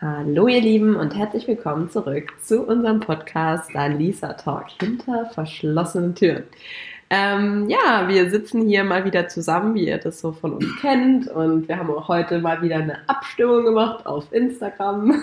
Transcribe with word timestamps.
Hallo 0.00 0.46
ihr 0.46 0.60
Lieben 0.60 0.94
und 0.94 1.16
herzlich 1.16 1.48
willkommen 1.48 1.90
zurück 1.90 2.32
zu 2.40 2.62
unserem 2.62 3.00
Podcast 3.00 3.72
Lisa 3.74 4.34
Talk 4.34 4.66
hinter 4.80 5.26
verschlossenen 5.26 6.14
Türen. 6.14 6.44
Ähm, 7.10 7.68
ja, 7.68 8.06
wir 8.06 8.30
sitzen 8.30 8.68
hier 8.68 8.84
mal 8.84 9.04
wieder 9.04 9.26
zusammen, 9.26 9.74
wie 9.74 9.88
ihr 9.88 9.98
das 9.98 10.20
so 10.20 10.30
von 10.30 10.52
uns 10.52 10.66
kennt 10.80 11.26
und 11.26 11.66
wir 11.66 11.78
haben 11.78 11.90
auch 11.90 12.06
heute 12.06 12.38
mal 12.38 12.62
wieder 12.62 12.76
eine 12.76 13.08
Abstimmung 13.08 13.64
gemacht 13.64 14.06
auf 14.06 14.32
Instagram 14.32 15.20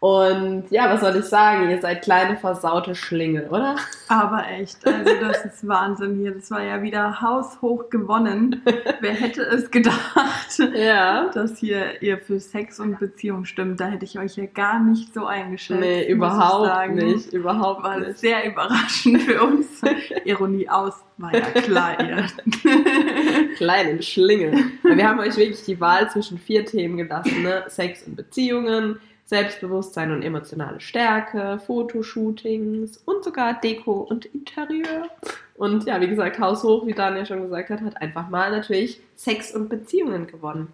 Und 0.00 0.70
ja, 0.70 0.88
was 0.88 1.02
soll 1.02 1.14
ich 1.16 1.26
sagen? 1.26 1.68
Ihr 1.68 1.78
seid 1.78 2.00
kleine 2.02 2.38
versaute 2.38 2.94
Schlingel, 2.94 3.48
oder? 3.50 3.76
Aber 4.08 4.48
echt, 4.48 4.86
also 4.86 5.10
das 5.20 5.44
ist 5.44 5.68
Wahnsinn 5.68 6.16
hier. 6.16 6.30
Das 6.30 6.50
war 6.50 6.62
ja 6.62 6.80
wieder 6.82 7.20
haushoch 7.20 7.90
gewonnen. 7.90 8.62
Wer 9.00 9.12
hätte 9.12 9.42
es 9.42 9.70
gedacht, 9.70 10.58
ja. 10.74 11.28
dass 11.34 11.58
hier 11.58 12.00
ihr 12.00 12.16
für 12.16 12.40
Sex 12.40 12.80
und 12.80 12.98
Beziehung 12.98 13.44
stimmt? 13.44 13.78
Da 13.78 13.88
hätte 13.88 14.06
ich 14.06 14.18
euch 14.18 14.36
ja 14.36 14.46
gar 14.46 14.80
nicht 14.80 15.12
so 15.12 15.26
eingeschätzt. 15.26 15.80
Nee, 15.80 16.08
überhaupt 16.08 16.94
nicht. 16.94 17.30
Überhaupt 17.34 17.84
war 17.84 18.00
nicht. 18.00 18.18
sehr 18.18 18.46
überraschend 18.46 19.20
für 19.20 19.42
uns. 19.42 19.82
Ironie 20.24 20.66
aus, 20.66 20.94
war 21.18 21.34
ja 21.34 21.40
klar, 21.40 22.00
ihr. 22.00 22.24
Kleinen 23.56 24.02
Schlingel. 24.02 24.54
Wir 24.82 25.06
haben 25.06 25.20
euch 25.20 25.36
wirklich 25.36 25.62
die 25.64 25.78
Wahl 25.78 26.08
zwischen 26.08 26.38
vier 26.38 26.64
Themen 26.64 26.96
gelassen, 26.96 27.42
ne? 27.42 27.64
Sex 27.68 28.04
und 28.06 28.16
Beziehungen 28.16 28.98
Selbstbewusstsein 29.30 30.10
und 30.10 30.22
emotionale 30.22 30.80
Stärke, 30.80 31.60
Fotoshootings 31.64 32.96
und 32.96 33.22
sogar 33.22 33.60
Deko 33.60 33.92
und 33.92 34.24
Interieur. 34.24 35.08
Und 35.54 35.86
ja, 35.86 36.00
wie 36.00 36.08
gesagt, 36.08 36.40
Haus 36.40 36.64
hoch, 36.64 36.84
wie 36.84 36.94
Daniel 36.94 37.24
schon 37.24 37.42
gesagt 37.42 37.70
hat, 37.70 37.80
hat 37.80 38.02
einfach 38.02 38.28
mal 38.28 38.50
natürlich 38.50 39.00
Sex 39.14 39.54
und 39.54 39.68
Beziehungen 39.68 40.26
gewonnen. 40.26 40.72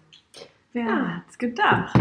Wer 0.73 0.85
ja. 0.85 1.17
hat's 1.17 1.37
gedacht? 1.37 1.95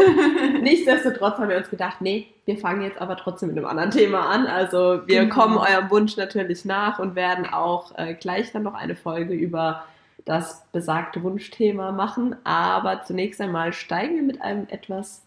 Nichtsdestotrotz 0.62 1.38
haben 1.38 1.48
wir 1.48 1.58
uns 1.58 1.70
gedacht, 1.70 2.00
nee, 2.00 2.26
wir 2.44 2.58
fangen 2.58 2.82
jetzt 2.82 3.00
aber 3.00 3.16
trotzdem 3.16 3.50
mit 3.50 3.58
einem 3.58 3.68
anderen 3.68 3.92
Thema 3.92 4.28
an. 4.28 4.48
Also 4.48 5.06
wir 5.06 5.20
genau. 5.20 5.34
kommen 5.34 5.58
eurem 5.58 5.90
Wunsch 5.90 6.16
natürlich 6.16 6.64
nach 6.64 6.98
und 6.98 7.14
werden 7.14 7.46
auch 7.46 7.96
äh, 7.96 8.14
gleich 8.14 8.50
dann 8.50 8.64
noch 8.64 8.74
eine 8.74 8.96
Folge 8.96 9.32
über 9.32 9.84
das 10.24 10.64
besagte 10.72 11.22
Wunschthema 11.22 11.92
machen. 11.92 12.34
Aber 12.42 13.04
zunächst 13.04 13.40
einmal 13.40 13.72
steigen 13.72 14.16
wir 14.16 14.22
mit 14.24 14.42
einem 14.42 14.66
etwas 14.68 15.23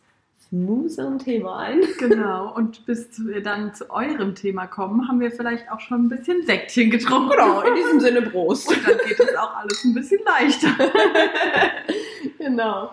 smootheren 0.50 1.20
Thema 1.20 1.60
ein. 1.60 1.82
Genau, 1.98 2.54
und 2.56 2.86
bis 2.86 3.10
wir 3.26 3.42
dann 3.42 3.74
zu 3.74 3.90
eurem 3.90 4.36
Thema 4.36 4.68
kommen, 4.68 5.08
haben 5.08 5.20
wir 5.20 5.32
vielleicht 5.32 5.70
auch 5.72 5.80
schon 5.80 6.06
ein 6.06 6.10
bisschen 6.10 6.46
Säckchen 6.46 6.90
getrunken. 6.90 7.32
Genau, 7.32 7.62
in 7.62 7.76
diesem 7.76 8.00
Sinne 8.00 8.22
Prost. 8.22 8.70
Und 8.70 8.88
dann 8.88 8.98
geht 9.06 9.20
es 9.20 9.36
auch 9.36 9.56
alles 9.56 9.84
ein 9.84 9.94
bisschen 9.94 10.20
leichter. 10.26 10.70
genau. 12.38 12.92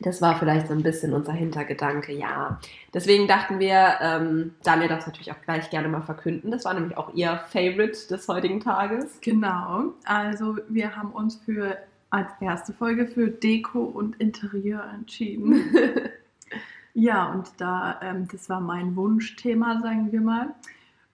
Das 0.00 0.22
war 0.22 0.38
vielleicht 0.38 0.68
so 0.68 0.74
ein 0.74 0.82
bisschen 0.82 1.12
unser 1.12 1.32
Hintergedanke, 1.32 2.12
ja. 2.12 2.60
Deswegen 2.94 3.26
dachten 3.26 3.58
wir, 3.58 3.98
ähm, 4.00 4.54
Daniel 4.62 4.88
darf 4.88 5.00
es 5.00 5.06
natürlich 5.06 5.32
auch 5.32 5.42
gleich 5.44 5.70
gerne 5.70 5.88
mal 5.88 6.02
verkünden. 6.02 6.50
Das 6.50 6.64
war 6.64 6.74
nämlich 6.74 6.96
auch 6.96 7.14
ihr 7.14 7.40
Favorite 7.48 8.08
des 8.08 8.28
heutigen 8.28 8.60
Tages. 8.60 9.18
Genau. 9.20 9.94
Also 10.04 10.58
wir 10.68 10.94
haben 10.94 11.10
uns 11.10 11.36
für 11.36 11.78
als 12.10 12.30
erste 12.40 12.72
Folge 12.72 13.06
für 13.06 13.28
Deko 13.28 13.80
und 13.80 14.16
Interieur 14.20 14.84
entschieden. 14.94 15.62
ja, 16.94 17.26
und 17.30 17.48
da, 17.58 18.00
ähm, 18.02 18.28
das 18.30 18.48
war 18.48 18.60
mein 18.60 18.96
Wunschthema, 18.96 19.80
sagen 19.80 20.10
wir 20.12 20.20
mal, 20.20 20.54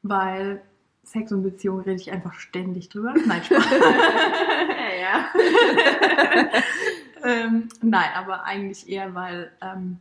weil 0.02 0.62
Sex 1.02 1.32
und 1.32 1.42
Beziehung 1.42 1.80
rede 1.80 2.00
ich 2.00 2.12
einfach 2.12 2.34
ständig 2.34 2.88
drüber. 2.88 3.14
Nein, 3.26 3.42
Spaß. 3.44 3.66
ja. 5.00 5.26
ähm, 7.24 7.68
nein, 7.82 8.08
aber 8.14 8.44
eigentlich 8.44 8.88
eher, 8.88 9.14
weil 9.14 9.50
ähm, 9.60 9.98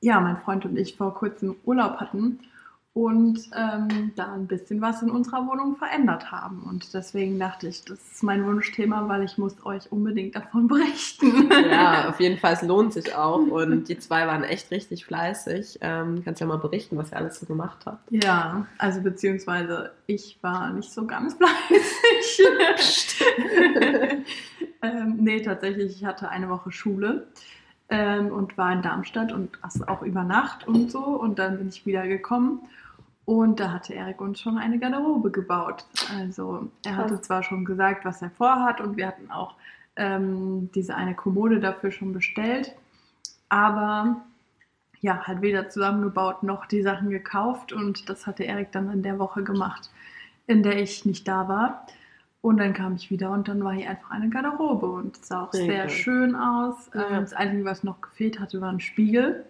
ja, 0.00 0.20
mein 0.20 0.36
Freund 0.38 0.64
und 0.64 0.76
ich 0.76 0.96
vor 0.96 1.14
kurzem 1.14 1.56
Urlaub 1.64 1.98
hatten 1.98 2.40
und 2.94 3.48
ähm, 3.56 4.12
da 4.16 4.34
ein 4.34 4.46
bisschen 4.46 4.82
was 4.82 5.00
in 5.00 5.10
unserer 5.10 5.46
Wohnung 5.46 5.76
verändert 5.76 6.30
haben. 6.30 6.62
Und 6.68 6.92
deswegen 6.92 7.38
dachte 7.38 7.66
ich, 7.68 7.82
das 7.84 7.98
ist 8.12 8.22
mein 8.22 8.44
Wunschthema, 8.44 9.08
weil 9.08 9.22
ich 9.22 9.38
muss 9.38 9.64
euch 9.64 9.90
unbedingt 9.90 10.36
davon 10.36 10.68
berichten. 10.68 11.50
Ja, 11.70 12.10
auf 12.10 12.20
jeden 12.20 12.38
Fall, 12.38 12.52
es 12.52 12.60
lohnt 12.60 12.92
sich 12.92 13.14
auch. 13.14 13.38
Und 13.38 13.88
die 13.88 13.98
zwei 13.98 14.26
waren 14.26 14.44
echt 14.44 14.70
richtig 14.70 15.06
fleißig. 15.06 15.78
Ähm, 15.80 16.22
kannst 16.22 16.42
ja 16.42 16.46
mal 16.46 16.58
berichten, 16.58 16.98
was 16.98 17.12
ihr 17.12 17.16
alles 17.16 17.40
so 17.40 17.46
gemacht 17.46 17.78
habt. 17.86 18.12
Ja, 18.12 18.66
also 18.76 19.00
beziehungsweise 19.00 19.92
ich 20.06 20.38
war 20.42 20.70
nicht 20.70 20.92
so 20.92 21.06
ganz 21.06 21.34
fleißig. 21.38 22.46
ähm, 24.82 25.16
nee, 25.18 25.40
tatsächlich, 25.40 25.96
ich 25.96 26.04
hatte 26.04 26.28
eine 26.28 26.50
Woche 26.50 26.70
Schule 26.70 27.26
ähm, 27.88 28.30
und 28.32 28.58
war 28.58 28.70
in 28.70 28.82
Darmstadt 28.82 29.32
und 29.32 29.50
auch 29.86 30.02
über 30.02 30.24
Nacht 30.24 30.68
und 30.68 30.90
so. 30.90 31.00
Und 31.00 31.38
dann 31.38 31.56
bin 31.56 31.68
ich 31.68 31.86
wieder 31.86 32.06
gekommen. 32.06 32.60
Und 33.24 33.60
da 33.60 33.70
hatte 33.70 33.94
Erik 33.94 34.20
uns 34.20 34.40
schon 34.40 34.58
eine 34.58 34.78
Garderobe 34.78 35.30
gebaut. 35.30 35.84
Also 36.18 36.68
er 36.84 36.96
hatte 36.96 37.20
zwar 37.20 37.42
schon 37.42 37.64
gesagt, 37.64 38.04
was 38.04 38.20
er 38.20 38.30
vorhat 38.30 38.80
und 38.80 38.96
wir 38.96 39.06
hatten 39.06 39.30
auch 39.30 39.54
ähm, 39.96 40.70
diese 40.74 40.96
eine 40.96 41.14
Kommode 41.14 41.60
dafür 41.60 41.92
schon 41.92 42.12
bestellt, 42.12 42.74
aber 43.48 44.22
ja, 45.00 45.26
halt 45.26 45.42
weder 45.42 45.68
zusammengebaut 45.68 46.42
noch 46.42 46.66
die 46.66 46.82
Sachen 46.82 47.10
gekauft 47.10 47.72
und 47.72 48.08
das 48.08 48.26
hatte 48.26 48.44
Erik 48.44 48.72
dann 48.72 48.90
in 48.92 49.02
der 49.02 49.18
Woche 49.18 49.42
gemacht, 49.42 49.90
in 50.46 50.62
der 50.62 50.80
ich 50.80 51.04
nicht 51.04 51.26
da 51.26 51.48
war. 51.48 51.86
Und 52.40 52.56
dann 52.56 52.72
kam 52.72 52.96
ich 52.96 53.10
wieder 53.10 53.30
und 53.30 53.46
dann 53.46 53.62
war 53.62 53.72
hier 53.72 53.88
einfach 53.88 54.10
eine 54.10 54.28
Garderobe 54.28 54.86
und 54.86 55.16
es 55.16 55.28
sah 55.28 55.44
auch 55.44 55.52
sehr, 55.52 55.66
sehr 55.66 55.88
schön 55.88 56.34
aus. 56.34 56.90
Ja. 56.92 57.20
Das 57.20 57.32
Einzige, 57.32 57.64
was 57.64 57.84
noch 57.84 58.00
gefehlt 58.00 58.40
hatte, 58.40 58.60
war 58.60 58.70
ein 58.70 58.80
Spiegel. 58.80 59.44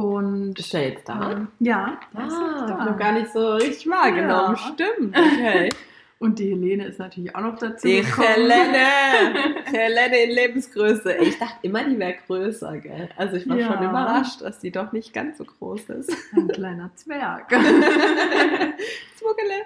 Und 0.00 0.58
ist 0.58 0.72
der 0.72 0.88
jetzt 0.88 1.08
da? 1.08 1.32
Ähm, 1.32 1.48
ja, 1.58 1.98
ah, 2.14 2.26
ist 2.26 2.36
da. 2.36 2.78
Ich 2.78 2.90
noch 2.90 2.98
gar 2.98 3.12
nicht 3.12 3.30
so 3.32 3.54
richtig 3.54 3.86
wahrgenommen. 3.90 4.56
Ja. 4.56 4.72
Stimmt, 4.72 5.16
okay. 5.16 5.68
Und 6.18 6.38
die 6.38 6.50
Helene 6.50 6.84
ist 6.86 6.98
natürlich 6.98 7.34
auch 7.34 7.40
noch 7.40 7.58
dazu 7.58 7.86
Die 7.86 8.02
gekommen. 8.02 8.28
Helene! 8.28 9.54
Helene 9.64 10.22
in 10.24 10.30
Lebensgröße. 10.30 11.14
Ich 11.16 11.38
dachte 11.38 11.56
immer, 11.62 11.82
die 11.84 11.98
wäre 11.98 12.16
größer, 12.26 12.76
gell? 12.76 13.08
Also 13.16 13.36
ich 13.36 13.48
war 13.48 13.56
ja. 13.56 13.66
schon 13.72 13.88
überrascht, 13.88 14.42
dass 14.42 14.58
die 14.58 14.70
doch 14.70 14.92
nicht 14.92 15.14
ganz 15.14 15.38
so 15.38 15.44
groß 15.44 15.88
ist. 15.88 16.12
Ein 16.34 16.48
kleiner 16.48 16.90
Zwerg. 16.94 17.48
Zmuggele. 19.16 19.64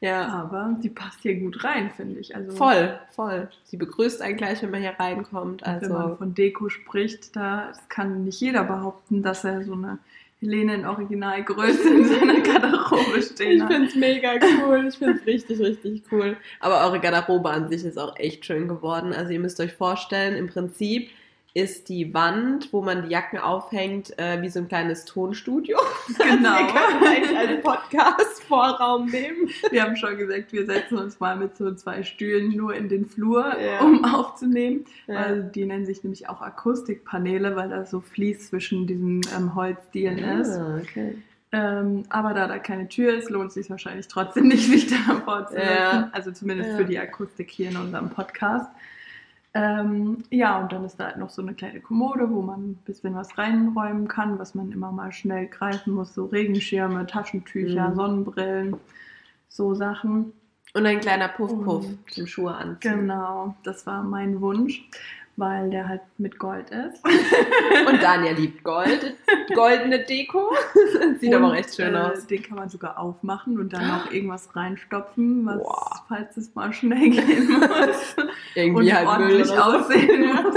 Ja. 0.00 0.28
Aber 0.28 0.76
sie 0.80 0.90
passt 0.90 1.20
hier 1.22 1.36
gut 1.36 1.64
rein, 1.64 1.90
finde 1.96 2.20
ich. 2.20 2.36
Also 2.36 2.52
voll, 2.52 2.98
voll. 3.10 3.48
Sie 3.64 3.76
begrüßt 3.76 4.20
einen 4.20 4.36
gleich, 4.36 4.62
wenn 4.62 4.70
man 4.70 4.80
hier 4.80 4.94
reinkommt. 4.98 5.64
Also 5.64 5.86
wenn 5.86 5.92
man 5.92 6.18
von 6.18 6.34
Deko 6.34 6.68
spricht, 6.68 7.34
da 7.34 7.72
kann 7.88 8.24
nicht 8.24 8.40
jeder 8.40 8.64
behaupten, 8.64 9.22
dass 9.22 9.44
er 9.44 9.64
so 9.64 9.72
eine 9.72 9.98
Helene 10.40 10.74
in 10.74 10.86
Originalgröße 10.86 11.88
in 11.88 12.04
seiner 12.04 12.40
Garderobe 12.40 13.22
stehen 13.22 13.62
hat. 13.62 13.70
Ich 13.70 13.76
finde 13.76 13.88
es 13.88 13.94
mega 13.94 14.32
cool. 14.62 14.86
Ich 14.86 14.98
finde 14.98 15.18
es 15.18 15.26
richtig, 15.26 15.60
richtig 15.60 16.02
cool. 16.12 16.36
Aber 16.60 16.84
eure 16.84 17.00
Garderobe 17.00 17.48
an 17.48 17.70
sich 17.70 17.84
ist 17.84 17.98
auch 17.98 18.16
echt 18.18 18.44
schön 18.44 18.68
geworden. 18.68 19.14
Also 19.14 19.32
ihr 19.32 19.40
müsst 19.40 19.58
euch 19.60 19.72
vorstellen, 19.72 20.36
im 20.36 20.48
Prinzip 20.48 21.08
ist 21.56 21.88
die 21.88 22.12
Wand, 22.12 22.70
wo 22.70 22.82
man 22.82 23.04
die 23.04 23.08
Jacken 23.08 23.38
aufhängt, 23.38 24.18
äh, 24.18 24.42
wie 24.42 24.50
so 24.50 24.58
ein 24.58 24.68
kleines 24.68 25.06
Tonstudio. 25.06 25.78
Genau. 26.18 26.50
Also 26.50 26.66
wir 26.66 26.82
können 26.82 27.06
eigentlich 27.06 27.38
als 27.38 27.62
Podcast-Vorraum 27.62 29.06
nehmen. 29.06 29.48
Wir 29.70 29.82
haben 29.82 29.96
schon 29.96 30.16
gesagt, 30.18 30.52
wir 30.52 30.66
setzen 30.66 30.98
uns 30.98 31.18
mal 31.18 31.36
mit 31.36 31.56
so 31.56 31.72
zwei 31.74 32.02
Stühlen 32.02 32.54
nur 32.54 32.74
in 32.74 32.88
den 32.88 33.06
Flur, 33.06 33.58
ja. 33.58 33.80
um 33.80 34.04
aufzunehmen. 34.04 34.84
Ja. 35.06 35.16
Also 35.16 35.42
die 35.42 35.64
nennen 35.64 35.86
sich 35.86 36.02
nämlich 36.04 36.28
auch 36.28 36.42
Akustikpaneele, 36.42 37.56
weil 37.56 37.70
da 37.70 37.86
so 37.86 38.00
Fließ 38.00 38.48
zwischen 38.48 38.86
diesen 38.86 39.22
ähm, 39.36 39.54
Holzdielen 39.54 40.22
ah, 40.24 40.40
ist. 40.40 40.60
Okay. 40.82 41.16
Ähm, 41.52 42.04
aber 42.08 42.34
da 42.34 42.48
da 42.48 42.58
keine 42.58 42.88
Tür 42.88 43.14
ist, 43.14 43.30
lohnt 43.30 43.48
es 43.48 43.54
sich 43.54 43.70
wahrscheinlich 43.70 44.08
trotzdem 44.08 44.48
nicht, 44.48 44.66
sich 44.70 44.88
davor 44.88 45.46
zu 45.46 45.54
setzen. 45.54 45.68
Ja. 45.68 46.10
Also 46.12 46.32
zumindest 46.32 46.76
für 46.76 46.84
die 46.84 46.98
Akustik 46.98 47.50
hier 47.50 47.70
in 47.70 47.76
unserem 47.76 48.10
Podcast. 48.10 48.70
Ähm, 49.56 50.18
ja, 50.30 50.60
und 50.60 50.70
dann 50.70 50.84
ist 50.84 51.00
da 51.00 51.06
halt 51.06 51.16
noch 51.16 51.30
so 51.30 51.40
eine 51.40 51.54
kleine 51.54 51.80
Kommode, 51.80 52.28
wo 52.30 52.42
man 52.42 52.70
ein 52.70 52.74
bisschen 52.84 53.14
was 53.14 53.38
reinräumen 53.38 54.06
kann, 54.06 54.38
was 54.38 54.54
man 54.54 54.70
immer 54.70 54.92
mal 54.92 55.12
schnell 55.12 55.46
greifen 55.46 55.94
muss. 55.94 56.12
So 56.14 56.26
Regenschirme, 56.26 57.06
Taschentücher, 57.06 57.88
mhm. 57.88 57.94
Sonnenbrillen, 57.94 58.76
so 59.48 59.74
Sachen. 59.74 60.32
Und 60.74 60.84
ein 60.84 61.00
kleiner 61.00 61.28
Puff-Puff 61.28 61.86
zum 62.10 62.26
Schuhe 62.26 62.54
anziehen. 62.54 63.00
Genau, 63.00 63.54
das 63.62 63.86
war 63.86 64.02
mein 64.02 64.42
Wunsch 64.42 64.86
weil 65.36 65.68
der 65.70 65.88
halt 65.88 66.00
mit 66.16 66.38
Gold 66.38 66.70
ist. 66.70 67.04
Und 67.88 68.02
Daniel 68.02 68.34
liebt 68.34 68.64
Gold. 68.64 69.14
Goldene 69.54 70.04
Deko. 70.04 70.50
Sieht 71.20 71.34
und, 71.34 71.42
aber 71.42 71.52
recht 71.52 71.74
schön 71.74 71.94
äh, 71.94 71.98
aus. 71.98 72.26
Den 72.26 72.42
kann 72.42 72.56
man 72.56 72.68
sogar 72.68 72.98
aufmachen 72.98 73.58
und 73.58 73.72
dann 73.72 73.86
noch 73.86 74.10
irgendwas 74.10 74.54
reinstopfen, 74.56 75.44
was, 75.46 75.58
wow. 75.58 76.02
falls 76.08 76.36
es 76.36 76.54
mal 76.54 76.72
schnell 76.72 77.10
gehen 77.10 77.48
muss. 77.60 78.16
Irgendwie 78.54 78.90
und 78.90 78.94
halt 78.94 79.06
ordentlich 79.06 79.50
aussehen 79.50 80.26
muss. 80.26 80.54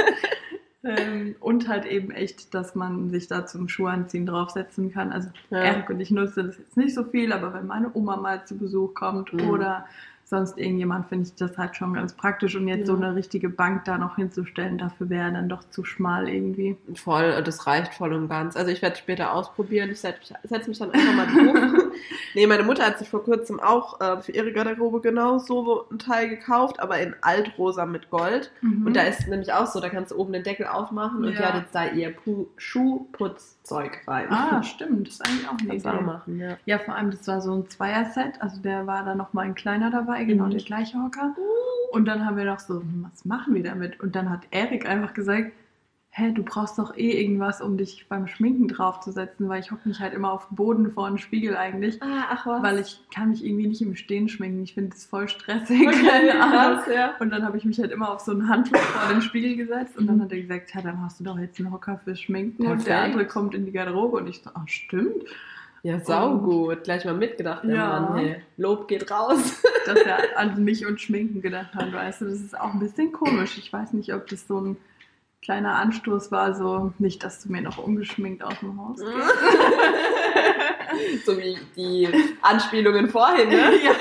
ähm, 0.84 1.36
und 1.40 1.68
halt 1.68 1.86
eben 1.86 2.12
echt, 2.12 2.54
dass 2.54 2.74
man 2.76 3.10
sich 3.10 3.28
da 3.28 3.46
zum 3.46 3.68
Schuhanziehen 3.68 4.26
draufsetzen 4.26 4.92
kann. 4.92 5.12
Also 5.12 5.30
ja. 5.50 5.60
Erik 5.60 5.90
und 5.90 6.00
ich 6.00 6.12
nutze 6.12 6.44
das 6.46 6.58
jetzt 6.58 6.78
nicht 6.78 6.96
so 6.96 7.04
viel, 7.04 7.34
aber 7.34 7.54
wenn 7.54 7.68
meine 7.68 7.92
Oma 7.94 8.16
mal 8.16 8.46
zu 8.46 8.58
Besuch 8.58 8.94
kommt 8.94 9.34
mhm. 9.34 9.50
oder 9.50 9.86
sonst 10.30 10.58
irgendjemand, 10.58 11.08
finde 11.10 11.28
ich 11.28 11.36
das 11.36 11.58
halt 11.58 11.76
schon 11.76 11.94
ganz 11.94 12.14
praktisch. 12.14 12.56
Und 12.56 12.68
jetzt 12.68 12.82
Ja. 12.82 12.86
so 12.88 12.96
eine 12.96 13.16
richtige 13.16 13.50
Bank 13.50 13.86
da 13.86 13.98
noch 13.98 14.16
hinzustellen, 14.16 14.78
dafür 14.78 15.10
wäre 15.10 15.32
dann 15.32 15.50
doch 15.50 15.64
zu 15.70 15.84
schmal 15.84 16.30
irgendwie. 16.30 16.78
Voll, 16.96 17.42
das 17.44 17.66
reicht 17.68 17.94
voll 17.96 18.14
und 18.14 18.30
ganz. 18.30 18.56
Also 18.56 18.72
ich 18.72 18.82
werde 18.82 18.96
später 18.96 19.34
ausprobieren. 19.34 19.90
Ich 19.90 20.00
setze 20.00 20.36
setz 20.44 20.68
mich 20.68 20.78
dann 20.80 20.92
einfach 20.92 21.14
mal 21.14 21.26
drauf. 21.28 21.84
nee, 22.34 22.48
meine 22.48 22.64
Mutter 22.64 22.86
hat 22.86 23.00
sich 23.00 23.10
vor 23.10 23.24
kurzem 23.24 23.60
auch 23.60 24.00
äh, 24.02 24.22
für 24.22 24.32
ihre 24.32 24.52
Garderobe 24.54 25.02
genau 25.02 25.38
so 25.40 25.86
ein 25.92 26.00
Teil 26.00 26.30
gekauft, 26.30 26.80
aber 26.80 27.00
in 27.00 27.16
altrosa 27.22 27.86
mit 27.86 28.10
Gold. 28.10 28.52
Und 28.62 28.96
da 28.96 29.02
ist 29.04 29.28
nämlich 29.28 29.54
auch 29.54 29.68
so, 29.68 29.80
da 29.80 29.90
kannst 29.90 30.12
du 30.12 30.18
oben 30.18 30.34
den 30.34 30.44
Deckel 30.44 30.66
aufmachen 30.68 31.24
und 31.26 31.32
die 31.32 31.42
Ja. 31.42 31.54
hat 31.54 31.62
jetzt 31.62 31.74
da 31.76 31.88
ihr 31.88 32.12
Pu 32.12 32.48
Schuhputzzeug 32.58 34.02
rein. 34.08 34.28
Ah, 34.30 34.62
stimmt, 34.64 35.08
das 35.08 35.16
ist 35.16 35.26
eigentlich 35.26 35.48
auch 35.48 35.58
eine 35.60 35.68
Kannst 35.70 35.86
Idee. 35.86 36.02
machen, 36.02 36.40
ja. 36.40 36.58
Ja, 36.66 36.80
vor 36.80 36.96
allem, 36.96 37.12
das 37.12 37.28
war 37.28 37.42
so 37.42 37.54
ein 37.54 37.70
Zweier-Set, 37.70 38.42
also 38.42 38.62
der 38.62 38.88
war 38.88 39.04
da 39.04 39.16
nochmal 39.16 39.46
ein 39.46 39.56
kleiner 39.56 39.92
dabei, 39.92 40.24
genau 40.24 40.46
Mhm. 40.46 40.52
der 40.52 40.62
gleiche 40.62 40.98
Hocker. 41.02 41.36
Und 41.92 42.06
dann 42.08 42.26
haben 42.26 42.38
wir 42.38 42.46
noch 42.46 42.60
so, 42.60 42.82
was 43.02 43.26
machen 43.26 43.56
wir 43.56 43.64
damit? 43.64 44.00
Und 44.00 44.16
dann 44.16 44.30
hat 44.30 44.42
Erik 44.52 44.88
einfach 44.88 45.14
gesagt, 45.14 45.52
hä, 46.12 46.32
du 46.34 46.44
brauchst 46.44 46.78
doch 46.80 46.98
eh 46.98 47.22
irgendwas, 47.22 47.62
um 47.62 47.78
dich 47.78 48.08
beim 48.10 48.28
Schminken 48.28 48.68
draufzusetzen, 48.68 49.48
weil 49.48 49.60
ich 49.62 49.72
hocke 49.72 49.88
mich 49.88 50.00
halt 50.00 50.14
immer 50.14 50.32
auf 50.34 50.48
dem 50.50 50.56
Boden 50.56 50.92
vor 50.92 51.06
einem 51.08 51.18
Spiegel 51.18 51.56
eigentlich, 51.56 52.02
Ah, 52.02 52.26
ach 52.32 52.46
was. 52.48 52.64
weil 52.64 52.80
ich 52.80 53.00
kann 53.14 53.30
mich 53.30 53.46
irgendwie 53.46 53.68
nicht 53.68 53.82
im 53.82 53.96
Stehen 53.96 54.28
schminken. 54.28 54.64
Ich 54.64 54.74
finde 54.74 54.90
das 54.90 55.06
voll 55.06 55.30
stressig. 55.30 55.88
okay, 55.88 56.06
keine 56.10 56.42
Ahnung. 56.42 56.52
krass, 56.80 56.88
ja. 56.94 57.12
Und 57.20 57.30
dann 57.30 57.44
habe 57.46 57.58
ich 57.58 57.64
mich 57.66 57.80
halt 57.80 57.92
immer 57.92 58.12
auf 58.12 58.22
so 58.22 58.32
einen 58.32 58.50
Handtuch 58.50 58.78
vor 58.80 59.14
den 59.14 59.22
Spiegel 59.22 59.56
gesetzt 59.56 59.98
und 59.98 60.08
dann 60.08 60.18
Mhm. 60.18 60.22
hat 60.24 60.32
er 60.32 60.42
gesagt, 60.42 60.74
ja, 60.76 60.82
dann 60.82 61.02
hast 61.02 61.20
du 61.20 61.24
doch 61.24 61.38
jetzt 61.40 61.60
einen 61.60 61.72
Hocker 61.72 62.00
fürs 62.04 62.20
Schminken 62.20 62.64
und 62.68 62.80
der 62.86 62.94
Perfekt. 62.94 63.06
andere 63.06 63.26
kommt 63.28 63.54
in 63.56 63.66
die 63.66 63.72
Garderobe 63.72 64.18
und 64.18 64.28
ich 64.28 64.42
so, 64.42 64.50
ach 64.54 64.68
stimmt. 64.68 65.24
Ja, 65.84 65.98
saugut. 66.02 66.84
Gleich 66.84 67.06
mal 67.06 67.14
mitgedacht, 67.14 67.64
der 67.64 67.76
Ja. 67.76 68.00
Mann. 68.02 68.18
Hey. 68.18 68.42
Lob 68.58 68.90
geht 68.90 69.10
raus. 69.10 69.62
dass 69.86 69.98
er 70.02 70.38
an 70.38 70.62
mich 70.66 70.86
und 70.86 71.00
Schminken 71.00 71.42
gedacht 71.42 71.74
hat, 71.76 71.94
weißt 71.94 72.22
du, 72.22 72.26
das 72.26 72.42
ist 72.42 72.60
auch 72.60 72.74
ein 72.74 72.80
bisschen 72.80 73.14
komisch. 73.14 73.58
Ich 73.58 73.72
weiß 73.72 73.94
nicht, 73.94 74.14
ob 74.14 74.28
das 74.28 74.46
so 74.46 74.60
ein 74.60 74.78
kleiner 75.42 75.76
Anstoß 75.76 76.32
war, 76.32 76.54
so 76.54 76.94
nicht, 77.00 77.24
dass 77.24 77.42
du 77.44 77.52
mir 77.52 77.62
noch 77.62 77.78
ungeschminkt 77.78 78.44
aus 78.44 78.60
dem 78.60 78.80
Haus 78.80 79.00
gehst. 79.00 79.10
so 81.26 81.38
wie 81.38 81.58
die 81.76 82.10
Anspielungen 82.42 83.10
vorhin, 83.10 83.50
ne? 83.50 83.56
ja. 83.84 83.92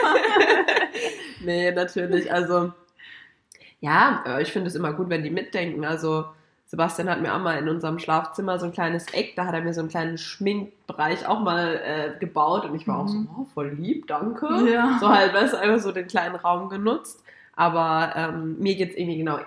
Nee, 1.40 1.70
natürlich. 1.70 2.30
Also, 2.32 2.72
ja, 3.80 4.24
äh, 4.26 4.42
ich 4.42 4.52
finde 4.52 4.68
es 4.68 4.74
immer 4.74 4.92
gut, 4.92 5.08
wenn 5.08 5.22
die 5.22 5.30
mitdenken. 5.30 5.84
Also, 5.84 6.24
Sebastian 6.66 7.08
hat 7.08 7.20
mir 7.22 7.32
auch 7.32 7.38
mal 7.38 7.56
in 7.58 7.68
unserem 7.68 8.00
Schlafzimmer 8.00 8.58
so 8.58 8.66
ein 8.66 8.72
kleines 8.72 9.06
Eck, 9.14 9.36
da 9.36 9.46
hat 9.46 9.54
er 9.54 9.62
mir 9.62 9.72
so 9.72 9.80
einen 9.80 9.88
kleinen 9.88 10.18
Schminkbereich 10.18 11.26
auch 11.28 11.40
mal 11.40 11.80
äh, 11.82 12.18
gebaut 12.18 12.64
und 12.64 12.74
ich 12.74 12.88
war 12.88 12.98
auch 12.98 13.08
so, 13.08 13.18
Mhm. 13.18 13.28
oh, 13.38 13.44
voll 13.54 13.68
lieb, 13.68 14.08
danke. 14.08 14.48
Ja. 14.70 14.98
So 15.00 15.08
halt, 15.08 15.32
weißt 15.32 15.54
du, 15.54 15.58
einfach 15.58 15.78
so 15.80 15.92
den 15.92 16.08
kleinen 16.08 16.34
Raum 16.34 16.68
genutzt. 16.68 17.22
Aber 17.54 18.12
ähm, 18.16 18.56
mir 18.58 18.74
geht 18.74 18.90
es 18.90 18.96
irgendwie 18.96 19.18
genau 19.18 19.38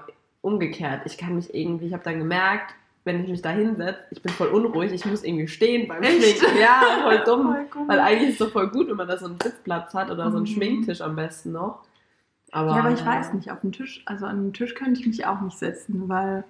umgekehrt. 0.42 1.02
Ich 1.06 1.18
kann 1.18 1.36
mich 1.36 1.54
irgendwie, 1.54 1.88
ich 1.88 1.94
habe 1.94 2.04
dann 2.04 2.20
gemerkt, 2.20 2.74
wenn 3.04 3.24
ich 3.24 3.30
mich 3.30 3.42
da 3.42 3.50
hinsetze, 3.50 4.00
ich 4.12 4.22
bin 4.22 4.32
voll 4.32 4.50
unruhig, 4.50 4.92
ich 4.92 5.06
muss 5.06 5.24
irgendwie 5.24 5.48
stehen 5.48 5.88
beim 5.88 6.04
Echt? 6.04 6.38
Schminken. 6.40 6.60
Ja, 6.60 6.82
voll 7.04 7.20
dumm. 7.26 7.56
Voll. 7.72 7.88
Weil 7.88 8.00
eigentlich 8.00 8.30
ist 8.30 8.42
es 8.42 8.48
doch 8.48 8.52
voll 8.52 8.70
gut, 8.70 8.90
wenn 8.90 8.98
man 8.98 9.08
da 9.08 9.18
so 9.18 9.26
einen 9.26 9.40
Sitzplatz 9.42 9.94
hat 9.94 10.12
oder 10.12 10.30
so 10.30 10.38
einen 10.38 10.46
Mhm. 10.46 10.50
Schminktisch 10.50 11.02
am 11.02 11.16
besten 11.16 11.52
noch. 11.52 11.80
Aber, 12.52 12.72
ja, 12.72 12.80
aber 12.80 12.92
ich 12.92 13.06
weiß 13.06 13.34
nicht, 13.34 13.50
auf 13.50 13.62
den 13.62 13.72
Tisch, 13.72 14.04
also 14.06 14.26
an 14.26 14.44
den 14.44 14.54
Tisch 14.54 14.76
könnte 14.76 15.00
ich 15.00 15.08
mich 15.08 15.26
auch 15.26 15.42
nicht 15.42 15.58
setzen, 15.58 16.10
weil 16.10 16.44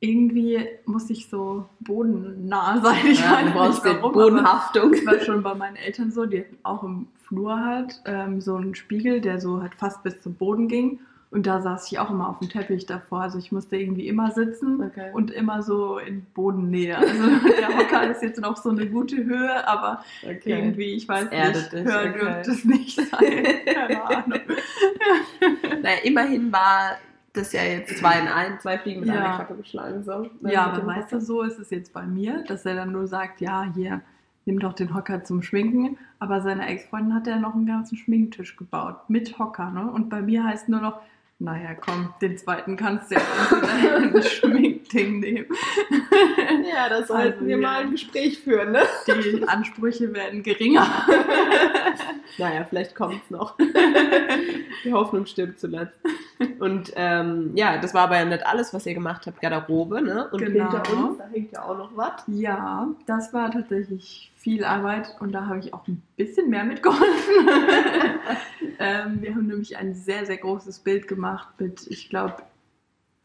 irgendwie 0.00 0.66
muss 0.84 1.08
ich 1.10 1.28
so 1.28 1.66
bodennah 1.80 2.80
sein. 2.82 3.06
Ich 3.06 3.20
Ja, 3.20 3.42
du 3.42 3.52
brauchst 3.52 3.84
warum, 3.84 4.12
Bodenhaftung. 4.12 4.92
Das 4.92 5.06
war 5.06 5.20
schon 5.20 5.42
bei 5.42 5.54
meinen 5.54 5.76
Eltern 5.76 6.10
so, 6.10 6.26
die 6.26 6.40
hatten 6.40 6.58
auch 6.62 6.82
im 6.82 7.08
Flur 7.22 7.58
halt 7.58 8.00
ähm, 8.04 8.40
so 8.40 8.56
einen 8.56 8.74
Spiegel, 8.74 9.20
der 9.20 9.40
so 9.40 9.62
halt 9.62 9.74
fast 9.74 10.02
bis 10.02 10.20
zum 10.22 10.34
Boden 10.34 10.68
ging. 10.68 11.00
Und 11.34 11.46
da 11.48 11.60
saß 11.60 11.90
ich 11.90 11.98
auch 11.98 12.10
immer 12.10 12.28
auf 12.28 12.38
dem 12.38 12.48
Teppich 12.48 12.86
davor. 12.86 13.22
Also 13.22 13.38
ich 13.38 13.50
musste 13.50 13.76
irgendwie 13.76 14.06
immer 14.06 14.30
sitzen 14.30 14.80
Okay. 14.80 15.10
und 15.12 15.32
immer 15.32 15.62
so 15.62 15.98
in 15.98 16.24
Bodennähe. 16.32 16.96
Also 16.96 17.22
der 17.58 17.76
Hocker 17.76 18.08
ist 18.10 18.22
jetzt 18.22 18.40
noch 18.40 18.56
so 18.56 18.70
eine 18.70 18.86
gute 18.86 19.16
Höhe, 19.16 19.66
aber 19.66 20.04
Okay. 20.22 20.50
irgendwie, 20.58 20.92
ich 20.94 21.08
weiß 21.08 21.28
nicht, 21.30 21.72
dich, 21.72 21.84
höher 21.84 22.00
okay. 22.08 22.18
dürfte 22.18 22.50
es 22.52 22.64
nicht 22.64 22.96
sein. 23.10 23.44
Keine 23.74 24.04
Ahnung. 24.04 24.40
Naja, 25.82 25.96
immerhin 26.04 26.52
war 26.52 26.98
das 27.32 27.52
ja 27.52 27.62
jetzt 27.64 27.98
zwei 27.98 28.20
in 28.20 28.28
ein, 28.28 28.60
zwei 28.60 28.78
Fliegen 28.78 29.00
mit 29.00 29.08
Ja. 29.08 29.14
einer 29.24 29.34
Klappe 29.34 29.56
geschlagen. 29.56 30.04
So. 30.04 30.12
Ja, 30.48 30.68
Mit 30.68 30.76
aber 30.82 30.86
weißt 30.86 31.12
du, 31.12 31.20
so 31.20 31.42
ist 31.42 31.58
es 31.58 31.70
jetzt 31.70 31.92
bei 31.92 32.06
mir, 32.06 32.44
dass 32.46 32.64
er 32.64 32.76
dann 32.76 32.92
nur 32.92 33.08
sagt, 33.08 33.40
ja, 33.40 33.66
hier, 33.74 34.02
nimm 34.46 34.60
doch 34.60 34.72
den 34.74 34.94
Hocker 34.94 35.24
zum 35.24 35.42
Schminken. 35.42 35.98
Aber 36.20 36.40
seine 36.42 36.66
Ex-Freundin 36.68 37.12
hat 37.14 37.26
ja 37.26 37.36
noch 37.38 37.54
einen 37.54 37.66
ganzen 37.66 37.96
Schminktisch 37.96 38.56
gebaut 38.56 38.98
mit 39.08 39.36
Hocker, 39.38 39.70
ne? 39.70 39.90
Und 39.90 40.08
bei 40.10 40.22
mir 40.22 40.44
heißt 40.44 40.68
nur 40.68 40.80
noch, 40.80 41.00
naja, 41.38 41.74
komm, 41.74 42.14
den 42.20 42.38
zweiten 42.38 42.76
kannst 42.76 43.10
du 43.10 43.16
ja 43.16 43.96
unter 43.96 44.22
Schminkding 44.84 45.20
nehmen. 45.20 45.46
Ja, 46.74 46.88
das 46.88 47.08
sollten 47.08 47.22
sollten 47.22 47.46
wir 47.46 47.56
wir 47.56 47.62
mal 47.62 47.80
ein 47.82 47.90
Gespräch 47.92 48.38
führen, 48.40 48.72
ne? 48.72 48.82
Die 49.06 49.46
Ansprüche 49.46 50.12
werden 50.12 50.42
geringer. 50.42 50.86
Naja, 52.36 52.66
vielleicht 52.68 52.96
kommt's 52.96 53.30
noch. 53.30 53.56
Die 54.84 54.92
Hoffnung 54.92 55.24
stirbt 55.24 55.60
zuletzt. 55.60 55.96
Und 56.58 56.92
ähm, 56.96 57.52
ja, 57.54 57.78
das 57.78 57.94
war 57.94 58.02
aber 58.02 58.16
ja 58.16 58.24
nicht 58.24 58.44
alles, 58.44 58.74
was 58.74 58.86
ihr 58.86 58.94
gemacht 58.94 59.26
habt. 59.26 59.40
Garderobe, 59.40 60.02
ne? 60.02 60.28
Und 60.32 60.40
Genau. 60.40 60.72
hinter 60.72 60.92
uns, 60.96 61.18
da 61.18 61.28
hängt 61.32 61.52
ja 61.52 61.62
auch 61.62 61.78
noch 61.78 61.96
was. 61.96 62.24
Ja, 62.26 62.88
das 63.06 63.32
war 63.32 63.52
tatsächlich 63.52 64.32
viel 64.36 64.64
Arbeit 64.64 65.14
und 65.20 65.30
da 65.30 65.46
habe 65.46 65.60
ich 65.60 65.72
auch 65.72 65.86
ein 65.86 66.02
bisschen 66.16 66.50
mehr 66.50 66.64
mitgeholfen. 66.64 67.48
ähm, 68.80 69.18
wir 69.22 69.34
haben 69.34 69.46
nämlich 69.46 69.76
ein 69.76 69.94
sehr, 69.94 70.26
sehr 70.26 70.38
großes 70.38 70.80
Bild 70.80 71.06
gemacht 71.06 71.48
mit, 71.58 71.86
ich 71.88 72.10
glaube, 72.10 72.34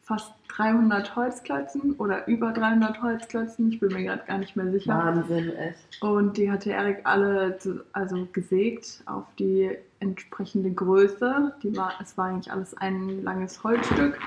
fast 0.09 0.33
300 0.57 1.15
Holzklötzen 1.15 1.93
oder 1.93 2.27
über 2.27 2.51
300 2.51 2.99
Holzklötzen. 3.03 3.71
Ich 3.71 3.79
bin 3.79 3.93
mir 3.93 4.03
gerade 4.03 4.23
gar 4.25 4.39
nicht 4.39 4.55
mehr 4.55 4.71
sicher. 4.71 4.97
Wahnsinn, 4.97 5.55
echt. 5.55 6.01
Und 6.01 6.35
die 6.37 6.51
hatte 6.51 6.71
Erik 6.71 7.01
alle 7.03 7.59
zu- 7.59 7.83
also 7.93 8.27
gesägt 8.33 9.03
auf 9.05 9.25
die 9.37 9.77
entsprechende 9.99 10.71
Größe. 10.71 11.53
Die 11.61 11.77
war, 11.77 11.93
es 12.01 12.17
war 12.17 12.25
eigentlich 12.25 12.51
alles 12.51 12.75
ein 12.75 13.21
langes 13.23 13.63
Holzstück. 13.63 14.17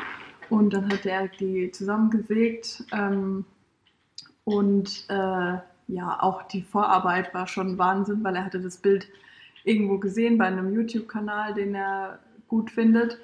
Und 0.50 0.73
dann 0.73 0.88
hat 0.88 1.05
Erik 1.05 1.37
die 1.38 1.73
zusammengesägt. 1.73 2.84
Ähm, 2.93 3.44
und 4.44 5.05
äh, 5.08 5.58
ja, 5.88 6.17
auch 6.20 6.44
die 6.44 6.62
Vorarbeit 6.62 7.34
war 7.34 7.49
schon 7.49 7.76
Wahnsinn, 7.76 8.23
weil 8.23 8.37
er 8.37 8.44
hatte 8.44 8.61
das 8.61 8.76
Bild 8.76 9.08
irgendwo 9.64 9.99
gesehen 9.99 10.38
bei 10.38 10.46
einem 10.46 10.73
YouTube-Kanal, 10.73 11.55
den 11.55 11.75
er 11.75 12.20
gut 12.46 12.70
findet. 12.70 13.19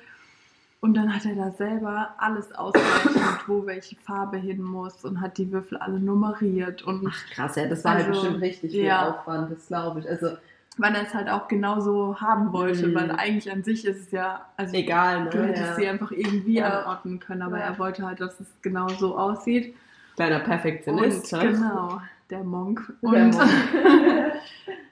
Und 0.80 0.94
dann 0.94 1.12
hat 1.12 1.24
er 1.26 1.34
da 1.34 1.50
selber 1.50 2.10
alles 2.18 2.52
ausgerechnet, 2.54 3.48
wo 3.48 3.66
welche 3.66 3.96
Farbe 3.96 4.36
hin 4.36 4.62
muss 4.62 5.04
und 5.04 5.20
hat 5.20 5.36
die 5.36 5.50
Würfel 5.50 5.76
alle 5.78 5.98
nummeriert 5.98 6.82
und 6.82 7.04
Ach 7.10 7.26
krass, 7.34 7.56
ja, 7.56 7.66
das 7.66 7.84
war 7.84 7.94
halt 7.94 8.06
Also, 8.06 8.20
bestimmt 8.20 8.40
richtig 8.42 8.70
viel 8.70 8.84
ja. 8.84 9.10
Aufwand, 9.10 9.50
das 9.50 9.66
glaube 9.66 10.00
ich. 10.00 10.08
Also 10.08 10.36
weil 10.80 10.94
er 10.94 11.02
es 11.02 11.12
halt 11.12 11.28
auch 11.28 11.48
genauso 11.48 12.20
haben 12.20 12.52
wollte, 12.52 12.86
Mhm. 12.86 12.94
weil 12.94 13.10
eigentlich 13.10 13.50
an 13.50 13.64
sich 13.64 13.84
ist 13.84 13.98
es 14.00 14.10
ja, 14.12 14.46
also 14.56 14.72
egal, 14.76 15.24
ne? 15.24 15.30
du 15.30 15.42
hättest 15.42 15.70
ja. 15.70 15.74
sie 15.74 15.88
einfach 15.88 16.12
irgendwie 16.12 16.58
Ja. 16.58 16.82
anordnen 16.82 17.18
können, 17.18 17.42
aber 17.42 17.58
Ja. 17.58 17.64
er 17.64 17.78
wollte 17.80 18.06
halt, 18.06 18.20
dass 18.20 18.38
es 18.38 18.46
genau 18.62 18.86
so 18.88 19.18
aussieht. 19.18 19.74
Kleiner 20.14 20.38
Perfektionist, 20.38 21.32
und 21.32 21.42
ne? 21.42 21.50
genau, 21.52 22.00
der 22.30 22.44
Monk. 22.44 22.92
Der 23.02 23.08
Und 23.10 23.30
Monk. 23.32 23.50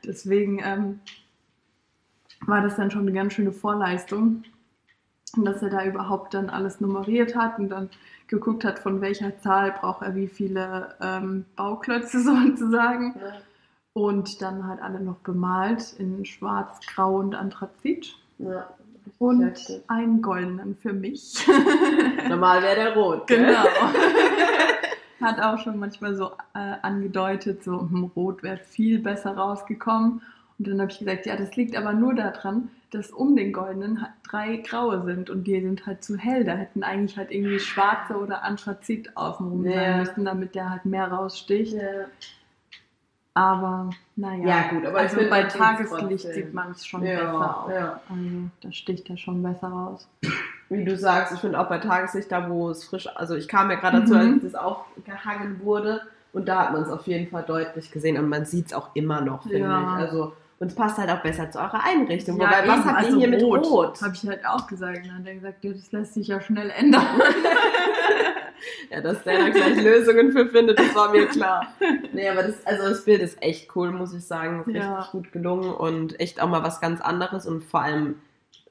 deswegen 0.05 0.61
ähm, 0.65 0.99
war 2.47 2.63
das 2.63 2.75
dann 2.75 2.91
schon 2.91 3.03
eine 3.03 3.13
ganz 3.13 3.35
schöne 3.35 3.53
Vorleistung. 3.53 4.43
Dass 5.45 5.63
er 5.63 5.71
da 5.71 5.85
überhaupt 5.85 6.35
dann 6.35 6.51
alles 6.51 6.81
nummeriert 6.81 7.37
hat 7.37 7.59
und 7.59 7.69
dann 7.69 7.91
geguckt 8.29 8.65
hat, 8.65 8.79
von 8.79 9.01
welcher 9.01 9.39
Zahl 9.41 9.73
braucht 9.73 10.03
er 10.03 10.15
wie 10.15 10.29
viele 10.29 10.95
ähm, 11.01 11.45
Bauklötze 11.57 12.21
sozusagen. 12.23 13.15
Und 13.93 14.43
dann 14.43 14.67
halt 14.67 14.83
alle 14.83 15.01
noch 15.01 15.17
bemalt 15.17 15.95
in 15.99 16.25
schwarz, 16.25 16.81
grau 16.87 17.17
und 17.17 17.35
anthrazit. 17.35 18.15
Ja, 18.39 18.69
Und 19.19 19.43
heftig. 19.43 19.83
einen 19.89 20.21
goldenen 20.21 20.77
für 20.77 20.93
mich. 20.93 21.47
Normal 22.29 22.63
wäre 22.63 22.75
der 22.77 22.95
rot. 22.95 23.27
gell? 23.27 23.47
genau. 23.47 23.65
Hat 25.21 25.41
auch 25.41 25.59
schon 25.59 25.79
manchmal 25.79 26.15
so 26.15 26.33
äh, 26.55 26.75
angedeutet, 26.83 27.65
so 27.65 27.81
hm, 27.81 28.11
rot 28.15 28.43
wäre 28.43 28.59
viel 28.59 28.99
besser 28.99 29.35
rausgekommen. 29.35 30.21
Und 30.59 30.69
dann 30.69 30.81
habe 30.81 30.91
ich 30.91 30.99
gesagt, 30.99 31.27
ja, 31.27 31.37
das 31.37 31.55
liegt 31.57 31.77
aber 31.77 31.93
nur 31.93 32.15
daran, 32.15 32.71
dass 32.91 33.11
um 33.11 33.37
den 33.37 33.53
goldenen 33.53 34.01
halt 34.01 34.13
drei 34.29 34.57
graue 34.57 35.03
sind 35.05 35.29
und 35.29 35.45
die 35.45 35.61
sind 35.61 35.85
halt 35.87 36.03
zu 36.03 36.17
hell. 36.17 36.45
Da 36.45 36.53
hätten 36.53 36.83
eigentlich 36.83 37.19
halt 37.19 37.31
irgendwie 37.31 37.59
schwarze 37.59 38.17
oder 38.17 38.43
Anthrazit 38.43 39.15
außenrum 39.17 39.65
Ja. 39.67 39.73
sein 39.75 39.99
müssen, 40.01 40.25
damit 40.25 40.55
der 40.55 40.71
halt 40.71 40.85
mehr 40.87 41.09
raussticht. 41.09 41.75
Ja. 41.75 42.07
Aber 43.35 43.91
naja, 44.17 44.47
Ja, 44.49 44.69
gut, 44.71 44.87
aber 44.87 44.99
also 44.99 45.19
bei 45.29 45.43
Tageslicht 45.43 46.33
sieht 46.33 46.55
man 46.55 46.71
es 46.71 46.87
schon 46.87 47.05
Ja, 47.05 47.19
besser 47.21 47.65
aus. 47.65 47.73
ja. 47.73 48.01
Also 48.09 48.51
da 48.63 48.73
sticht 48.73 49.11
er 49.11 49.19
schon 49.19 49.43
besser 49.43 49.69
raus. 49.69 50.09
Wie 50.71 50.85
du 50.85 50.97
sagst, 50.97 51.35
ich 51.35 51.41
finde 51.41 51.61
auch 51.61 51.69
bei 51.69 51.79
Tageslicht, 51.79 52.33
da 52.33 52.49
wo 52.49 52.71
es 52.71 52.85
frisch, 52.85 53.07
also 53.15 53.35
ich 53.37 53.47
kam 53.47 53.71
ja 53.71 53.77
gerade 53.77 54.01
dazu, 54.01 54.15
Mhm. 54.15 54.35
als 54.35 54.43
das 54.43 54.55
aufgehangen 54.55 55.61
wurde 55.63 56.01
und 56.33 56.49
da 56.49 56.65
hat 56.65 56.73
man 56.73 56.83
es 56.83 56.89
auf 56.89 57.07
jeden 57.07 57.29
Fall 57.31 57.43
deutlich 57.43 57.91
gesehen 57.93 58.17
und 58.17 58.29
man 58.31 58.47
sieht 58.47 58.67
es 58.67 58.73
auch 58.73 58.89
immer 58.95 59.21
noch, 59.21 59.43
finde 59.43 59.59
Ja. 59.59 59.83
ich. 59.83 59.89
Also 60.07 60.33
Und 60.59 60.69
es 60.69 60.75
passt 60.75 60.97
halt 60.97 61.11
auch 61.11 61.23
besser 61.23 61.51
zu 61.51 61.59
eurer 61.59 61.85
Einrichtung. 61.85 62.41
Ja, 62.41 62.47
Wobei, 62.47 62.69
was 62.69 62.79
eben, 62.79 62.85
habt 62.85 63.01
ihr 63.01 63.07
also 63.07 63.19
hier 63.19 63.29
mit 63.29 63.43
rot? 63.43 63.67
Rot? 63.67 64.01
Habe 64.01 64.15
ich 64.15 64.27
halt 64.27 64.47
auch 64.47 64.67
gesagt. 64.67 64.99
Und 64.99 65.09
dann 65.09 65.19
hat 65.19 65.27
er 65.27 65.35
gesagt, 65.35 65.65
ja, 65.65 65.73
das 65.73 65.93
lässt 65.93 66.15
sich 66.15 66.29
ja 66.29 66.41
schnell 66.41 66.71
ändern. 66.71 67.07
Ja, 68.91 69.01
dass 69.01 69.23
der 69.23 69.39
da 69.39 69.49
gleich 69.51 69.83
Lösungen 69.83 70.33
für 70.33 70.49
findet, 70.49 70.79
das 70.79 70.95
war 70.95 71.11
mir 71.11 71.27
klar. 71.29 71.69
Nee, 72.13 72.29
aber 72.29 72.43
das, 72.43 72.67
also 72.67 72.89
das 72.89 73.05
Bild 73.05 73.21
ist 73.21 73.41
echt 73.43 73.75
cool, 73.77 73.91
muss 73.93 74.15
ich 74.15 74.25
sagen. 74.25 74.65
Ist 74.67 74.75
Ja. 74.75 74.97
Richtig 74.97 75.13
gut 75.13 75.33
gelungen 75.33 75.75
und 75.75 76.19
echt 76.21 76.41
auch 76.41 76.49
mal 76.49 76.63
was 76.63 76.81
ganz 76.81 77.01
anderes 77.01 77.47
und 77.47 77.65
vor 77.65 77.83
allem, 77.83 78.17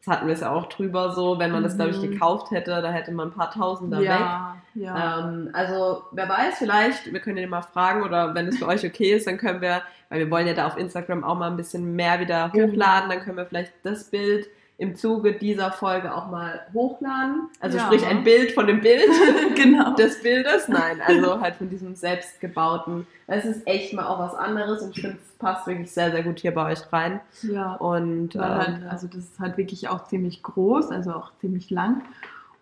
das 0.05 0.13
hatten 0.15 0.27
wir 0.27 0.33
es 0.33 0.41
ja 0.41 0.51
auch 0.51 0.67
drüber 0.67 1.11
so, 1.13 1.39
wenn 1.39 1.51
man 1.51 1.63
das, 1.63 1.75
glaube 1.75 1.91
ich, 1.91 1.97
Mhm. 1.97 2.11
gekauft 2.11 2.51
hätte, 2.51 2.81
da 2.81 2.91
hätte 2.91 3.11
man 3.11 3.29
ein 3.29 3.33
paar 3.33 3.51
Tausender 3.51 3.99
weg. 3.99 4.09
ja, 4.09 4.55
ja. 4.75 5.19
Ähm, 5.19 5.49
also, 5.53 6.03
wer 6.11 6.29
weiß, 6.29 6.57
vielleicht, 6.59 7.11
wir 7.11 7.19
können 7.19 7.37
den 7.37 7.49
mal 7.49 7.61
fragen 7.61 8.03
oder 8.03 8.35
wenn 8.35 8.47
es 8.47 8.57
für 8.59 8.67
euch 8.67 8.85
okay 8.85 9.13
ist, 9.13 9.25
dann 9.27 9.37
können 9.37 9.61
wir, 9.61 9.81
weil 10.09 10.19
wir 10.19 10.29
wollen 10.31 10.47
ja 10.47 10.53
da 10.53 10.67
auf 10.67 10.77
Instagram 10.77 11.23
auch 11.23 11.35
mal 11.37 11.49
ein 11.49 11.57
bisschen 11.57 11.95
mehr 11.95 12.19
wieder 12.19 12.49
Genau. 12.53 12.67
hochladen, 12.71 13.09
dann 13.09 13.19
können 13.21 13.37
wir 13.37 13.45
vielleicht 13.45 13.73
das 13.83 14.03
Bild 14.05 14.47
im 14.77 14.95
Zuge 14.95 15.33
dieser 15.33 15.71
Folge 15.71 16.13
auch 16.13 16.29
mal 16.29 16.61
hochladen. 16.73 17.49
Also 17.61 17.77
Ja. 17.77 17.85
sprich 17.85 18.05
ein 18.05 18.23
Bild 18.25 18.51
von 18.51 18.67
dem 18.67 18.81
Bild 18.81 19.09
genau. 19.55 19.93
des 19.95 20.21
Bildes, 20.21 20.67
nein, 20.67 20.99
also 21.05 21.39
halt 21.39 21.55
von 21.55 21.69
diesem 21.69 21.95
selbstgebauten. 21.95 23.07
Es 23.27 23.45
ist 23.45 23.65
echt 23.65 23.93
mal 23.93 24.05
auch 24.05 24.19
was 24.19 24.35
anderes 24.35 24.81
und 24.81 24.95
ich 24.95 25.01
finde, 25.01 25.17
es 25.17 25.31
passt 25.37 25.65
wirklich 25.67 25.91
sehr, 25.91 26.11
sehr 26.11 26.23
gut 26.23 26.39
hier 26.39 26.53
bei 26.53 26.71
euch 26.71 26.91
rein. 26.91 27.21
ja. 27.43 27.75
Und 27.75 28.35
ähm, 28.35 28.41
halt, 28.41 28.83
also 28.89 29.07
das 29.07 29.19
ist 29.19 29.39
halt 29.39 29.57
wirklich 29.57 29.87
auch 29.87 30.05
ziemlich 30.07 30.43
groß, 30.43 30.91
also 30.91 31.13
auch 31.13 31.31
ziemlich 31.39 31.69
lang. 31.69 32.01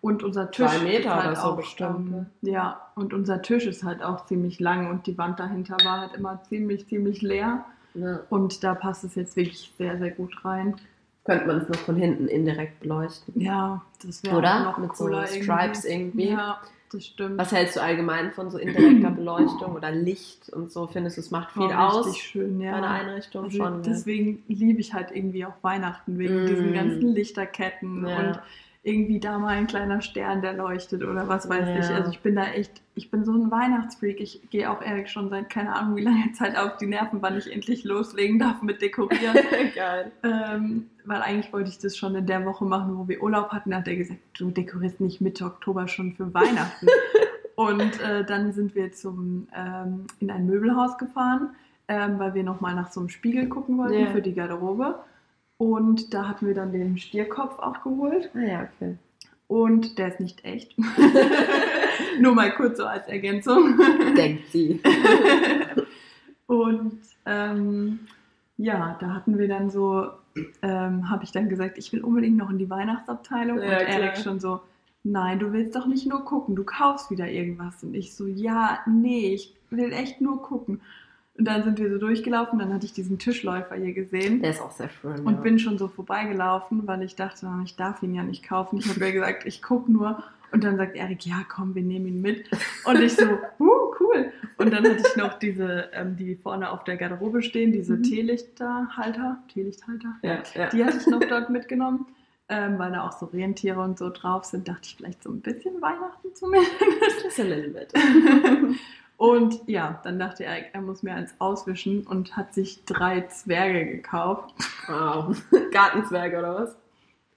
Und 0.00 0.22
unser 0.22 0.50
Tisch 0.50 0.70
Zwei 0.70 0.84
Meter 0.84 0.98
ist 0.98 1.14
halt 1.14 1.26
oder 1.26 1.36
so 1.36 1.48
auch, 1.48 1.56
bestimmt, 1.56 2.12
ähm, 2.12 2.26
ja, 2.42 2.80
und 2.94 3.14
unser 3.14 3.40
Tisch 3.42 3.66
ist 3.66 3.82
halt 3.84 4.02
auch 4.02 4.26
ziemlich 4.26 4.60
lang 4.60 4.88
und 4.90 5.06
die 5.06 5.16
Wand 5.16 5.40
dahinter 5.40 5.78
war 5.82 6.00
halt 6.02 6.14
immer 6.14 6.42
ziemlich, 6.42 6.86
ziemlich 6.86 7.22
leer. 7.22 7.64
ja, 7.94 8.20
Und 8.28 8.62
da 8.62 8.74
passt 8.74 9.02
es 9.04 9.14
jetzt 9.14 9.34
wirklich 9.34 9.72
sehr, 9.78 9.96
sehr 9.98 10.10
gut 10.10 10.44
rein. 10.44 10.76
Könnte 11.24 11.46
man 11.46 11.58
es 11.58 11.68
noch 11.68 11.76
von 11.78 11.96
hinten 11.96 12.28
indirekt 12.28 12.80
beleuchten. 12.80 13.40
Ja, 13.40 13.82
das 14.04 14.22
wäre 14.24 14.36
Oder? 14.36 14.64
noch 14.64 14.78
Mit 14.78 14.96
so 14.96 15.08
Stripes 15.26 15.84
irgendwie. 15.84 16.30
Ja, 16.30 16.60
das 16.92 17.06
stimmt. 17.06 17.38
Was 17.38 17.50
hältst 17.50 17.76
du 17.76 17.80
allgemein 17.82 18.30
von 18.32 18.50
so 18.50 18.58
indirekter 18.58 19.10
Beleuchtung 19.16 19.74
oder 19.74 19.90
Licht 19.90 20.50
und 20.50 20.70
so? 20.70 20.86
Findest 20.86 21.16
du, 21.16 21.20
es 21.22 21.30
macht 21.30 21.52
viel 21.52 21.62
War 21.62 21.92
aus 21.94 22.06
richtig 22.06 22.22
schön, 22.22 22.60
ja. 22.60 22.72
bei 22.72 22.76
einer 22.78 22.90
Einrichtung 22.90 23.44
Also 23.44 23.56
schon? 23.56 23.76
ne? 23.76 23.82
deswegen 23.86 24.42
liebe 24.48 24.80
ich 24.80 24.92
halt 24.94 25.10
irgendwie 25.12 25.44
auch 25.46 25.54
Weihnachten, 25.62 26.18
wegen 26.18 26.44
Mm. 26.44 26.46
diesen 26.46 26.72
ganzen 26.74 27.08
Lichterketten 27.14 28.06
Ja. 28.06 28.16
und 28.18 28.40
irgendwie 28.86 29.18
da 29.18 29.38
mal 29.38 29.48
ein 29.56 29.66
kleiner 29.66 30.02
Stern, 30.02 30.42
der 30.42 30.52
leuchtet 30.52 31.02
oder 31.04 31.26
was 31.26 31.48
weiß 31.48 31.66
Ja. 31.68 31.78
ich. 31.78 31.86
Also 31.96 32.10
ich 32.10 32.20
bin 32.20 32.36
da 32.36 32.44
echt, 32.48 32.82
ich 32.94 33.10
bin 33.10 33.24
so 33.24 33.32
ein 33.32 33.50
Weihnachtsfreak. 33.50 34.20
Ich 34.20 34.42
gehe 34.50 34.70
auch 34.70 34.82
Erik 34.82 35.08
schon 35.08 35.30
seit 35.30 35.48
keine 35.48 35.74
Ahnung 35.74 35.96
wie 35.96 36.02
langer 36.02 36.32
Zeit 36.34 36.54
auf 36.58 36.76
die 36.76 36.86
Nerven, 36.86 37.22
wann 37.22 37.38
ich 37.38 37.50
endlich 37.50 37.84
loslegen 37.84 38.38
darf 38.38 38.60
mit 38.60 38.82
Dekorieren. 38.82 39.38
Geil. 39.74 40.12
ähm, 40.22 40.90
weil 41.04 41.22
eigentlich 41.22 41.52
wollte 41.52 41.70
ich 41.70 41.78
das 41.78 41.96
schon 41.96 42.14
in 42.14 42.26
der 42.26 42.44
Woche 42.44 42.64
machen, 42.64 42.96
wo 42.98 43.08
wir 43.08 43.22
Urlaub 43.22 43.50
hatten. 43.50 43.74
Hat 43.74 43.88
er 43.88 43.96
gesagt, 43.96 44.20
du 44.38 44.50
dekorierst 44.50 45.00
nicht 45.00 45.20
Mitte 45.20 45.44
Oktober 45.44 45.88
schon 45.88 46.12
für 46.14 46.32
Weihnachten. 46.34 46.86
Und 47.56 48.00
äh, 48.00 48.24
dann 48.24 48.52
sind 48.52 48.74
wir 48.74 48.92
zum, 48.92 49.46
ähm, 49.56 50.06
in 50.18 50.30
ein 50.30 50.46
Möbelhaus 50.46 50.98
gefahren, 50.98 51.50
ähm, 51.86 52.18
weil 52.18 52.34
wir 52.34 52.42
nochmal 52.42 52.74
nach 52.74 52.90
so 52.90 52.98
einem 53.00 53.08
Spiegel 53.10 53.48
gucken 53.48 53.78
wollten 53.78 54.00
Ja. 54.00 54.06
für 54.10 54.22
die 54.22 54.34
Garderobe. 54.34 54.98
Und 55.56 56.12
da 56.12 56.26
hatten 56.28 56.48
wir 56.48 56.54
dann 56.54 56.72
den 56.72 56.98
Stierkopf 56.98 57.58
auch 57.60 57.82
geholt. 57.84 58.30
Ah 58.34 58.40
ja, 58.40 58.68
okay. 58.74 58.96
Und 59.46 59.98
der 59.98 60.08
ist 60.08 60.18
nicht 60.20 60.44
echt. 60.44 60.74
Nur 62.20 62.34
mal 62.34 62.50
kurz 62.54 62.78
so 62.78 62.86
als 62.86 63.06
Ergänzung. 63.06 63.78
Denkt 64.16 64.48
sie. 64.50 64.80
Und 66.46 67.00
ähm, 67.26 68.00
ja, 68.56 68.96
da 69.00 69.14
hatten 69.14 69.38
wir 69.38 69.48
dann 69.48 69.70
so, 69.70 70.08
ähm, 70.62 71.10
habe 71.10 71.24
ich 71.24 71.32
dann 71.32 71.48
gesagt, 71.48 71.78
ich 71.78 71.92
will 71.92 72.02
unbedingt 72.02 72.36
noch 72.36 72.50
in 72.50 72.58
die 72.58 72.70
Weihnachtsabteilung. 72.70 73.58
Ja, 73.58 73.64
und 73.64 73.70
Erik 73.70 74.14
klar. 74.14 74.16
schon 74.16 74.40
so, 74.40 74.60
nein, 75.02 75.38
du 75.38 75.52
willst 75.52 75.76
doch 75.76 75.86
nicht 75.86 76.06
nur 76.06 76.24
gucken, 76.24 76.56
du 76.56 76.64
kaufst 76.64 77.10
wieder 77.10 77.28
irgendwas. 77.28 77.82
Und 77.82 77.94
ich 77.94 78.14
so, 78.14 78.26
ja, 78.26 78.80
nee, 78.86 79.34
ich 79.34 79.54
will 79.70 79.92
echt 79.92 80.20
nur 80.20 80.42
gucken. 80.42 80.80
Und 81.36 81.46
dann 81.46 81.64
sind 81.64 81.78
wir 81.78 81.90
so 81.90 81.98
durchgelaufen, 81.98 82.60
dann 82.60 82.72
hatte 82.72 82.86
ich 82.86 82.92
diesen 82.92 83.18
Tischläufer 83.18 83.74
hier 83.74 83.92
gesehen. 83.92 84.40
Der 84.40 84.50
ist 84.50 84.62
auch 84.62 84.70
sehr 84.70 84.88
schön. 84.88 85.20
Und 85.20 85.34
ja. 85.34 85.40
bin 85.40 85.58
schon 85.58 85.78
so 85.78 85.88
vorbeigelaufen, 85.88 86.86
weil 86.86 87.02
ich 87.02 87.16
dachte, 87.16 87.48
ich 87.64 87.74
darf 87.74 88.02
ihn 88.02 88.14
ja 88.14 88.22
nicht 88.22 88.44
kaufen. 88.44 88.78
Ich 88.78 88.88
habe 88.88 89.00
ja 89.00 89.10
gesagt, 89.10 89.44
ich 89.44 89.60
gucke 89.60 89.90
nur. 89.90 90.22
Und 90.52 90.62
dann 90.62 90.76
sagt 90.76 90.94
Erik, 90.94 91.26
ja, 91.26 91.38
komm, 91.48 91.74
wir 91.74 91.82
nehmen 91.82 92.06
ihn 92.06 92.22
mit. 92.22 92.48
Und 92.84 93.00
ich 93.00 93.16
so, 93.16 93.24
uh, 93.58 93.83
cool. 94.04 94.32
Und 94.58 94.72
dann 94.72 94.84
hatte 94.84 94.96
ich 95.08 95.16
noch 95.16 95.38
diese, 95.38 95.88
ähm, 95.92 96.16
die 96.16 96.36
vorne 96.36 96.70
auf 96.70 96.84
der 96.84 96.96
Garderobe 96.96 97.42
stehen, 97.42 97.72
diese 97.72 97.94
Mhm. 97.96 98.02
Teelichterhalter, 98.04 99.38
Teelichthalter. 99.52 100.14
ja, 100.22 100.42
ja. 100.54 100.68
Die 100.68 100.84
hatte 100.84 100.98
ich 100.98 101.06
noch 101.06 101.20
dort 101.20 101.50
mitgenommen, 101.50 102.06
ähm, 102.48 102.78
weil 102.78 102.92
da 102.92 103.06
auch 103.06 103.12
so 103.12 103.26
Rentiere 103.26 103.80
und 103.80 103.98
so 103.98 104.10
drauf 104.10 104.44
sind. 104.44 104.68
Dachte 104.68 104.80
ich 104.84 104.96
vielleicht 104.96 105.22
so 105.22 105.30
ein 105.30 105.40
bisschen 105.40 105.80
Weihnachten 105.82 106.34
zumindest. 106.34 106.72
Just 107.24 107.40
a 107.40 107.42
little 107.42 107.70
bit. 107.70 107.92
Und 109.16 109.60
ja, 109.66 110.00
dann 110.04 110.18
dachte 110.18 110.44
Erik, 110.44 110.70
er 110.72 110.80
muss 110.82 111.02
mir 111.04 111.14
eins 111.14 111.34
auswischen 111.38 112.04
und 112.06 112.36
hat 112.36 112.52
sich 112.52 112.84
drei 112.84 113.22
Zwerge 113.22 113.86
gekauft, 113.86 114.52
Wow. 114.88 115.36
Gartenzwerge 115.72 116.38
oder 116.38 116.54
was? 116.56 116.76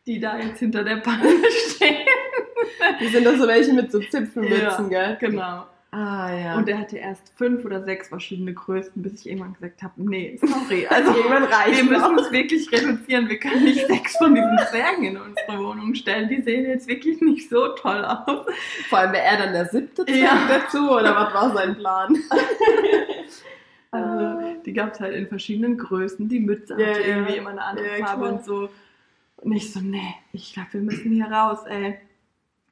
die 0.07 0.19
da 0.21 0.37
jetzt 0.37 0.59
hinter 0.59 0.85
der 0.85 0.97
Palme 0.97 1.29
stehen. 1.75 2.05
Die 3.01 3.07
sind 3.09 3.25
doch 3.27 3.35
so 3.35 3.45
welche 3.45 3.73
mit 3.73 3.91
so 3.91 3.99
Zipfelmützen, 3.99 4.89
gell? 4.89 5.17
Genau. 5.19 5.65
Ah 5.99 6.29
ja. 6.31 6.55
Und 6.57 6.69
er 6.69 6.77
hatte 6.77 6.97
erst 6.97 7.31
fünf 7.35 7.65
oder 7.65 7.83
sechs 7.83 8.09
verschiedene 8.09 8.53
Größen, 8.53 9.01
bis 9.01 9.21
ich 9.21 9.29
irgendwann 9.29 9.53
gesagt 9.53 9.81
habe, 9.81 9.93
nee, 9.97 10.37
sorry. 10.39 10.85
Also 10.91 11.11
wir 11.15 11.83
müssen 11.85 12.19
es 12.19 12.31
wirklich 12.31 12.71
reduzieren. 12.71 13.27
Wir 13.27 13.39
können 13.39 13.63
nicht 13.63 13.87
sechs 13.87 14.15
von 14.17 14.35
diesen 14.35 14.59
Zwergen 14.69 15.05
in 15.05 15.17
unsere 15.17 15.57
Wohnung 15.57 15.95
stellen. 15.95 16.29
Die 16.29 16.41
sehen 16.41 16.67
jetzt 16.67 16.87
wirklich 16.87 17.19
nicht 17.21 17.49
so 17.49 17.69
toll 17.69 18.05
aus. 18.05 18.45
Vor 18.89 18.99
allem 18.99 19.11
wäre 19.13 19.23
er 19.23 19.37
dann 19.37 19.53
der 19.53 19.65
siebte 19.69 20.05
Zwerg 20.05 20.19
Ja. 20.19 20.47
dazu 20.47 20.91
oder 20.91 21.15
was 21.15 21.33
war 21.33 21.53
sein 21.55 21.75
Plan? 21.75 22.15
Also 23.89 24.61
die 24.65 24.73
gab 24.73 24.93
es 24.93 24.99
halt 24.99 25.15
in 25.15 25.27
verschiedenen 25.27 25.77
Größen. 25.77 26.27
Die 26.27 26.39
Mütze 26.41 26.75
Ja, 26.79 26.87
hatte 26.87 27.01
irgendwie 27.01 27.37
immer 27.37 27.51
eine 27.51 27.63
andere 27.63 27.97
Ja, 27.99 28.05
Farbe 28.05 28.23
klar. 28.23 28.33
und 28.33 28.45
so. 28.45 28.69
Und 29.37 29.51
ich 29.53 29.71
so, 29.71 29.79
nee, 29.79 30.13
ich 30.33 30.53
glaube, 30.53 30.67
wir 30.73 30.81
müssen 30.81 31.11
hier 31.11 31.25
raus, 31.27 31.59
ey. 31.67 31.97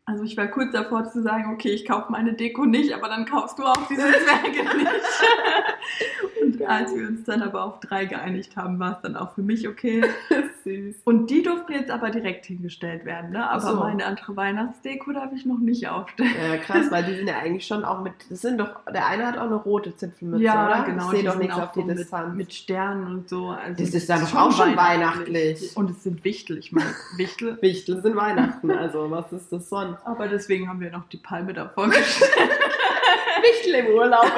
Also 0.08 0.24
ich 0.24 0.38
war 0.38 0.48
kurz 0.48 0.72
davor 0.72 1.06
zu 1.06 1.24
sagen, 1.24 1.52
okay, 1.52 1.70
ich 1.70 1.86
kaufe 1.86 2.12
meine 2.12 2.34
Deko 2.34 2.66
nicht, 2.66 2.94
aber 2.94 3.10
dann 3.10 3.26
kaufst 3.26 3.58
du 3.58 3.64
auch 3.64 3.88
diese 3.88 4.04
Zwerge 4.04 4.78
nicht. 4.78 6.42
Und 6.42 6.62
als 6.64 6.96
wir 6.96 7.08
uns 7.08 7.24
dann 7.24 7.42
aber 7.42 7.64
auf 7.64 7.80
drei 7.80 8.06
geeinigt 8.06 8.56
haben, 8.56 8.78
war 8.78 8.94
es 8.94 9.02
dann 9.02 9.16
auch 9.16 9.34
für 9.34 9.42
mich 9.42 9.68
okay. 9.68 10.04
Süß. 10.66 10.96
Und 11.04 11.30
die 11.30 11.44
durften 11.44 11.74
jetzt 11.74 11.92
aber 11.92 12.10
direkt 12.10 12.48
hingestellt 12.48 13.06
werden, 13.06 13.30
ne? 13.32 13.48
Aber 13.50 13.62
so. 13.62 13.76
meine 13.76 14.04
andere 14.06 14.36
Weihnachtsdeko 14.36 15.14
darf 15.14 15.32
ich 15.34 15.46
noch 15.46 15.60
nicht 15.60 15.88
aufstellen. 15.88 16.32
Ja, 16.42 16.58
krass, 16.58 16.90
weil 16.90 17.04
die 17.04 17.14
sind 17.16 17.28
ja 17.28 17.38
eigentlich 17.38 17.68
schon 17.68 17.86
auch 17.86 18.02
mit. 18.02 18.14
Das 18.30 18.42
sind 18.42 18.58
doch. 18.58 18.84
Der 18.92 19.06
eine 19.06 19.28
hat 19.28 19.38
auch 19.38 19.44
eine 19.44 19.56
rote 19.56 19.96
Zipfelmütze, 19.96 20.44
ja, 20.44 20.68
oder? 20.68 20.84
genau. 20.84 21.12
Ich 21.12 21.20
sehe 21.20 21.24
doch 21.24 21.38
nichts 21.38 21.56
auf 21.56 21.72
die 21.74 21.84
mit, 21.84 22.00
Distanz. 22.00 22.36
mit 22.36 22.52
Sternen 22.54 23.06
und 23.06 23.30
so. 23.30 23.50
Also 23.50 23.84
Das 23.84 23.94
ist 23.94 24.10
dann 24.10 24.22
doch 24.22 24.36
auch 24.36 24.52
schon 24.52 24.76
weihnachtlich. 24.76 25.78
Und 25.78 25.92
es 25.92 26.04
sind 26.04 26.24
Wichtel, 26.24 26.58
ich 26.58 26.72
meine, 26.72 26.90
Wichtel. 27.18 27.62
Wichtel 27.62 28.02
sind 28.02 28.16
Weihnachten, 28.16 28.72
also 28.72 29.12
was 29.12 29.32
ist 29.32 29.54
das 29.54 29.70
sonst? 29.70 30.00
Aber 30.04 30.28
deswegen 30.28 30.68
haben 30.68 30.80
wir 30.80 30.92
noch 30.92 31.08
die 31.10 31.18
Palme 31.18 31.54
davor 31.54 31.90
gestellt. 31.90 32.32
Wichtel 33.44 33.76
im 33.76 33.94
Urlaub. 33.94 34.26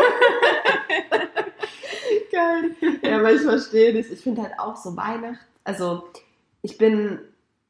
Geil. 2.31 2.71
Ja, 3.01 3.19
aber 3.19 3.31
ich 3.31 3.41
verstehe 3.41 3.93
dich. 3.93 4.11
Ich 4.11 4.19
finde 4.21 4.43
halt 4.43 4.59
auch 4.59 4.75
so 4.75 4.95
Weihnachten. 4.95 5.39
Also, 5.67 6.07
ich 6.61 6.77
bin. 6.77 7.19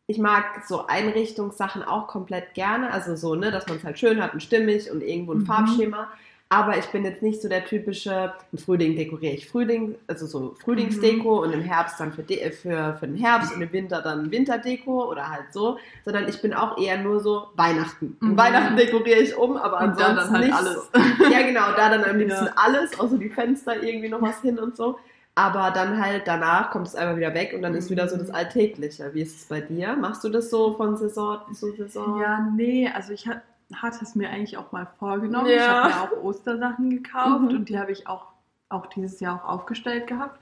Ich 0.10 0.20
mag 0.20 0.64
so 0.66 0.88
Einrichtungssachen 0.88 1.84
auch 1.84 2.08
komplett 2.08 2.54
gerne. 2.54 2.94
Also 2.94 3.18
so, 3.18 3.36
ne, 3.36 3.52
dass 3.52 3.68
man 3.68 3.76
es 3.76 3.84
halt 3.84 4.00
schön 4.00 4.24
hat 4.24 4.34
und 4.34 4.42
stimmig 4.42 4.90
und 4.90 5.04
irgendwo 5.04 5.34
ein 5.34 5.40
Mhm. 5.40 5.46
Farbschema. 5.46 6.08
Aber 6.48 6.78
ich 6.78 6.86
bin 6.86 7.04
jetzt 7.04 7.22
nicht 7.22 7.42
so 7.42 7.50
der 7.50 7.66
typische, 7.66 8.32
im 8.54 8.58
Frühling 8.58 8.96
dekoriere 8.96 9.34
ich 9.34 9.50
Frühling, 9.50 9.96
also 10.08 10.26
so 10.26 10.56
Frühlingsdeko 10.64 11.42
und 11.44 11.52
im 11.52 11.60
Herbst 11.60 12.00
dann 12.00 12.14
für, 12.14 12.24
De 12.24 12.52
für, 12.52 12.96
für 12.98 13.06
den 13.06 13.18
Herbst 13.18 13.54
und 13.54 13.62
im 13.62 13.74
Winter 13.74 14.02
dann 14.02 14.32
Winterdeko 14.32 15.12
oder 15.12 15.30
halt 15.30 15.52
so, 15.52 15.78
sondern 16.06 16.30
ich 16.30 16.42
bin 16.42 16.54
auch 16.54 16.78
eher 16.78 17.00
nur 17.00 17.20
so 17.20 17.48
Weihnachten. 17.58 18.16
Mhm. 18.22 18.38
Weihnachten 18.38 18.78
dekoriere 18.78 19.20
ich 19.20 19.36
um, 19.36 19.58
aber 19.58 19.80
Und 19.82 19.90
ansonsten 20.02 20.16
dann 20.16 20.32
halt 20.32 20.46
nicht 20.46 20.56
alles. 20.58 20.90
So. 20.94 21.24
Ja, 21.34 21.42
genau, 21.46 21.66
da 21.76 21.90
dann 21.90 22.06
am 22.06 22.18
liebsten 22.18 22.46
Ja. 22.46 22.54
alles, 22.56 22.98
außer 22.98 23.18
die 23.18 23.30
Fenster 23.30 23.84
irgendwie 23.84 24.08
noch 24.08 24.22
was 24.22 24.40
hin 24.40 24.58
und 24.58 24.78
so. 24.78 24.98
Aber 25.38 25.70
dann 25.70 26.02
halt 26.04 26.24
danach 26.28 26.72
kommt 26.72 26.88
es 26.88 26.96
einfach 26.96 27.16
wieder 27.16 27.32
weg 27.36 27.54
und 27.56 27.62
dann 27.62 27.76
ist 27.76 27.92
wieder 27.92 28.08
so 28.08 28.18
das 28.18 28.32
Alltägliche. 28.32 29.14
Wie 29.14 29.22
ist 29.22 29.36
es 29.40 29.46
bei 29.46 29.62
dir? 29.62 29.96
Machst 29.96 30.24
du 30.24 30.30
das 30.30 30.50
so 30.50 30.74
von 30.74 30.98
Saison 30.98 31.42
zu 31.54 31.72
Saison? 31.74 32.20
Ja, 32.20 32.40
nee, 32.56 32.90
also 32.92 33.14
ich 33.14 33.28
hat, 33.28 33.42
hatte 33.72 34.00
es 34.02 34.16
mir 34.16 34.30
eigentlich 34.32 34.58
auch 34.58 34.72
mal 34.72 34.88
vorgenommen. 34.98 35.48
Ja. 35.50 35.56
Ich 35.56 35.62
habe 35.68 35.90
mir 35.90 36.02
auch 36.20 36.24
Ostersachen 36.24 36.90
gekauft 36.90 37.42
Mhm. 37.52 37.58
und 37.58 37.70
die 37.70 37.78
habe 37.78 37.92
ich 37.92 38.08
auch, 38.08 38.26
auch 38.70 38.88
dieses 38.88 39.20
Jahr 39.20 39.36
auch 39.44 39.48
aufgestellt 39.48 40.08
gehabt. 40.08 40.40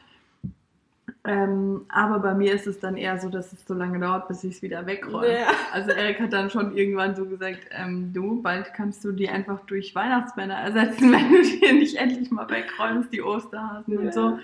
Ähm, 1.25 1.86
aber 1.90 2.20
bei 2.20 2.34
mir 2.36 2.54
ist 2.54 2.68
es 2.68 2.80
dann 2.80 2.98
eher 2.98 3.18
so, 3.20 3.30
dass 3.30 3.52
es 3.52 3.66
so 3.68 3.74
lange 3.74 4.00
dauert, 4.00 4.28
bis 4.28 4.44
ich 4.44 4.56
es 4.58 4.62
wieder 4.62 4.86
wegräume. 4.86 5.40
Ja. 5.40 5.48
Also 5.74 5.90
Erik 5.92 6.20
hat 6.20 6.32
dann 6.34 6.50
schon 6.52 6.78
irgendwann 6.78 7.16
so 7.16 7.25
gesagt, 7.25 7.62
ähm, 7.72 8.12
du, 8.14 8.42
bald 8.44 8.74
kannst 8.75 9.04
du 9.04 9.12
die 9.12 9.28
einfach 9.28 9.60
durch 9.66 9.94
Weihnachtsmänner 9.96 10.54
ersetzen, 10.56 11.12
wenn 11.12 11.32
du 11.32 11.42
die 11.42 11.74
nicht 11.74 11.96
endlich 11.98 12.30
mal 12.32 12.48
wegräumst, 12.50 13.12
die 13.12 13.22
Osterhasen 13.24 13.94
Ja. 13.94 14.00
und 14.00 14.14
so. 14.14 14.40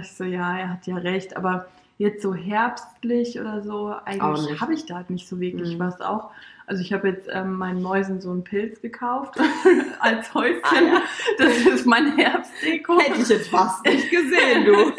Ich 0.00 0.12
so, 0.12 0.24
ja, 0.24 0.58
er 0.58 0.70
hat 0.70 0.86
ja 0.86 0.96
recht, 0.96 1.36
aber 1.36 1.66
jetzt 1.98 2.22
so 2.22 2.34
herbstlich 2.34 3.38
oder 3.40 3.62
so, 3.62 3.94
eigentlich 4.04 4.60
habe 4.60 4.74
ich 4.74 4.86
da 4.86 4.96
halt 4.96 5.10
nicht 5.10 5.28
so 5.28 5.38
wirklich 5.40 5.74
Mhm. 5.74 5.78
was 5.80 6.00
auch. 6.00 6.30
Also 6.66 6.82
ich 6.82 6.92
habe 6.92 7.08
jetzt 7.08 7.28
ähm, 7.30 7.54
meinen 7.58 7.80
Mäusen 7.80 8.20
so 8.20 8.30
einen 8.30 8.42
Pilz 8.42 8.80
gekauft 8.82 9.38
als 10.00 10.34
Häuschen. 10.34 10.62
Ah, 10.64 10.82
ja. 10.82 11.02
Das 11.38 11.56
ist 11.58 11.86
mein 11.86 12.16
Herbstdeko. 12.16 12.98
Hätte 12.98 13.20
ich 13.22 13.28
jetzt 13.28 13.48
fast 13.48 13.84
nicht 13.86 14.10
gesehen, 14.10 14.64
du. 14.64 14.92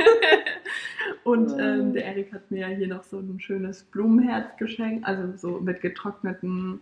Und 1.23 1.51
ähm, 1.59 1.93
der 1.93 2.05
Erik 2.05 2.31
hat 2.33 2.49
mir 2.51 2.67
hier 2.67 2.87
noch 2.87 3.03
so 3.03 3.17
ein 3.19 3.39
schönes 3.39 3.83
Blumenherz 3.83 4.55
geschenkt, 4.57 5.05
also 5.05 5.35
so 5.35 5.59
mit 5.59 5.81
getrockneten 5.81 6.79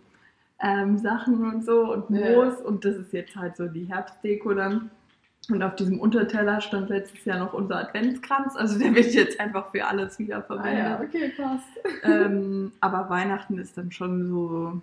ähm, 0.60 0.98
Sachen 0.98 1.44
und 1.52 1.64
so 1.64 1.92
und 1.92 2.10
Ja. 2.16 2.30
Moos. 2.30 2.60
Und 2.60 2.84
das 2.84 2.96
ist 2.96 3.12
jetzt 3.12 3.34
halt 3.36 3.56
so 3.56 3.66
die 3.66 3.84
Herbstdeko 3.86 4.54
dann. 4.54 4.90
Und 5.48 5.62
auf 5.62 5.76
diesem 5.76 6.00
Unterteller 6.00 6.60
stand 6.60 6.88
letztes 6.88 7.24
Jahr 7.24 7.38
noch 7.38 7.52
unser 7.52 7.76
Adventskranz. 7.78 8.56
Also 8.56 8.78
der 8.78 8.94
wird 8.94 9.12
jetzt 9.14 9.38
einfach 9.38 9.70
für 9.70 9.86
alles 9.86 10.18
wieder 10.18 10.42
verwendet. 10.42 10.98
okay, 11.02 11.32
passt. 11.36 11.68
ähm, 12.02 12.72
aber 12.80 13.08
Weihnachten 13.08 13.58
ist 13.58 13.78
dann 13.78 13.92
schon 13.92 14.28
so 14.28 14.80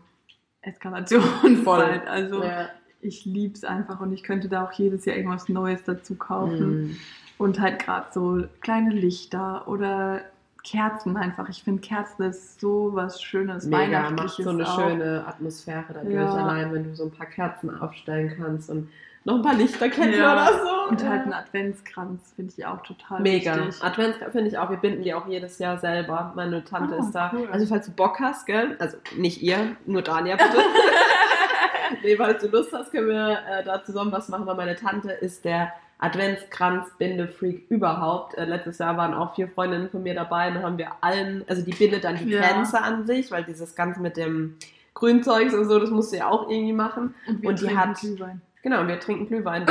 Eskalationszeit. 0.61 2.07
Also 2.07 2.43
Ja. 2.43 2.69
ich 3.01 3.25
liebe 3.25 3.53
es 3.55 3.63
einfach 3.63 3.99
und 3.99 4.13
ich 4.13 4.23
könnte 4.23 4.47
da 4.47 4.63
auch 4.65 4.71
jedes 4.73 5.05
Jahr 5.05 5.15
irgendwas 5.17 5.49
Neues 5.49 5.83
dazu 5.83 6.15
kaufen. 6.15 6.81
Mhm. 6.83 6.97
Und 7.37 7.59
halt 7.59 7.79
gerade 7.83 8.07
so 8.11 8.43
kleine 8.61 8.91
Lichter 8.91 9.67
oder 9.67 10.21
Kerzen 10.63 11.17
einfach. 11.17 11.49
Ich 11.49 11.61
finde 11.63 11.81
Kerzen 11.81 12.23
ist 12.23 12.61
so 12.61 12.91
was 12.93 13.21
Schönes, 13.21 13.65
Mega, 13.65 13.79
macht 13.79 13.91
Weihnachtliches 13.91 14.45
so 14.45 14.49
eine 14.51 14.65
auch. 14.65 14.79
schöne 14.79 15.27
Atmosphäre 15.27 15.85
dadurch, 15.93 16.13
Ja. 16.13 16.33
allein 16.33 16.71
wenn 16.73 16.83
du 16.85 16.95
so 16.95 17.03
ein 17.05 17.11
paar 17.11 17.25
Kerzen 17.25 17.75
aufstellen 17.81 18.33
kannst 18.37 18.69
und 18.69 18.87
noch 19.25 19.35
ein 19.35 19.41
paar 19.41 19.53
Lichterketten 19.55 20.13
Ja. 20.13 20.33
oder 20.33 20.59
so. 20.63 20.89
Und 20.89 21.07
halt 21.07 21.25
ein 21.25 21.33
Adventskranz 21.33 22.33
finde 22.35 22.53
ich 22.57 22.65
auch 22.65 22.81
total 22.83 23.21
Mega. 23.21 23.55
wichtig. 23.57 23.83
Adventskranz 23.83 24.31
finde 24.33 24.47
ich 24.49 24.57
auch, 24.57 24.69
wir 24.69 24.77
binden 24.77 25.01
die 25.03 25.13
auch 25.13 25.27
jedes 25.27 25.59
Jahr 25.59 25.77
selber. 25.77 26.33
Meine 26.35 26.63
Tante 26.63 26.95
Ah, 26.95 26.99
ist 26.99 27.11
da. 27.11 27.31
cool. 27.33 27.47
Also 27.51 27.65
falls 27.65 27.85
du 27.85 27.91
Bock 27.93 28.19
hast, 28.19 28.45
gell? 28.45 28.75
Also 28.79 28.97
nicht 29.15 29.41
ihr, 29.41 29.75
nur 29.85 30.01
Dania 30.01 30.35
bitte. 30.35 30.57
nee, 32.03 32.15
falls 32.17 32.41
du 32.43 32.49
Lust 32.49 32.73
hast, 32.73 32.91
können 32.91 33.07
wir 33.07 33.39
äh, 33.49 33.63
da 33.63 33.83
zusammen 33.83 34.11
was 34.11 34.27
machen, 34.29 34.45
weil 34.45 34.55
meine 34.55 34.75
Tante 34.75 35.11
ist 35.11 35.45
der 35.45 35.71
Adventskranz-Binde-Freak 35.99 37.67
überhaupt. 37.69 38.37
Äh, 38.37 38.45
letztes 38.45 38.77
Jahr 38.79 38.97
waren 38.97 39.13
auch 39.13 39.35
vier 39.35 39.47
Freundinnen 39.47 39.89
von 39.89 40.03
mir 40.03 40.13
dabei 40.15 40.49
und 40.49 40.55
dann 40.55 40.63
haben 40.63 40.77
wir 40.77 40.89
allen, 41.01 41.43
also 41.47 41.61
die 41.63 41.71
bindet 41.71 42.03
dann 42.03 42.17
die 42.17 42.29
Ja. 42.29 42.41
Kränze 42.41 42.81
an 42.81 43.05
sich, 43.07 43.31
weil 43.31 43.43
dieses 43.43 43.75
Ganze 43.75 44.01
mit 44.01 44.17
dem 44.17 44.57
Grünzeugs 44.93 45.53
und 45.53 45.65
so, 45.65 45.79
das 45.79 45.89
musst 45.89 46.11
du 46.13 46.17
ja 46.17 46.27
auch 46.29 46.49
irgendwie 46.49 46.73
machen. 46.73 47.15
wir 47.25 47.49
Und 47.49 47.61
die 47.61 47.75
hat- 47.75 47.97
Glühwein. 47.99 48.41
Genau, 48.63 48.79
und 48.81 48.87
wir 48.87 48.97
trinken 48.99 49.27
Glühwein 49.27 49.65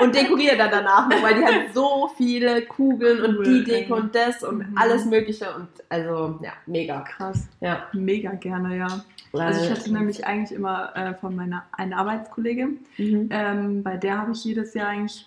und 0.00 0.14
dekorieren 0.14 0.58
dann 0.58 0.70
danach 0.70 1.08
noch, 1.08 1.22
weil 1.22 1.34
die 1.36 1.44
hat 1.44 1.72
so 1.74 2.10
viele 2.16 2.62
Kugeln 2.66 3.24
und 3.24 3.36
Cool, 3.38 3.44
die 3.44 3.64
Deko 3.64 3.94
und 3.96 4.14
das 4.14 4.42
und 4.44 4.58
Mhm. 4.58 4.76
alles 4.78 5.06
Mögliche 5.06 5.46
und 5.54 5.68
also, 5.88 6.38
ja, 6.42 6.52
mega. 6.66 7.00
Krass. 7.00 7.48
Ja. 7.60 7.86
Mega 7.94 8.32
gerne, 8.32 8.76
ja. 8.76 8.88
Also 9.32 9.64
ich 9.64 9.70
hatte 9.70 9.90
nämlich 9.90 10.26
eigentlich 10.26 10.52
immer 10.56 10.94
äh, 10.94 11.14
von 11.14 11.34
meiner 11.34 11.64
einen 11.72 11.94
Arbeitskollegin, 11.94 12.78
Mhm. 12.98 13.28
ähm, 13.30 13.82
bei 13.82 13.96
der 13.96 14.18
habe 14.18 14.32
ich 14.32 14.44
jedes 14.44 14.74
Jahr 14.74 14.88
eigentlich, 14.88 15.24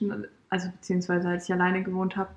also 0.51 0.69
beziehungsweise 0.69 1.27
als 1.29 1.45
ich 1.45 1.53
alleine 1.53 1.81
gewohnt 1.81 2.15
habe, 2.15 2.29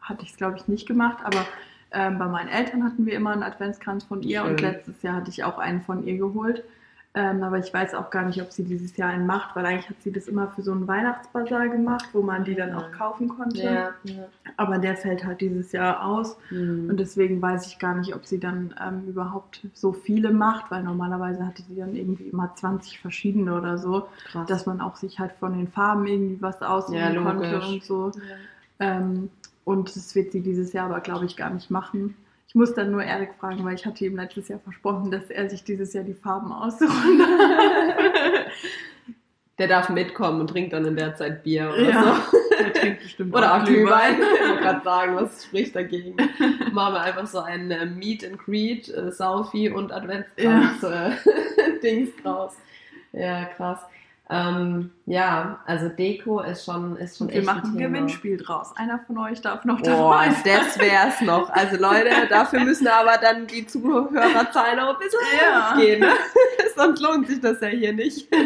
hatte 0.00 0.22
ich 0.22 0.30
es 0.30 0.36
glaube 0.36 0.56
ich 0.58 0.68
nicht 0.68 0.86
gemacht, 0.86 1.18
aber 1.24 1.44
ähm, 1.90 2.18
bei 2.20 2.26
meinen 2.26 2.48
Eltern 2.48 2.84
hatten 2.84 3.04
wir 3.04 3.14
immer 3.14 3.30
einen 3.32 3.42
Adventskranz 3.42 4.04
von 4.04 4.22
ihr 4.22 4.44
und 4.44 4.60
Schön. 4.60 4.70
letztes 4.70 5.02
Jahr 5.02 5.16
hatte 5.16 5.30
ich 5.30 5.42
auch 5.42 5.58
einen 5.58 5.82
von 5.82 6.06
ihr 6.06 6.16
geholt. 6.18 6.62
Ähm, 7.18 7.42
aber 7.42 7.58
ich 7.58 7.72
weiß 7.72 7.94
auch 7.94 8.10
gar 8.10 8.26
nicht, 8.26 8.42
ob 8.42 8.52
sie 8.52 8.62
dieses 8.62 8.94
Jahr 8.98 9.08
einen 9.08 9.26
macht, 9.26 9.56
weil 9.56 9.64
eigentlich 9.64 9.88
hat 9.88 10.02
sie 10.02 10.12
das 10.12 10.28
immer 10.28 10.48
für 10.48 10.60
so 10.60 10.72
einen 10.72 10.86
Weihnachtsbasar 10.86 11.70
gemacht, 11.70 12.04
wo 12.12 12.20
man 12.20 12.44
die 12.44 12.54
dann 12.54 12.74
auch 12.74 12.92
kaufen 12.92 13.30
konnte. 13.30 13.62
ja, 13.62 13.94
ja. 14.04 14.28
Aber 14.58 14.78
der 14.78 14.98
fällt 14.98 15.24
halt 15.24 15.40
dieses 15.40 15.72
Jahr 15.72 16.04
aus. 16.04 16.36
Mhm. 16.50 16.90
Und 16.90 17.00
deswegen 17.00 17.40
weiß 17.40 17.68
ich 17.68 17.78
gar 17.78 17.94
nicht, 17.94 18.14
ob 18.14 18.26
sie 18.26 18.38
dann 18.38 18.74
ähm, 18.86 19.08
überhaupt 19.08 19.66
so 19.72 19.94
viele 19.94 20.30
macht, 20.30 20.70
weil 20.70 20.82
normalerweise 20.82 21.46
hatte 21.46 21.62
sie 21.62 21.76
dann 21.76 21.96
irgendwie 21.96 22.24
immer 22.24 22.54
20 22.54 23.00
verschiedene 23.00 23.56
oder 23.56 23.78
so, 23.78 24.08
Krass. 24.26 24.46
dass 24.46 24.66
man 24.66 24.82
auch 24.82 24.96
sich 24.96 25.18
halt 25.18 25.32
von 25.32 25.56
den 25.56 25.68
Farben 25.68 26.06
irgendwie 26.06 26.42
was 26.42 26.60
aussuchen 26.60 26.98
Ja, 26.98 27.22
konnte 27.22 27.62
und 27.62 27.82
so. 27.82 28.12
Ähm, 28.78 29.30
und 29.64 29.96
das 29.96 30.14
wird 30.14 30.32
sie 30.32 30.42
dieses 30.42 30.74
Jahr 30.74 30.90
aber, 30.90 31.00
glaube 31.00 31.24
ich, 31.24 31.34
gar 31.34 31.48
nicht 31.48 31.70
machen. 31.70 32.14
Ich 32.56 32.58
muss 32.58 32.72
dann 32.72 32.90
nur 32.90 33.02
Erik 33.02 33.34
fragen, 33.38 33.62
weil 33.66 33.74
ich 33.74 33.84
hatte 33.84 34.06
ihm 34.06 34.16
letztes 34.16 34.48
Jahr 34.48 34.58
versprochen, 34.60 35.10
dass 35.10 35.28
er 35.28 35.50
sich 35.50 35.62
dieses 35.62 35.92
Jahr 35.92 36.04
die 36.04 36.14
Farben 36.14 36.50
aussuchen 36.50 37.18
darf. 37.18 38.46
Der 39.58 39.68
darf 39.68 39.90
mitkommen 39.90 40.40
und 40.40 40.48
trinkt 40.48 40.72
dann 40.72 40.86
in 40.86 40.96
der 40.96 41.14
Zeit 41.16 41.42
Bier 41.44 41.68
oder 41.70 41.82
Ja. 41.90 42.22
so. 42.30 42.36
er 42.56 42.72
trinkt 42.72 43.02
bestimmt 43.02 43.34
Oder 43.34 43.56
auch 43.56 43.64
Glühwein. 43.66 44.14
Ich 44.14 44.48
wollte 44.48 44.62
gerade 44.62 44.84
sagen, 44.84 45.16
was 45.16 45.44
spricht 45.44 45.76
dagegen? 45.76 46.16
Machen 46.72 46.94
wir 46.94 47.02
einfach 47.02 47.26
so 47.26 47.40
ein 47.40 47.70
äh, 47.70 47.84
Meet 47.84 48.24
and 48.24 48.38
Greet, 48.38 48.88
äh, 48.88 49.12
Saufi 49.12 49.68
und 49.68 49.92
Adventskranz 49.92 50.82
äh, 50.82 51.10
Dings 51.82 52.08
draus. 52.22 52.54
Ja, 53.12 53.44
krass. 53.44 53.80
Ähm, 54.28 54.90
ja, 55.06 55.60
also 55.66 55.88
Deko 55.88 56.40
ist 56.40 56.64
schon, 56.64 56.96
ist 56.96 57.18
schon 57.18 57.28
wir 57.28 57.36
echt 57.36 57.46
machen 57.46 57.62
ein 57.64 57.76
Thema. 57.78 57.88
Gewinnspiel 57.88 58.36
draus. 58.38 58.72
Einer 58.76 58.98
von 59.06 59.18
euch 59.18 59.40
darf 59.40 59.64
noch 59.64 59.80
dabei 59.80 60.30
sein. 60.30 60.42
das 60.44 60.78
wär's 60.80 61.20
noch. 61.20 61.48
Also 61.50 61.76
Leute, 61.76 62.10
dafür 62.28 62.60
müssen 62.60 62.88
aber 62.88 63.18
dann 63.18 63.46
die 63.46 63.64
Zuhörerzahlen 63.66 64.80
auch 64.80 64.94
ein 64.94 64.98
bisschen 64.98 65.20
Ja. 65.40 65.72
hochgehen. 65.74 66.00
Ne? 66.00 66.12
Sonst 66.76 67.00
lohnt 67.00 67.28
sich 67.28 67.40
das 67.40 67.60
ja 67.60 67.68
hier 67.68 67.92
nicht. 67.92 68.28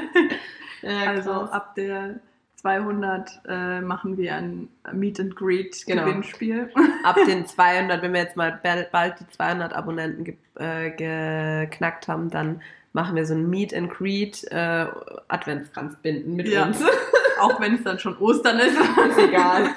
Ja, 0.82 1.10
Also 1.10 1.30
ab 1.32 1.74
der 1.74 2.14
200 2.60 3.40
äh, 3.48 3.80
machen 3.80 4.16
wir 4.18 4.34
ein 4.34 4.68
Meet 4.92 5.18
and 5.20 5.36
Greet 5.36 5.84
Genau. 5.86 6.04
Gewinnspiel. 6.04 6.70
ab 7.04 7.16
den 7.26 7.46
200, 7.46 8.02
wenn 8.02 8.12
wir 8.12 8.20
jetzt 8.20 8.36
mal 8.36 8.58
bal- 8.62 8.88
bald 8.92 9.14
die 9.20 9.28
200 9.28 9.72
Abonnenten 9.72 10.24
ge 10.24 10.36
äh, 10.58 10.90
geknackt 10.90 12.06
haben, 12.08 12.28
dann 12.30 12.60
machen 12.92 13.16
wir 13.16 13.24
so 13.24 13.34
ein 13.34 13.48
Meet 13.48 13.72
and 13.74 13.90
Greet 13.90 14.44
äh, 14.50 14.86
Adventskranz 15.28 15.96
binden 16.02 16.36
mit 16.36 16.48
Ja. 16.48 16.66
uns. 16.66 16.82
Auch 17.40 17.58
wenn 17.60 17.76
es 17.76 17.82
dann 17.84 17.98
schon 17.98 18.18
Ostern 18.18 18.58
ist. 18.58 18.76
Ist 18.78 19.18
egal. 19.18 19.70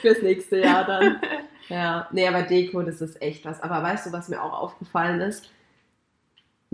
Fürs 0.00 0.22
nächste 0.22 0.58
Jahr 0.60 0.84
dann. 0.84 1.16
Ja, 1.68 2.06
nee, 2.12 2.28
aber 2.28 2.42
Deko, 2.42 2.82
das 2.82 3.00
ist 3.00 3.20
echt 3.20 3.44
was. 3.44 3.60
Aber 3.62 3.82
weißt 3.82 4.06
du, 4.06 4.12
was 4.12 4.28
mir 4.28 4.40
auch 4.40 4.52
aufgefallen 4.52 5.20
ist? 5.22 5.50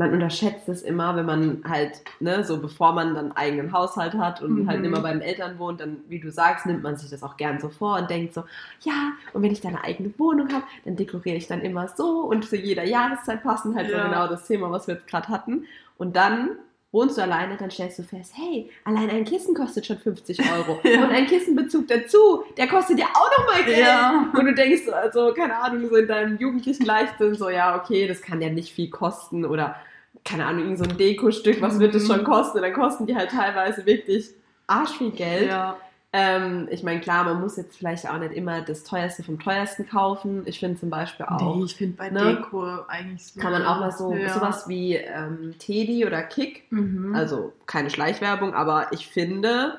Man 0.01 0.13
unterschätzt 0.15 0.67
es 0.69 0.81
immer, 0.83 1.15
wenn 1.15 1.27
man 1.27 1.63
halt, 1.69 2.01
ne, 2.21 2.43
so 2.43 2.59
bevor 2.61 2.93
man 2.95 3.15
dann 3.15 3.27
einen 3.27 3.37
eigenen 3.37 3.73
Haushalt 3.73 4.15
hat 4.15 4.41
und 4.41 4.61
Mhm. 4.63 4.69
halt 4.69 4.83
immer 4.85 5.01
bei 5.01 5.13
den 5.13 5.21
Eltern 5.21 5.59
wohnt, 5.59 5.81
dann, 5.81 5.99
wie 6.09 6.19
du 6.19 6.31
sagst, 6.31 6.65
nimmt 6.65 6.83
man 6.83 6.97
sich 6.97 7.11
das 7.11 7.23
auch 7.23 7.37
gern 7.37 7.61
so 7.61 7.69
vor 7.69 7.99
und 7.99 8.09
denkt 8.09 8.33
so, 8.33 8.45
ja, 8.81 9.13
und 9.35 9.43
wenn 9.43 9.53
ich 9.53 9.61
dann 9.61 9.75
eine 9.77 9.85
eigene 9.85 10.11
Wohnung 10.19 10.49
habe, 10.53 10.65
dann 10.87 10.97
dekoriere 10.97 11.37
ich 11.37 11.47
dann 11.49 11.61
immer 11.61 11.87
so 11.89 12.21
und 12.23 12.47
zu 12.49 12.57
jeder 12.57 12.85
Jahreszeit 12.85 13.43
passen 13.43 13.75
halt 13.77 13.89
so 13.91 13.97
Ja. 13.97 14.05
genau 14.09 14.27
das 14.27 14.47
Thema, 14.47 14.71
was 14.71 14.87
wir 14.87 14.95
jetzt 14.95 15.07
gerade 15.07 15.29
hatten. 15.29 15.67
Und 15.99 16.17
dann 16.17 16.51
wohnst 16.93 17.19
du 17.19 17.23
alleine, 17.23 17.57
dann 17.57 17.71
stellst 17.71 17.99
du 18.01 18.03
fest, 18.03 18.33
hey, 18.35 18.69
allein 18.85 19.11
ein 19.11 19.25
Kissen 19.25 19.55
kostet 19.55 19.85
schon 19.87 19.99
50 19.99 20.41
Euro. 20.53 20.81
Ja. 20.85 21.05
Und 21.05 21.11
ein 21.11 21.27
Kissenbezug 21.27 21.87
dazu, 21.89 22.43
der 22.57 22.67
kostet 22.69 22.99
ja 22.99 23.07
auch 23.15 23.31
nochmal 23.39 23.65
Geld. 23.65 23.79
Ja. 23.87 24.29
Und 24.37 24.45
du 24.47 24.55
denkst 24.55 24.83
so, 24.87 24.93
also, 24.93 25.33
keine 25.35 25.57
Ahnung, 25.63 25.89
so 25.89 25.95
in 25.97 26.09
deinem 26.09 26.39
jugendlichen 26.39 26.85
Leichtsinn, 26.87 27.35
so, 27.35 27.49
ja, 27.51 27.77
okay, 27.77 28.09
das 28.09 28.23
kann 28.23 28.41
ja 28.41 28.49
nicht 28.49 28.73
viel 28.73 28.89
kosten 28.91 29.45
oder, 29.45 29.77
keine 30.25 30.47
Ahnung, 30.47 30.63
irgend 30.65 30.79
so 30.79 30.85
ein 30.85 30.97
Dekostück, 30.97 31.61
was 31.61 31.79
wird 31.79 31.95
das 31.95 32.05
Mhm. 32.05 32.07
schon 32.13 32.25
kosten? 32.25 32.61
Dann 32.63 32.73
kosten 32.73 33.07
die 33.07 33.17
halt 33.17 33.31
teilweise 33.31 33.85
wirklich 33.87 34.31
arsch 34.67 34.91
viel 34.99 35.11
Geld. 35.11 35.49
Ja. 35.49 35.77
Ähm, 36.13 36.67
ich 36.73 36.83
meine, 36.83 37.01
klar, 37.01 37.23
man 37.23 37.41
muss 37.41 37.57
jetzt 37.57 37.77
vielleicht 37.77 38.09
auch 38.11 38.19
nicht 38.19 38.33
immer 38.33 38.63
das 38.63 38.83
teuerste 38.83 39.23
vom 39.23 39.39
teuersten 39.39 39.89
kaufen. 39.89 40.43
Ich 40.47 40.59
finde 40.59 40.79
zum 40.81 40.91
Beispiel 40.91 41.25
auch, 41.27 41.57
Nee, 41.57 41.65
ich 41.65 41.77
finde 41.77 41.97
bei 41.97 42.11
ne? 42.11 42.37
Deko 42.37 42.65
eigentlich 42.89 43.27
so. 43.27 43.41
kann 43.41 43.53
man 43.53 43.65
auch 43.65 43.79
mal 43.79 43.93
so, 43.93 44.13
Ja. 44.17 44.35
sowas 44.35 44.67
wie 44.69 44.97
ähm, 44.97 45.55
Teddy 45.61 46.05
oder 46.05 46.23
Kick 46.25 46.65
Mhm. 46.71 47.15
also 47.15 47.53
keine 47.67 47.91
Schleichwerbung, 47.91 48.55
aber 48.55 48.89
ich 48.93 49.07
finde, 49.07 49.79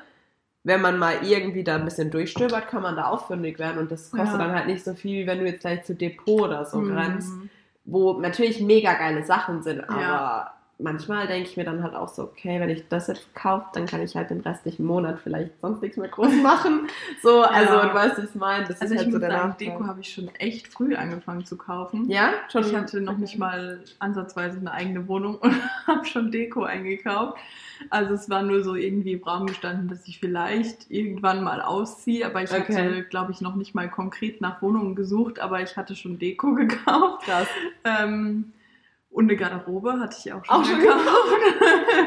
wenn 0.64 0.80
man 0.80 0.98
mal 0.98 1.16
irgendwie 1.22 1.64
da 1.64 1.74
ein 1.74 1.84
bisschen 1.84 2.10
durchstöbert, 2.10 2.68
kann 2.68 2.82
man 2.82 2.96
da 2.96 3.08
auch 3.08 3.26
fündig 3.26 3.58
werden 3.58 3.78
und 3.78 3.90
das 3.92 4.10
kostet 4.10 4.40
Ja. 4.40 4.46
dann 4.46 4.54
halt 4.56 4.68
nicht 4.68 4.84
so 4.84 4.94
viel, 4.94 5.22
wie 5.22 5.26
wenn 5.26 5.38
du 5.40 5.44
jetzt 5.46 5.60
gleich 5.60 5.84
zu 5.84 5.94
Depot 5.94 6.40
oder 6.48 6.64
so 6.64 6.78
Mhm. 6.78 6.94
grenzt, 6.94 7.32
wo 7.84 8.20
natürlich 8.20 8.60
mega 8.60 8.94
geile 8.94 9.24
Sachen 9.24 9.62
sind, 9.62 9.88
aber 9.88 10.00
Ja. 10.00 10.54
Manchmal 10.78 11.26
denke 11.28 11.48
ich 11.48 11.56
mir 11.56 11.64
dann 11.64 11.82
halt 11.82 11.94
auch 11.94 12.08
so, 12.08 12.22
okay, 12.24 12.58
wenn 12.60 12.68
ich 12.70 12.88
das 12.88 13.06
jetzt 13.06 13.32
kaufe, 13.34 13.66
dann 13.74 13.86
kann 13.86 14.02
ich 14.02 14.16
halt 14.16 14.30
den 14.30 14.40
restlichen 14.40 14.84
Monat 14.84 15.20
vielleicht 15.22 15.60
sonst 15.60 15.80
nichts 15.82 15.96
mehr 15.96 16.08
groß 16.08 16.32
machen. 16.42 16.88
So, 17.22 17.42
also 17.42 17.74
Ja. 17.74 17.86
du 17.86 17.94
weißt, 17.94 18.18
was 18.18 18.24
ich 18.30 18.34
meine. 18.34 18.66
Das 18.66 18.80
Also 18.80 18.94
ist 18.94 19.00
ich 19.00 19.04
halt 19.04 19.12
so 19.12 19.18
muss 19.18 19.28
der 19.28 19.30
sagen. 19.30 19.56
Deko 19.60 19.86
habe 19.86 20.00
ich 20.00 20.12
schon 20.12 20.28
echt 20.38 20.68
früh 20.68 20.94
angefangen 20.96 21.44
zu 21.44 21.56
kaufen. 21.56 22.10
Ja, 22.10 22.32
schon. 22.50 22.64
Ich 22.64 22.74
hatte 22.74 23.00
noch 23.00 23.18
nicht 23.18 23.38
mal 23.38 23.80
ansatzweise 24.00 24.58
eine 24.58 24.72
eigene 24.72 25.06
Wohnung 25.08 25.36
und 25.36 25.54
habe 25.86 26.04
schon 26.04 26.30
Deko 26.32 26.64
eingekauft. 26.64 27.38
Also 27.90 28.14
es 28.14 28.30
war 28.30 28.42
nur 28.42 28.62
so 28.62 28.74
irgendwie 28.76 29.12
im 29.12 29.22
Raum 29.24 29.46
gestanden, 29.46 29.88
dass 29.88 30.06
ich 30.06 30.20
vielleicht 30.20 30.88
irgendwann 30.90 31.42
mal 31.42 31.60
ausziehe, 31.60 32.24
aber 32.26 32.42
ich 32.42 32.50
Okay. 32.52 32.74
hatte, 32.76 33.02
glaube 33.04 33.32
ich, 33.32 33.40
noch 33.40 33.56
nicht 33.56 33.74
mal 33.74 33.88
konkret 33.90 34.40
nach 34.40 34.62
Wohnungen 34.62 34.94
gesucht, 34.94 35.40
aber 35.40 35.60
ich 35.62 35.76
hatte 35.76 35.96
schon 35.96 36.18
Deko 36.18 36.54
gekauft. 36.56 37.24
krass. 37.24 37.48
Ähm, 37.84 38.52
Und 39.12 39.24
eine 39.24 39.36
Garderobe 39.36 40.00
hatte 40.00 40.16
ich 40.18 40.32
auch 40.32 40.42
schon, 40.42 40.56
Auch 40.56 40.64
schon 40.64 40.80
gekauft. 40.80 41.04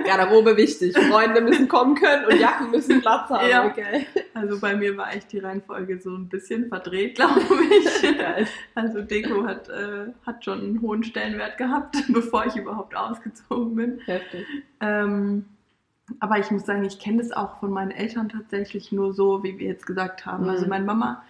Garderobe 0.05 0.57
wichtig. 0.57 0.97
Freunde 0.97 1.39
müssen 1.39 1.67
kommen 1.67 1.93
können 1.93 2.25
und 2.25 2.39
Jacken 2.39 2.71
müssen 2.71 2.99
Platz 2.99 3.29
haben. 3.29 3.47
Ja. 3.47 3.67
Okay. 3.67 4.07
Also 4.33 4.59
bei 4.59 4.75
mir 4.75 4.97
war 4.97 5.13
echt 5.13 5.31
die 5.31 5.37
Reihenfolge 5.37 5.99
so 6.01 6.15
ein 6.15 6.27
bisschen 6.27 6.67
verdreht, 6.67 7.15
glaube 7.15 7.41
ich. 7.41 8.01
Geil. 8.17 8.47
Also 8.73 9.01
Deko 9.01 9.45
hat, 9.45 9.69
äh, 9.69 10.07
hat 10.25 10.43
schon 10.43 10.59
einen 10.61 10.81
hohen 10.81 11.03
Stellenwert 11.03 11.59
gehabt, 11.59 11.95
bevor 12.09 12.47
ich 12.47 12.55
überhaupt 12.55 12.95
ausgezogen 12.95 13.75
bin. 13.75 13.99
Heftig. 14.05 14.47
Ähm, 14.81 15.45
aber 16.19 16.39
ich 16.39 16.49
muss 16.49 16.65
sagen, 16.65 16.85
ich 16.85 16.97
kenne 16.97 17.19
das 17.19 17.31
auch 17.31 17.59
von 17.59 17.69
meinen 17.69 17.91
Eltern 17.91 18.29
tatsächlich 18.29 18.91
nur 18.91 19.13
so, 19.13 19.43
wie 19.43 19.59
wir 19.59 19.67
jetzt 19.67 19.85
gesagt 19.85 20.25
haben. 20.25 20.45
Mhm. 20.45 20.49
Also 20.49 20.65
meine 20.65 20.85
Mama 20.85 21.23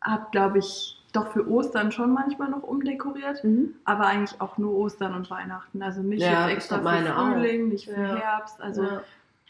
hat, 0.00 0.30
glaube 0.30 0.58
ich, 0.58 1.01
doch 1.12 1.28
für 1.32 1.46
Ostern 1.48 1.92
schon 1.92 2.12
manchmal 2.14 2.48
noch 2.50 2.62
umdekoriert, 2.62 3.44
Mhm. 3.44 3.74
aber 3.84 4.06
eigentlich 4.06 4.40
auch 4.40 4.56
nur 4.58 4.74
Ostern 4.74 5.14
und 5.14 5.30
Weihnachten. 5.30 5.82
Also 5.82 6.02
nicht 6.02 6.22
Ja, 6.22 6.48
jetzt 6.48 6.56
extra 6.56 6.78
für 6.78 6.84
meine 6.84 7.18
auch. 7.18 7.32
Frühling, 7.32 7.68
nicht 7.68 7.84
für 7.86 8.00
Ja. 8.00 8.16
Herbst. 8.16 8.60
Also 8.62 8.82
ja. 8.84 9.02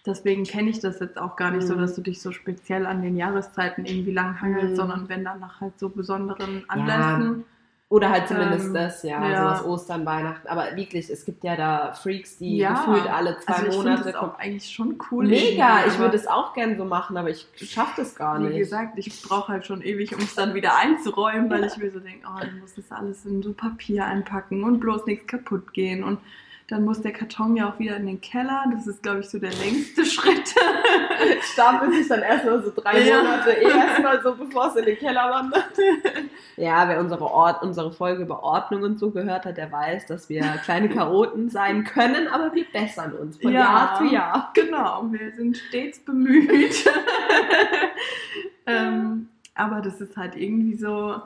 deswegen 0.04 0.44
kenne 0.44 0.70
ich 0.70 0.80
das 0.80 0.98
jetzt 1.00 1.18
auch 1.18 1.36
gar 1.36 1.50
nicht 1.52 1.66
so, 1.66 1.74
Mhm. 1.74 1.78
dass 1.80 1.94
du 1.94 2.00
dich 2.02 2.20
so 2.20 2.32
speziell 2.32 2.84
an 2.86 3.02
den 3.02 3.16
Jahreszeiten 3.16 3.84
irgendwie 3.84 4.12
langhangelst, 4.12 4.72
Mhm. 4.72 4.76
sondern 4.76 5.08
wenn 5.08 5.24
dann 5.24 5.38
nach 5.40 5.60
halt 5.60 5.78
so 5.78 5.88
besonderen 5.88 6.64
Anlässen. 6.68 7.44
Oder 7.92 8.08
halt 8.08 8.26
zumindest 8.26 8.68
Ähm, 8.68 8.72
das, 8.74 9.02
ja, 9.02 9.28
ja. 9.28 9.36
sowas 9.36 9.64
Ostern, 9.66 10.06
Weihnachten. 10.06 10.48
Aber 10.48 10.74
wirklich, 10.76 11.10
es 11.10 11.26
gibt 11.26 11.44
ja 11.44 11.56
da 11.56 11.92
Freaks, 11.92 12.38
die 12.38 12.56
Ja. 12.56 12.72
gefühlt 12.72 13.06
alle 13.06 13.36
zwei 13.40 13.52
Also 13.52 13.66
ich 13.66 13.76
Monate 13.76 14.04
das 14.04 14.14
auch 14.14 14.38
eigentlich 14.38 14.72
schon 14.72 14.96
cool. 15.10 15.26
Mega, 15.26 15.84
ich 15.86 15.98
würde 15.98 16.16
es 16.16 16.26
auch 16.26 16.54
gern 16.54 16.78
so 16.78 16.86
machen, 16.86 17.18
aber 17.18 17.28
ich 17.28 17.46
schaffe 17.54 17.92
das 18.00 18.14
gar 18.14 18.38
Wie 18.40 18.44
nicht. 18.44 18.56
gesagt, 18.56 18.94
ich 18.96 19.20
brauche 19.20 19.52
halt 19.52 19.66
schon 19.66 19.82
ewig, 19.82 20.14
um 20.16 20.22
es 20.22 20.34
dann 20.34 20.54
wieder 20.54 20.74
einzuräumen, 20.78 21.50
weil 21.50 21.64
ich 21.64 21.76
mir 21.76 21.90
so 21.90 22.00
denke, 22.00 22.26
oh, 22.26 22.40
du 22.40 22.60
musst 22.62 22.78
das 22.78 22.90
alles 22.90 23.26
in 23.26 23.42
so 23.42 23.52
Papier 23.52 24.06
einpacken 24.06 24.64
und 24.64 24.80
bloß 24.80 25.04
nichts 25.04 25.26
kaputt 25.26 25.74
gehen. 25.74 26.02
Und 26.02 26.18
dann 26.68 26.84
muss 26.84 27.02
der 27.02 27.12
Karton 27.12 27.54
ja 27.56 27.68
auch 27.68 27.78
wieder 27.78 27.96
in 27.96 28.06
den 28.06 28.20
Keller. 28.20 28.64
Das 28.72 28.86
ist, 28.86 29.02
glaube 29.02 29.20
ich, 29.20 29.28
so 29.28 29.38
der 29.38 29.50
längste 29.54 30.04
Schritt. 30.06 30.54
Stapelt 31.52 31.92
sich 31.94 32.08
dann 32.08 32.22
erstmal 32.22 32.62
so 32.62 32.72
drei 32.74 33.00
Ja. 33.06 33.22
Monate 33.22 33.50
eh 33.52 33.68
erstmal 33.68 34.22
so, 34.22 34.34
bevor 34.34 34.68
es 34.68 34.76
in 34.76 34.84
den 34.86 34.96
Keller 34.98 35.30
wandert. 35.30 35.72
Ja, 36.56 36.88
wer 36.88 37.00
unsere, 37.00 37.24
Ort, 37.30 37.62
unsere 37.62 37.92
Folge 37.92 38.22
über 38.22 38.42
Ordnung 38.42 38.82
und 38.82 38.98
so 38.98 39.10
gehört 39.10 39.44
hat, 39.44 39.56
der 39.56 39.70
weiß, 39.70 40.06
dass 40.06 40.28
wir 40.28 40.42
kleine 40.64 40.88
Chaoten 40.88 41.50
sein 41.50 41.84
können, 41.84 42.28
aber 42.28 42.54
wir 42.54 42.64
bessern 42.72 43.12
uns 43.12 43.36
von 43.38 43.52
Ja. 43.52 43.60
Jahr 43.60 43.98
zu 43.98 44.04
Jahr. 44.04 44.50
genau, 44.54 45.06
wir 45.10 45.32
sind 45.32 45.56
stets 45.56 45.98
bemüht. 46.00 46.84
ähm, 48.66 49.28
aber 49.54 49.80
das 49.80 50.00
ist 50.00 50.16
halt 50.16 50.36
irgendwie 50.36 50.76
so, 50.76 51.20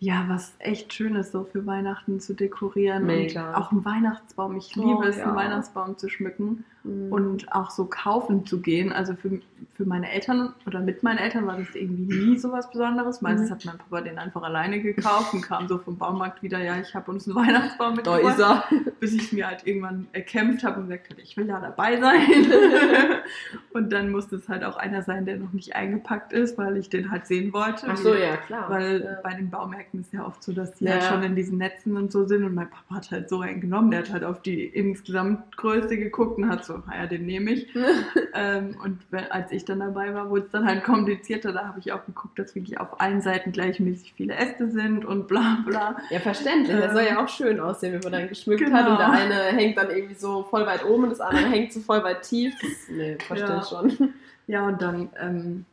ja, 0.00 0.24
was 0.28 0.54
echt 0.60 0.92
Schönes, 0.94 1.32
so 1.32 1.44
für 1.44 1.66
Weihnachten 1.66 2.20
zu 2.20 2.34
dekorieren. 2.34 3.06
Mega. 3.06 3.48
Und 3.50 3.54
auch 3.56 3.72
ein 3.72 3.84
Weihnachtsbaum. 3.84 4.56
Ich 4.56 4.76
Oh, 4.76 4.80
liebe 4.84 5.06
es, 5.08 5.16
ja. 5.16 5.24
einen 5.26 5.36
Weihnachtsbaum 5.36 5.96
zu 5.98 6.08
schmücken. 6.08 6.64
Und 6.84 7.12
und 7.12 7.52
auch 7.52 7.70
so 7.70 7.84
kaufen 7.86 8.46
zu 8.46 8.60
gehen. 8.60 8.92
Also 8.92 9.14
für, 9.14 9.40
für 9.76 9.84
meine 9.84 10.10
Eltern 10.10 10.54
oder 10.66 10.80
mit 10.80 11.02
meinen 11.02 11.18
Eltern 11.18 11.46
war 11.46 11.58
das 11.58 11.74
irgendwie 11.74 12.14
nie 12.30 12.38
so 12.38 12.50
was 12.52 12.70
Besonderes. 12.70 13.20
Meistens 13.20 13.50
Mhm. 13.50 13.54
hat 13.54 13.64
mein 13.66 13.78
Papa 13.78 14.00
den 14.00 14.18
einfach 14.18 14.42
alleine 14.42 14.80
gekauft 14.80 15.34
und 15.34 15.42
kam 15.42 15.68
so 15.68 15.78
vom 15.78 15.98
Baumarkt 15.98 16.42
wieder, 16.42 16.62
ja, 16.62 16.76
ich 16.78 16.94
habe 16.94 17.10
uns 17.10 17.26
einen 17.26 17.36
Weihnachtsbaum 17.46 17.96
da 18.02 18.16
mitgebracht. 18.16 18.38
ist 18.38 18.40
er. 18.40 18.92
Bis 19.00 19.12
ich 19.14 19.32
mir 19.32 19.48
halt 19.48 19.66
irgendwann 19.66 20.06
erkämpft 20.12 20.64
habe 20.64 20.80
und 20.80 20.88
gesagt 20.88 21.10
habe, 21.10 21.20
ich 21.20 21.36
will 21.36 21.46
da 21.46 21.60
dabei 21.60 22.00
sein. 22.00 22.20
und 23.72 23.92
dann 23.92 24.10
musste 24.10 24.36
es 24.36 24.48
halt 24.48 24.64
auch 24.64 24.76
einer 24.76 25.02
sein, 25.02 25.24
der 25.26 25.36
noch 25.36 25.52
nicht 25.52 25.74
eingepackt 25.76 26.32
ist, 26.32 26.56
weil 26.58 26.76
ich 26.76 26.88
den 26.88 27.10
halt 27.10 27.26
sehen 27.26 27.52
wollte. 27.52 27.86
Ach 27.88 27.96
so, 27.96 28.14
ja, 28.14 28.36
klar. 28.36 28.70
Weil 28.70 29.02
ja. 29.02 29.18
bei 29.22 29.34
den 29.34 29.50
Baumärkten 29.50 30.00
ist 30.00 30.12
ja 30.12 30.24
oft 30.24 30.42
so, 30.42 30.52
dass 30.52 30.74
die 30.74 30.84
Ja. 30.84 30.92
halt 30.92 31.02
schon 31.04 31.22
in 31.22 31.36
diesen 31.36 31.58
Netzen 31.58 31.96
und 31.96 32.10
so 32.12 32.26
sind 32.26 32.44
und 32.44 32.54
mein 32.54 32.70
Papa 32.70 32.96
hat 32.96 33.10
halt 33.10 33.28
so 33.28 33.40
einen 33.40 33.60
genommen, 33.60 33.90
der 33.90 34.00
hat 34.00 34.12
halt 34.12 34.24
auf 34.24 34.42
die 34.42 34.64
insgesamt 34.64 35.56
Größe 35.56 35.96
geguckt 35.96 36.38
und 36.38 36.48
hat 36.48 36.64
so, 36.68 36.80
naja, 36.86 37.06
den 37.06 37.26
nehme 37.26 37.50
ich. 37.50 37.68
ähm, 38.34 38.76
und 38.84 39.00
als 39.30 39.50
ich 39.50 39.64
dann 39.64 39.80
dabei 39.80 40.14
war, 40.14 40.30
wurde 40.30 40.44
es 40.44 40.50
dann 40.52 40.64
halt 40.66 40.84
komplizierter, 40.84 41.52
da 41.52 41.66
habe 41.66 41.80
ich 41.80 41.90
auch 41.92 42.04
geguckt, 42.06 42.38
dass 42.38 42.54
wirklich 42.54 42.78
auf 42.78 43.00
allen 43.00 43.20
Seiten 43.20 43.50
gleichmäßig 43.50 44.12
viele 44.16 44.34
Äste 44.34 44.70
sind 44.70 45.04
und 45.04 45.26
bla 45.26 45.64
bla. 45.66 45.96
Ja, 46.10 46.20
verständlich. 46.20 46.76
Das 46.76 46.90
Ähm, 46.90 46.92
soll 46.92 47.04
ja 47.06 47.24
auch 47.24 47.28
schön 47.28 47.58
aussehen, 47.58 47.94
wenn 47.94 48.00
man 48.00 48.12
dann 48.12 48.28
geschmückt 48.28 48.60
genau. 48.64 48.76
hat 48.76 48.88
und 48.88 48.98
der 48.98 49.10
eine 49.10 49.34
hängt 49.56 49.76
dann 49.76 49.90
irgendwie 49.90 50.14
so 50.14 50.44
voll 50.44 50.64
weit 50.66 50.84
oben 50.84 51.04
und 51.04 51.10
das 51.10 51.20
andere 51.20 51.46
hängt 51.50 51.72
so 51.72 51.80
voll 51.80 52.04
weit 52.04 52.22
tief. 52.22 52.54
Das, 52.60 52.70
nee, 52.88 53.18
verstehe 53.26 53.48
Ja. 53.48 53.60
ich 53.62 53.68
schon. 53.68 54.14
Ja, 54.46 54.66
und 54.66 54.80
dann 54.80 55.10
ähm, 55.20 55.64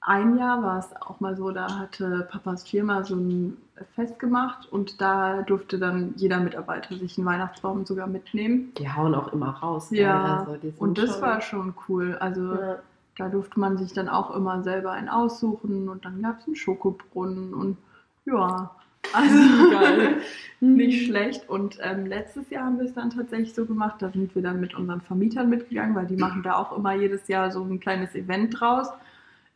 ein 0.00 0.38
Jahr 0.38 0.62
war 0.62 0.78
es 0.78 0.94
auch 1.02 1.18
mal 1.20 1.36
so, 1.36 1.50
da 1.50 1.78
hatte 1.78 2.28
Papas 2.30 2.68
Firma 2.68 3.02
so 3.02 3.16
ein 3.16 3.56
Fest 3.94 4.18
gemacht 4.18 4.66
und 4.70 5.00
da 5.00 5.42
durfte 5.42 5.78
dann 5.78 6.14
jeder 6.16 6.40
Mitarbeiter 6.40 6.96
sich 6.96 7.18
einen 7.18 7.26
Weihnachtsbaum 7.26 7.84
sogar 7.84 8.06
mitnehmen. 8.06 8.72
Die 8.78 8.90
hauen 8.90 9.14
auch 9.14 9.32
immer 9.32 9.50
raus. 9.50 9.90
gell? 9.90 10.00
Ja, 10.00 10.46
also, 10.48 10.58
Und 10.78 10.98
das 10.98 11.12
schon- 11.14 11.22
war 11.22 11.40
schon 11.40 11.74
cool. 11.88 12.16
Also 12.18 12.54
Ja. 12.54 12.78
da 13.18 13.28
durfte 13.28 13.60
man 13.60 13.76
sich 13.78 13.92
dann 13.92 14.08
auch 14.08 14.34
immer 14.34 14.62
selber 14.62 14.92
einen 14.92 15.08
aussuchen 15.08 15.88
und 15.88 16.04
dann 16.04 16.22
gab 16.22 16.40
es 16.40 16.46
einen 16.46 16.56
Schokobrunnen 16.56 17.52
und 17.54 17.76
ja, 18.24 18.70
also 19.12 19.34
Geil. 19.70 20.16
nicht 20.60 21.06
schlecht. 21.06 21.48
Und 21.48 21.78
ähm, 21.82 22.06
letztes 22.06 22.48
Jahr 22.50 22.64
haben 22.64 22.78
wir 22.78 22.86
es 22.86 22.94
dann 22.94 23.10
tatsächlich 23.10 23.54
so 23.54 23.66
gemacht, 23.66 23.96
da 24.00 24.08
sind 24.10 24.34
wir 24.34 24.42
dann 24.42 24.58
mit 24.60 24.74
unseren 24.74 25.00
Vermietern 25.02 25.48
mitgegangen, 25.50 25.94
weil 25.94 26.06
die 26.06 26.16
machen 26.16 26.42
da 26.42 26.54
auch 26.56 26.76
immer 26.76 26.94
jedes 26.94 27.28
Jahr 27.28 27.50
so 27.52 27.62
ein 27.62 27.78
kleines 27.78 28.14
Event 28.14 28.58
draus 28.58 28.88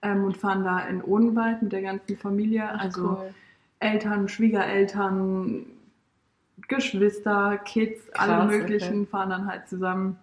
ähm, 0.03 0.25
und 0.25 0.37
fahren 0.37 0.63
da 0.63 0.81
in 0.81 1.03
Odenwald 1.03 1.63
mit 1.63 1.73
der 1.73 1.83
ganzen 1.83 2.17
Familie. 2.17 2.69
Ach, 2.73 2.81
also 2.81 3.03
cool. 3.19 3.35
Eltern, 3.81 4.29
Schwiegereltern, 4.29 5.67
Geschwister, 6.69 7.59
Kids, 7.59 8.11
alle 8.13 8.35
Krass, 8.35 8.47
möglichen 8.47 9.07
fahren 9.07 9.31
dann 9.31 9.47
halt 9.47 9.69
zusammen 9.69 10.19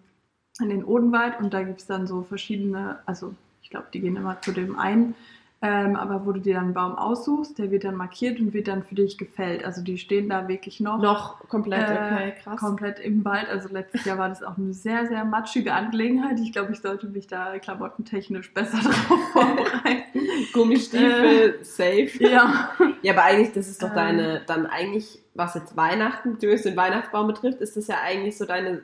in 0.62 0.70
den 0.70 0.86
Odenwald 0.86 1.40
und 1.40 1.54
da 1.54 1.64
gibt 1.64 1.82
es 1.82 1.88
dann 1.88 2.08
so 2.08 2.24
verschiedene, 2.24 3.00
also 3.06 3.36
ich 3.62 3.70
glaube, 3.70 3.88
die 3.94 4.00
gehen 4.00 4.16
immer 4.16 4.40
zu 4.42 4.52
dem 4.52 4.80
einen, 4.80 5.16
ähm, 5.60 5.96
aber 5.96 6.26
wo 6.26 6.34
du 6.34 6.40
dir 6.40 6.54
dann 6.56 6.66
einen 6.66 6.74
Baum 6.76 6.96
aussuchst, 6.96 7.58
der 7.58 7.72
wird 7.72 7.84
dann 7.84 7.96
markiert 7.96 8.40
und 8.40 8.54
wird 8.54 8.68
dann 8.68 8.84
für 8.84 8.94
dich 8.94 9.18
gefällt. 9.18 9.66
Also 9.66 9.82
die 9.82 9.98
stehen 9.98 10.30
da 10.30 10.48
wirklich 10.48 10.80
noch, 10.80 11.02
Noch 11.02 11.40
komplett, 11.50 11.90
äh, 11.90 11.94
okay, 11.94 12.34
krass. 12.44 12.60
komplett 12.60 13.00
im 13.00 13.26
Wald. 13.26 13.50
Also 13.50 13.70
letztes 13.70 14.06
Jahr 14.06 14.20
war 14.20 14.30
das 14.30 14.44
auch 14.44 14.56
eine 14.58 14.74
sehr, 14.74 15.08
sehr 15.08 15.26
matschige 15.26 15.74
Angelegenheit. 15.74 16.40
Ich 16.40 16.52
glaube, 16.52 16.74
ich 16.74 16.80
sollte 16.80 17.08
mich 17.08 17.26
da 17.26 17.58
klamottentechnisch 17.58 18.54
besser 18.54 18.78
drauf 18.84 19.20
vorbereiten. 19.34 20.20
Gummistiefel, 20.54 21.58
safe. 21.64 22.12
ja. 22.20 22.70
Ja, 23.02 23.14
aber 23.14 23.24
eigentlich, 23.24 23.54
das 23.54 23.68
ist 23.68 23.82
doch 23.82 23.90
Ähm. 23.90 23.96
deine, 23.96 24.42
dann 24.46 24.68
eigentlich, 24.68 25.24
was 25.34 25.56
jetzt 25.56 25.76
Weihnachten, 25.76 26.38
du 26.40 26.56
den 26.56 26.78
Weihnachtsbaum 26.78 27.26
betrifft, 27.26 27.62
ist 27.62 27.76
das 27.78 27.88
ja 27.88 27.96
eigentlich 28.04 28.38
so 28.38 28.46
deine, 28.46 28.82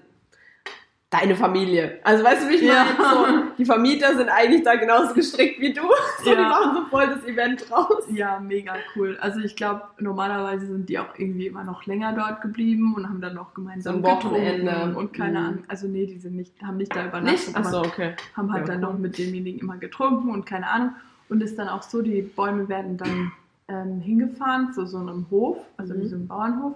deine 1.13 1.35
Familie. 1.35 1.99
Also 2.03 2.23
weißt 2.23 2.43
du, 2.45 2.49
wie 2.49 2.55
ich 2.55 2.61
Ja. 2.61 2.85
meine? 2.97 3.45
So, 3.47 3.53
die 3.57 3.65
Vermieter 3.65 4.15
sind 4.17 4.29
eigentlich 4.29 4.63
da 4.63 4.75
genauso 4.75 5.13
gestrickt 5.13 5.59
wie 5.59 5.71
du. 5.73 5.81
So, 6.23 6.31
Die 6.31 6.41
Ja. 6.41 6.49
machen 6.49 6.75
so 6.75 6.85
voll 6.85 7.07
das 7.07 7.23
Event 7.25 7.69
raus. 7.71 8.03
Ja, 8.11 8.39
mega 8.39 8.75
cool. 8.95 9.17
Also 9.21 9.39
ich 9.41 9.55
glaube, 9.55 9.83
normalerweise 9.99 10.65
sind 10.65 10.87
die 10.89 10.97
auch 10.99 11.17
irgendwie 11.17 11.47
immer 11.47 11.63
noch 11.63 11.85
länger 11.85 12.13
dort 12.13 12.41
geblieben 12.41 12.93
und 12.95 13.07
haben 13.07 13.21
dann 13.21 13.35
noch 13.35 13.53
gemeinsam 13.53 13.97
So 13.97 14.03
Wochenende. 14.03 14.65
getrunken 14.71 14.95
und 14.95 15.13
keine 15.13 15.39
Mhm. 15.39 15.45
Ahnung. 15.45 15.63
Also 15.67 15.87
nee, 15.87 16.05
die 16.05 16.17
sind 16.17 16.35
nicht, 16.35 16.53
haben 16.63 16.77
nicht 16.77 16.95
da 16.95 17.05
übernachtet, 17.05 17.47
Nicht? 17.47 17.55
Achso, 17.57 17.77
aber 17.79 17.87
okay. 17.87 18.15
haben 18.35 18.51
halt 18.51 18.67
Ja, 18.67 18.73
dann 18.73 18.83
cool. 18.83 18.91
noch 18.93 18.99
mit 18.99 19.17
demjenigen 19.17 19.59
immer 19.59 19.77
getrunken 19.77 20.29
und 20.31 20.45
keine 20.45 20.67
Ahnung. 20.69 20.91
Und 21.29 21.41
ist 21.41 21.57
dann 21.59 21.67
auch 21.69 21.83
so, 21.83 22.01
die 22.01 22.21
Bäume 22.21 22.67
werden 22.69 22.97
dann 22.97 23.31
ähm, 23.67 23.99
hingefahren 24.01 24.73
zu 24.73 24.85
so 24.85 24.97
einem 24.97 25.25
Hof, 25.31 25.57
also 25.77 25.93
Mhm. 25.93 26.01
wie 26.01 26.07
so 26.07 26.15
einem 26.15 26.27
Bauernhof. 26.27 26.73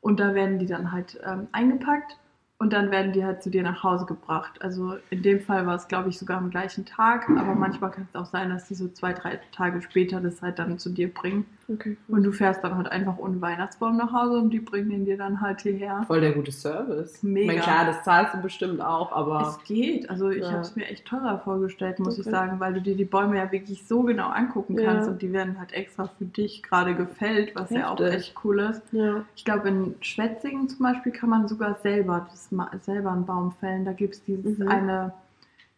Und 0.00 0.20
da 0.20 0.34
werden 0.34 0.58
die 0.58 0.66
dann 0.66 0.92
halt 0.92 1.18
ähm, 1.26 1.46
eingepackt 1.52 2.16
und 2.58 2.72
dann 2.72 2.90
werden 2.90 3.12
die 3.12 3.24
halt 3.24 3.42
zu 3.42 3.50
dir 3.50 3.62
nach 3.62 3.82
Hause 3.82 4.06
gebracht. 4.06 4.62
Also 4.62 4.96
in 5.10 5.22
dem 5.22 5.40
Fall 5.40 5.66
war 5.66 5.74
es, 5.74 5.88
glaube 5.88 6.08
ich, 6.08 6.18
sogar 6.18 6.38
am 6.38 6.50
gleichen 6.50 6.84
Tag, 6.86 7.28
aber 7.30 7.54
manchmal 7.54 7.90
kann 7.90 8.06
es 8.08 8.14
auch 8.14 8.26
sein, 8.26 8.50
dass 8.50 8.68
die 8.68 8.74
so 8.74 8.88
zwei, 8.88 9.12
drei 9.12 9.40
Tage 9.52 9.82
später 9.82 10.20
das 10.20 10.40
halt 10.42 10.58
dann 10.58 10.78
zu 10.78 10.90
dir 10.90 11.12
bringen. 11.12 11.46
Okay. 11.72 11.96
Und 12.08 12.22
du 12.24 12.32
fährst 12.32 12.62
dann 12.64 12.76
halt 12.76 12.90
einfach 12.90 13.18
ohne 13.18 13.40
Weihnachtsbaum 13.40 13.96
nach 13.96 14.12
Hause 14.12 14.38
und 14.38 14.50
die 14.50 14.60
bringen 14.60 14.90
ihn 14.90 15.04
dir 15.04 15.16
dann 15.16 15.40
halt 15.40 15.60
hierher. 15.62 16.04
Voll 16.06 16.20
der 16.20 16.32
gute 16.32 16.52
Service. 16.52 17.22
Mega. 17.22 17.40
Ich 17.40 17.46
meine, 17.46 17.60
klar, 17.60 17.84
das 17.86 18.02
zahlst 18.04 18.34
du 18.34 18.42
bestimmt 18.42 18.80
auch, 18.80 19.12
aber 19.12 19.40
Es 19.48 19.64
geht. 19.64 20.08
Also 20.10 20.30
ich 20.30 20.42
Ja. 20.42 20.50
habe 20.52 20.60
es 20.62 20.76
mir 20.76 20.86
echt 20.86 21.04
teurer 21.06 21.38
vorgestellt, 21.38 21.98
muss 21.98 22.14
ich 22.18 22.26
Okay. 22.26 22.30
sagen, 22.30 22.60
weil 22.60 22.74
du 22.74 22.80
dir 22.80 22.96
die 22.96 23.04
Bäume 23.04 23.36
ja 23.38 23.50
wirklich 23.52 23.86
so 23.86 24.02
genau 24.02 24.28
angucken 24.28 24.78
Ja. 24.78 24.84
kannst 24.92 25.08
und 25.08 25.22
die 25.22 25.32
werden 25.32 25.58
halt 25.58 25.72
extra 25.72 26.06
für 26.18 26.24
dich 26.24 26.62
gerade 26.62 26.94
gefällt, 26.94 27.54
was 27.54 27.70
ja 27.70 27.88
auch 27.90 27.98
Heftig. 27.98 28.14
echt 28.16 28.34
cool 28.44 28.60
ist. 28.60 28.82
ja. 28.92 29.24
Ich 29.36 29.44
glaube, 29.44 29.68
in 29.68 29.94
Schwetzingen 30.00 30.68
zum 30.68 30.80
Beispiel 30.84 31.12
kann 31.12 31.30
man 31.30 31.48
sogar 31.48 31.74
selber, 31.82 32.26
das, 32.30 32.50
selber 32.84 33.12
einen 33.12 33.26
Baum 33.26 33.52
fällen. 33.60 33.84
Da 33.84 33.92
gibt 33.92 34.14
es 34.14 34.24
dieses 34.24 34.58
Mhm. 34.58 34.68
eine, 34.68 35.12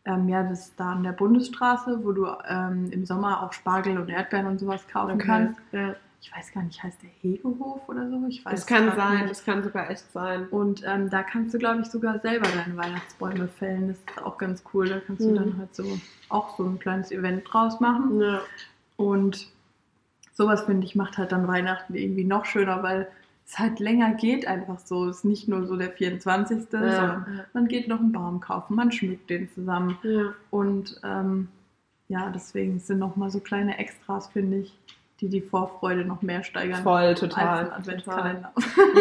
ähm, 0.07 0.29
ja, 0.29 0.43
das 0.43 0.69
ist 0.69 0.81
da 0.81 0.93
an 0.93 1.03
der 1.03 1.13
Bundesstraße, 1.13 2.01
wo 2.05 2.13
du 2.13 2.27
ähm, 2.49 2.89
im 2.91 3.05
Sommer 3.05 3.43
auch 3.43 3.53
Spargel 3.53 3.99
und 3.99 4.09
Erdbeeren 4.09 4.47
und 4.47 4.59
sowas 4.59 4.87
kaufen 4.89 5.19
kannst. 5.19 5.59
Ja. 5.73 5.95
Ich 6.23 6.35
weiß 6.35 6.51
gar 6.53 6.63
nicht, 6.63 6.83
heißt 6.83 7.03
der 7.03 7.11
Hegehof 7.21 7.89
oder 7.89 8.09
so? 8.09 8.27
Ich 8.29 8.45
weiß 8.45 8.53
Das 8.53 8.67
kann 8.67 8.91
sein, 8.97 9.19
nicht. 9.19 9.31
das 9.31 9.45
kann 9.45 9.63
sogar 9.63 9.91
echt 9.91 10.11
sein. 10.13 10.49
Und 10.49 10.83
ähm, 10.85 11.09
da 11.11 11.23
kannst 11.23 11.55
du, 11.55 11.59
glaube 11.59 11.83
ich, 11.83 11.87
sogar 11.89 12.19
selber 12.21 12.49
deine 12.49 12.77
Weihnachtsbäume 12.77 13.47
fällen. 13.47 13.89
Das 13.89 13.99
ist 13.99 14.25
auch 14.25 14.37
ganz 14.39 14.65
cool. 14.73 14.89
Da 14.89 14.99
kannst 15.07 15.23
du 15.23 15.31
Mhm. 15.31 15.35
dann 15.37 15.59
halt 15.59 15.75
so 15.75 15.85
auch 16.31 16.57
so 16.57 16.65
ein 16.65 16.79
kleines 16.81 17.13
Event 17.13 17.45
draus 17.49 17.79
machen. 17.81 18.21
Ja. 18.21 18.41
Und 18.97 19.49
sowas, 20.33 20.63
finde 20.63 20.87
ich, 20.87 20.97
macht 20.97 21.17
halt 21.19 21.31
dann 21.33 21.47
Weihnachten 21.47 21.95
irgendwie 21.95 22.25
noch 22.25 22.45
schöner, 22.45 22.83
weil 22.83 23.07
es 23.49 23.59
halt 23.59 23.79
länger 23.79 24.15
geht 24.15 24.47
einfach 24.47 24.79
so. 24.81 25.09
Es 25.09 25.19
ist 25.19 25.25
nicht 25.25 25.47
nur 25.49 25.67
so 25.67 25.77
der 25.77 25.91
24. 25.91 26.59
Ja. 26.59 26.81
sondern 26.81 27.41
man 27.53 27.69
geht 27.69 27.87
noch 27.89 28.01
einen 28.01 28.13
Baum 28.13 28.41
kaufen, 28.41 28.75
man 28.75 28.91
schmückt 28.91 29.31
den 29.31 29.49
zusammen. 29.49 29.97
Ja. 30.03 30.35
Und 30.51 31.01
ähm, 31.05 31.49
ja, 32.09 32.31
deswegen 32.35 32.79
sind 32.81 32.99
nochmal 32.99 33.31
so 33.31 33.41
kleine 33.41 33.79
Extras, 33.79 34.29
finde 34.29 34.59
ich, 34.59 34.75
die 35.21 35.29
die 35.29 35.41
Vorfreude 35.41 36.05
noch 36.05 36.23
mehr 36.23 36.43
steigern. 36.43 36.83
Voll, 36.83 37.15
total. 37.15 37.71
Adventskalender. 37.71 38.53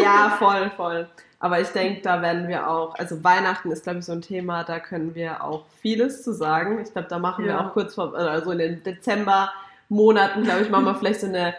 Ja, 0.02 0.30
voll, 0.38 0.70
voll. 0.76 1.08
Aber 1.38 1.60
ich 1.60 1.68
denke, 1.68 2.00
da 2.00 2.22
werden 2.22 2.48
wir 2.48 2.68
auch, 2.70 2.94
also 2.94 3.22
Weihnachten 3.22 3.70
ist, 3.70 3.82
glaube 3.82 3.98
ich, 3.98 4.06
so 4.06 4.12
ein 4.12 4.22
Thema, 4.22 4.64
da 4.64 4.80
können 4.80 5.14
wir 5.14 5.44
auch 5.44 5.66
vieles 5.82 6.22
zu 6.22 6.32
sagen. 6.32 6.80
Ich 6.80 6.92
glaube, 6.92 7.08
da 7.08 7.18
machen 7.18 7.44
wir 7.44 7.52
Ja. 7.52 7.66
auch 7.68 7.72
kurz 7.74 7.94
vor, 7.94 8.14
also 8.14 8.52
in 8.52 8.58
den 8.58 8.82
Dezember-Monaten, 8.82 10.44
glaube 10.44 10.62
ich, 10.62 10.70
machen 10.70 10.86
wir 10.86 10.94
vielleicht 10.98 11.20
so 11.20 11.26
eine 11.26 11.54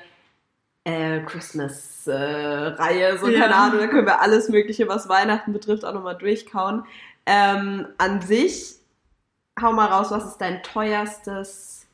äh, 0.88 1.20
Christmas-Reihe, 1.26 3.18
so 3.18 3.28
Ja. 3.28 3.42
keine 3.42 3.56
Ahnung, 3.56 3.80
da 3.80 3.88
können 3.88 4.06
wir 4.08 4.22
alles 4.22 4.48
Mögliche, 4.48 4.88
was 4.88 5.10
Weihnachten 5.10 5.52
betrifft, 5.52 5.84
auch 5.84 5.94
nochmal 5.94 6.18
durchkauen. 6.18 6.86
Ähm, 7.26 7.88
an 7.98 8.22
sich, 8.22 8.76
hau 9.62 9.74
mal 9.74 9.88
raus, 9.88 10.12
was 10.12 10.26
ist 10.26 10.38
dein 10.38 10.64
teuerstes 10.64 11.86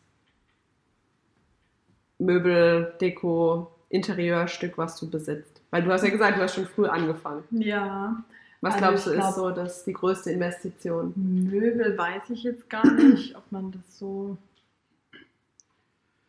Möbel, 2.19 2.93
Deko, 3.01 3.71
Interieurstück, 3.89 4.77
was 4.77 4.99
du 4.99 5.10
besitzt? 5.10 5.62
Weil 5.71 5.82
du 5.82 5.91
hast 5.91 6.03
ja 6.03 6.10
gesagt, 6.12 6.38
du 6.38 6.43
hast 6.43 6.53
schon 6.56 6.67
früh 6.67 6.86
angefangen. 6.86 7.43
Ja, 7.49 8.23
Was 8.62 8.75
Also 8.75 8.86
glaubst 8.86 9.06
du 9.08 9.12
ich 9.12 9.17
ist 9.17 9.21
glaub- 9.23 9.34
so 9.36 9.49
das, 9.51 9.84
die 9.86 9.93
größte 9.93 10.32
Investition? 10.32 11.13
Möbel 11.15 11.97
weiß 11.97 12.29
ich 12.29 12.43
jetzt 12.43 12.69
gar 12.69 12.86
nicht, 12.91 13.36
ob 13.36 13.51
man 13.51 13.71
das 13.71 13.97
so, 13.97 14.38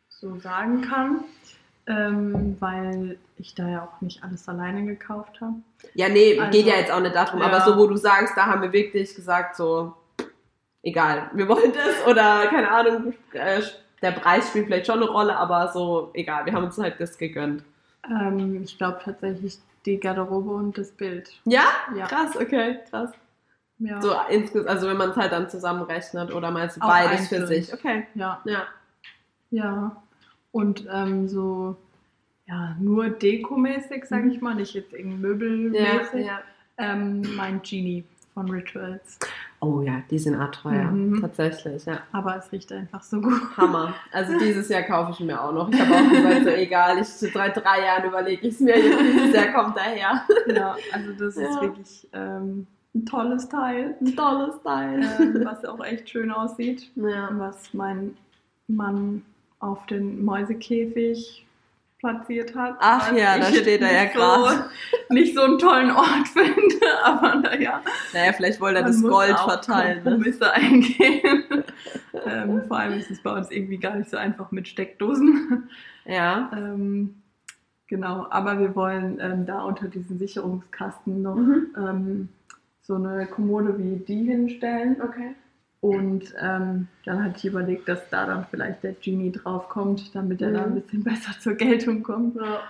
so 0.08 0.38
sagen 0.40 0.80
kann, 0.82 1.24
ähm, 1.86 2.56
weil 2.60 3.18
ich 3.36 3.54
da 3.54 3.68
ja 3.68 3.82
auch 3.82 4.00
nicht 4.00 4.22
alles 4.22 4.48
alleine 4.48 4.84
gekauft 4.84 5.40
habe. 5.40 5.54
Ja, 5.94 6.08
nee, 6.08 6.38
Also, 6.38 6.50
geht 6.50 6.66
ja 6.66 6.76
jetzt 6.76 6.90
auch 6.92 7.00
nicht 7.00 7.14
darum, 7.14 7.40
ja. 7.40 7.46
aber 7.46 7.60
so, 7.60 7.76
wo 7.76 7.86
du 7.86 7.96
sagst, 7.96 8.36
da 8.36 8.46
haben 8.46 8.62
wir 8.62 8.72
wirklich 8.72 9.14
gesagt, 9.14 9.56
so, 9.56 9.94
egal, 10.82 11.30
wir 11.34 11.48
wollen 11.48 11.72
das 11.72 12.06
oder 12.10 12.46
keine 12.48 12.70
Ahnung, 12.70 13.14
äh, 13.32 13.60
der 14.02 14.12
Preis 14.12 14.48
spielt 14.48 14.66
vielleicht 14.66 14.86
schon 14.86 15.02
eine 15.02 15.10
Rolle, 15.10 15.36
aber 15.36 15.72
so, 15.72 16.10
egal, 16.14 16.46
wir 16.46 16.52
haben 16.52 16.64
uns 16.64 16.78
halt 16.78 17.00
das 17.00 17.18
gegönnt. 17.18 17.64
Ähm, 18.08 18.62
ich 18.62 18.76
glaube 18.76 19.00
tatsächlich 19.02 19.58
die 19.86 19.98
Garderobe 19.98 20.50
und 20.50 20.76
das 20.78 20.90
Bild. 20.90 21.30
Ja? 21.44 21.64
Ja. 21.96 22.06
Krass, 22.06 22.36
okay, 22.36 22.80
krass. 22.90 23.12
Ja, 23.78 24.00
So 24.00 24.12
also 24.14 24.88
wenn 24.88 24.96
man 24.96 25.10
es 25.10 25.16
halt 25.16 25.32
dann 25.32 25.50
zusammenrechnet 25.50 26.32
oder 26.32 26.50
meinst 26.50 26.76
du 26.76 26.80
beides 26.80 27.28
für 27.28 27.36
einzeln. 27.36 27.46
sich? 27.46 27.72
Okay. 27.74 28.06
ja, 28.14 28.40
Ja. 28.44 28.62
ja. 29.50 30.02
Und 30.54 30.86
ähm, 30.92 31.26
so, 31.28 31.76
ja, 32.46 32.76
nur 32.80 33.10
dekomäßig, 33.10 34.04
sage 34.04 34.28
ich 34.28 34.40
mal, 34.40 34.54
nicht 34.54 34.72
jetzt 34.74 34.92
irgendwie 34.92 35.14
Ja, 35.16 35.28
möbelmäßig. 35.28 36.26
ja. 36.26 36.40
Ähm, 36.78 37.22
mein 37.36 37.60
Genie 37.62 38.04
von 38.34 38.48
Rituals. 38.50 39.18
Oh 39.60 39.80
ja, 39.80 40.02
die 40.10 40.18
sind 40.18 40.40
auch 40.40 40.50
teuer. 40.52 40.90
Mhm. 40.92 41.20
Tatsächlich, 41.20 41.84
ja. 41.86 41.98
Aber 42.12 42.36
es 42.36 42.52
riecht 42.52 42.70
einfach 42.72 43.02
so 43.02 43.20
gut. 43.20 43.40
Hammer. 43.56 43.94
Also 44.12 44.38
dieses 44.38 44.68
Jahr 44.68 44.82
kaufe 44.82 45.10
ich 45.12 45.20
mir 45.20 45.40
auch 45.42 45.52
noch. 45.52 45.70
Ich 45.72 45.80
habe 45.80 45.92
auch 45.92 46.10
gesagt, 46.10 46.44
so 46.44 46.50
egal, 46.50 46.98
ich 47.00 47.08
seit 47.08 47.56
drei 47.56 47.84
Jahren 47.84 48.04
überlege 48.08 48.46
ich 48.46 48.54
es 48.54 48.60
mir, 48.60 48.74
dieses 48.74 49.34
Jahr 49.34 49.52
kommt 49.52 49.76
daher. 49.76 50.22
Ja, 50.54 50.76
also 50.92 51.12
das 51.18 51.34
Ja. 51.36 51.48
ist 51.48 51.60
wirklich 51.62 52.08
ähm, 52.12 52.66
ein 52.94 53.06
tolles 53.06 53.48
Teil, 53.48 53.96
Ein 54.00 54.14
tolles 54.16 54.62
Teil. 54.62 55.00
ähm, 55.20 55.40
was 55.44 55.64
auch 55.64 55.82
echt 55.84 56.10
schön 56.10 56.30
aussieht. 56.30 56.90
Ja. 56.96 57.28
Was 57.32 57.72
mein 57.74 58.16
Mann 58.68 59.22
auf 59.64 59.86
den 59.86 60.24
Mäusekäfig 60.24 61.46
platziert 61.98 62.54
hat. 62.54 62.76
Ach 62.80 63.12
ja, 63.16 63.38
da 63.38 63.46
steht 63.46 63.80
er 63.80 63.92
ja 63.92 64.04
gerade. 64.12 64.56
So, 64.56 64.64
nicht 65.14 65.34
so 65.34 65.42
einen 65.42 65.58
tollen 65.58 65.90
Ort 65.90 66.28
finde, 66.32 66.86
aber 67.02 67.34
naja. 67.36 67.82
Naja, 68.12 68.32
vielleicht 68.34 68.60
wollte 68.60 68.80
er 68.80 68.84
das 68.84 69.02
Gold 69.02 69.38
verteilen. 69.38 69.98
Ne? 70.04 70.10
Kompromisse 70.10 70.52
eingehen. 70.52 71.64
ähm, 72.26 72.62
vor 72.68 72.78
allem 72.78 72.98
ist 72.98 73.10
es 73.10 73.22
bei 73.22 73.32
uns 73.32 73.50
irgendwie 73.50 73.78
gar 73.78 73.96
nicht 73.96 74.10
so 74.10 74.16
einfach 74.18 74.50
mit 74.50 74.68
Steckdosen. 74.68 75.68
Ja. 76.04 76.50
Ähm, 76.54 77.14
genau, 77.88 78.26
aber 78.28 78.58
wir 78.60 78.76
wollen 78.76 79.18
ähm, 79.20 79.46
da 79.46 79.62
unter 79.62 79.88
diesen 79.88 80.18
Sicherungskasten 80.18 81.22
noch 81.22 81.36
Mhm. 81.36 81.66
ähm, 81.78 82.28
so 82.82 82.96
eine 82.96 83.26
Kommode 83.26 83.78
wie 83.78 83.96
die 83.96 84.24
hinstellen. 84.24 85.00
Okay. 85.00 85.34
Und 85.84 86.32
ähm, 86.40 86.88
dann 87.04 87.22
hatte 87.22 87.34
ich 87.36 87.44
überlegt, 87.44 87.86
dass 87.90 88.08
da 88.08 88.24
dann 88.24 88.46
vielleicht 88.50 88.82
der 88.84 88.92
Genie 88.94 89.30
draufkommt, 89.30 90.14
damit 90.14 90.40
er 90.40 90.50
da 90.52 90.62
ein 90.64 90.70
Mhm. 90.70 90.80
bisschen 90.80 91.04
besser 91.04 91.32
zur 91.38 91.54
Geltung 91.56 92.02
kommt. 92.02 92.36
Ja. 92.36 92.60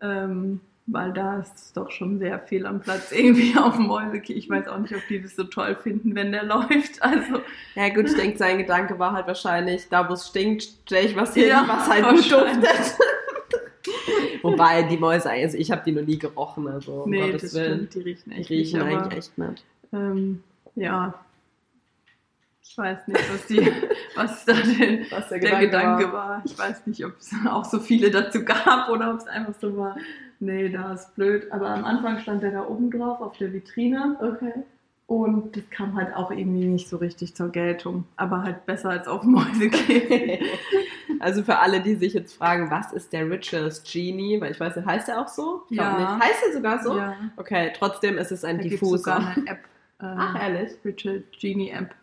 Ähm, 0.00 0.60
weil 0.86 1.12
da 1.12 1.40
ist 1.40 1.76
doch 1.76 1.90
schon 1.90 2.20
sehr 2.20 2.38
viel 2.38 2.66
am 2.66 2.78
Platz 2.78 3.10
irgendwie 3.12 3.58
auf 3.58 3.74
dem 3.74 3.88
Mäuseki. 3.88 4.34
Ich 4.34 4.48
weiß 4.48 4.68
auch 4.68 4.78
nicht, 4.78 4.94
ob 4.94 5.02
die 5.08 5.20
das 5.20 5.34
so 5.34 5.42
toll 5.44 5.74
finden, 5.82 6.14
wenn 6.14 6.30
der 6.30 6.44
läuft. 6.54 7.02
Also 7.02 7.40
ja 7.74 7.88
gut, 7.88 8.06
ich 8.08 8.14
denke, 8.14 8.38
sein 8.38 8.58
Gedanke 8.58 8.96
war 9.00 9.14
halt 9.14 9.26
wahrscheinlich, 9.26 9.88
da 9.88 10.08
wo 10.08 10.12
es 10.12 10.28
stinkt, 10.28 10.62
stelle 10.86 11.06
ich 11.08 11.16
was 11.16 11.34
hin, 11.34 11.48
Ja, 11.48 11.64
was 11.66 11.88
halt 11.88 12.04
gut 12.08 12.30
duftet. 12.30 12.94
Wobei 14.42 14.84
die 14.84 14.96
Mäuse, 14.96 15.28
also 15.30 15.58
ich 15.58 15.70
habe 15.72 15.82
die 15.84 15.92
noch 15.92 16.06
nie 16.06 16.18
gerochen, 16.18 16.68
also 16.68 17.02
um 17.02 17.10
nee, 17.10 17.18
Gottes 17.32 17.42
das 17.42 17.54
Willen. 17.54 17.88
stimmt, 17.88 17.94
die 17.94 18.00
riechen 18.00 18.30
Die 18.30 18.36
echt 18.40 18.50
riechen 18.50 18.78
nicht, 18.78 18.88
aber, 18.92 19.02
eigentlich 19.02 19.18
echt 19.18 19.38
nicht. 19.38 19.64
Ähm, 19.92 20.42
ja, 20.76 21.14
ich 22.70 22.78
weiß 22.78 23.08
nicht, 23.08 23.32
was, 23.34 23.46
die, 23.46 23.72
was 24.14 24.44
da 24.44 24.52
denn 24.54 25.06
Was 25.10 25.28
der 25.28 25.38
Gedanke, 25.40 26.12
war. 26.12 26.42
Ich 26.44 26.56
weiß 26.58 26.86
nicht, 26.86 27.04
ob 27.04 27.18
es 27.18 27.32
auch 27.48 27.64
so 27.64 27.80
viele 27.80 28.10
dazu 28.10 28.44
gab 28.44 28.88
oder 28.90 29.12
ob 29.12 29.18
es 29.18 29.26
einfach 29.26 29.54
so 29.60 29.76
war. 29.76 29.96
Nee, 30.38 30.68
da 30.68 30.92
ist 30.94 31.14
blöd. 31.16 31.50
Aber 31.50 31.68
am 31.68 31.84
Anfang 31.84 32.18
stand 32.20 32.42
der 32.42 32.52
da 32.52 32.66
oben 32.66 32.90
drauf 32.90 33.20
auf 33.20 33.36
der 33.38 33.52
Vitrine 33.52 34.16
Okay. 34.20 34.52
und 35.06 35.56
das 35.56 35.68
kam 35.70 35.96
halt 35.96 36.14
auch 36.14 36.30
irgendwie 36.30 36.64
nicht 36.66 36.88
so 36.88 36.96
richtig 36.98 37.34
zur 37.34 37.50
Geltung. 37.50 38.04
Aber 38.16 38.42
halt 38.44 38.64
besser 38.66 38.90
als 38.90 39.08
auf 39.08 39.22
Mäusekäfig. 39.24 40.40
Also 41.18 41.42
für 41.42 41.58
alle, 41.58 41.82
die 41.82 41.96
sich 41.96 42.14
jetzt 42.14 42.32
fragen, 42.32 42.70
was 42.70 42.94
ist 42.94 43.12
der 43.12 43.28
Rituals 43.30 43.82
Genie? 43.84 44.40
Weil 44.40 44.52
ich 44.52 44.60
weiß 44.60 44.76
heißt 44.76 45.08
der 45.08 45.20
auch 45.20 45.28
so? 45.28 45.64
Ich 45.68 45.76
Ja. 45.76 45.98
nicht. 45.98 46.24
Heißt 46.24 46.42
der 46.46 46.52
sogar 46.54 46.82
so? 46.82 46.96
Ja, 46.96 47.14
Okay, 47.36 47.72
trotzdem 47.76 48.16
ist 48.16 48.32
es 48.32 48.42
ein 48.42 48.56
da 48.56 48.64
es 48.64 48.70
sogar 48.70 48.80
Diffuser. 48.80 49.16
eine 49.16 49.46
App. 49.46 49.58
Äh, 50.00 50.06
Ach, 50.16 50.42
ehrlich? 50.42 50.72
Richard 50.82 51.24
Genie 51.38 51.68
App. 51.72 51.94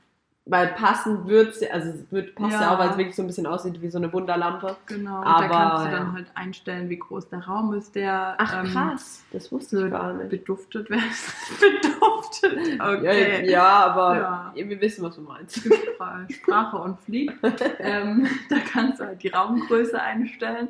Weil 0.49 0.67
passend 0.69 1.27
wird's, 1.27 1.61
also 1.71 1.89
es 1.89 2.09
wird, 2.11 2.33
passt 2.35 2.53
ja. 2.53 2.61
Ja. 2.61 2.73
auch, 2.73 2.79
weil 2.79 2.89
es 2.91 2.97
wirklich 2.97 3.15
so 3.15 3.21
ein 3.21 3.27
bisschen 3.27 3.45
aussieht 3.45 3.81
wie 3.81 3.89
so 3.89 3.97
eine 3.97 4.11
Wunderlampe. 4.13 4.77
Genau. 4.85 5.17
Und 5.19 5.25
Aber, 5.25 5.41
da 5.41 5.47
kannst 5.49 5.85
du 5.85 5.91
dann 5.91 6.13
halt 6.13 6.27
einstellen, 6.35 6.89
wie 6.89 6.97
groß 6.99 7.27
der 7.29 7.45
Raum 7.45 7.73
ist, 7.73 7.95
der 7.95 8.35
Ach 8.37 8.63
ähm, 8.63 8.71
krass, 8.71 9.23
das 9.33 9.51
wusste 9.51 9.85
ich 9.85 9.91
gar 9.91 10.13
nicht. 10.13 10.29
beduftet 10.29 10.89
wird. 10.89 11.01
beduftet. 11.59 12.79
Okay. 12.81 13.45
Ja, 13.45 13.49
ja, 13.51 13.65
aber 13.65 14.17
Ja. 14.17 14.51
wir 14.69 14.81
wissen, 14.81 15.03
was 15.03 15.15
du 15.15 15.21
meinst. 15.21 15.57
Spra- 15.57 16.31
Sprache 16.33 16.77
und 16.77 16.99
Flieg. 17.01 17.31
ähm, 17.79 18.27
da 18.49 18.55
kannst 18.71 18.99
du 19.01 19.05
halt 19.05 19.23
die 19.23 19.29
Raumgröße 19.29 20.01
einstellen. 20.01 20.69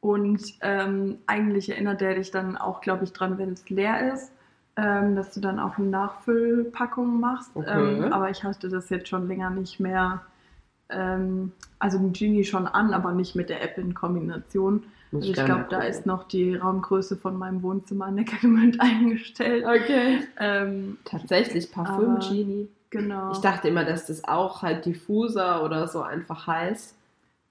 Und 0.00 0.42
ähm, 0.60 1.18
eigentlich 1.26 1.70
erinnert 1.70 2.00
der 2.00 2.14
dich 2.16 2.30
dann 2.30 2.56
auch, 2.58 2.80
glaube 2.82 3.04
ich, 3.04 3.12
dran, 3.12 3.38
wenn 3.38 3.52
es 3.52 3.70
leer 3.70 4.12
ist, 4.12 4.32
ähm, 4.76 5.14
dass 5.16 5.32
du 5.32 5.40
dann 5.40 5.58
auch 5.60 5.78
eine 5.78 5.86
Nachfüllpackung 5.88 7.20
machst. 7.20 7.50
Okay. 7.54 7.98
Ähm, 8.04 8.12
aber 8.12 8.30
ich 8.30 8.42
hatte 8.44 8.68
das 8.68 8.90
jetzt 8.90 9.08
schon 9.08 9.28
länger 9.28 9.50
nicht 9.50 9.80
mehr. 9.80 10.22
Ähm, 10.88 11.52
also 11.78 11.98
den 11.98 12.12
Genie 12.12 12.44
schon 12.44 12.66
an, 12.66 12.92
aber 12.92 13.12
nicht 13.12 13.34
mit 13.34 13.48
der 13.48 13.62
App 13.62 13.78
in 13.78 13.94
Kombination. 13.94 14.84
Also 15.12 15.28
ich 15.28 15.34
glaube, 15.34 15.66
da 15.70 15.80
ist 15.82 16.06
noch 16.06 16.26
die 16.26 16.56
Raumgröße 16.56 17.16
von 17.16 17.36
meinem 17.38 17.62
Wohnzimmer 17.62 18.10
Neckargemünd 18.10 18.80
eingestellt. 18.80 19.64
Okay. 19.64 20.20
Ähm, 20.38 20.98
Tatsächlich 21.04 21.70
Parfüm 21.70 22.18
Genie. 22.18 22.68
genau. 22.90 23.30
Ich 23.32 23.38
dachte 23.38 23.68
immer, 23.68 23.84
dass 23.84 24.06
das 24.06 24.24
auch 24.24 24.62
halt 24.62 24.84
Diffuser 24.86 25.62
oder 25.64 25.86
so 25.86 26.02
einfach 26.02 26.46
heißt. 26.48 26.96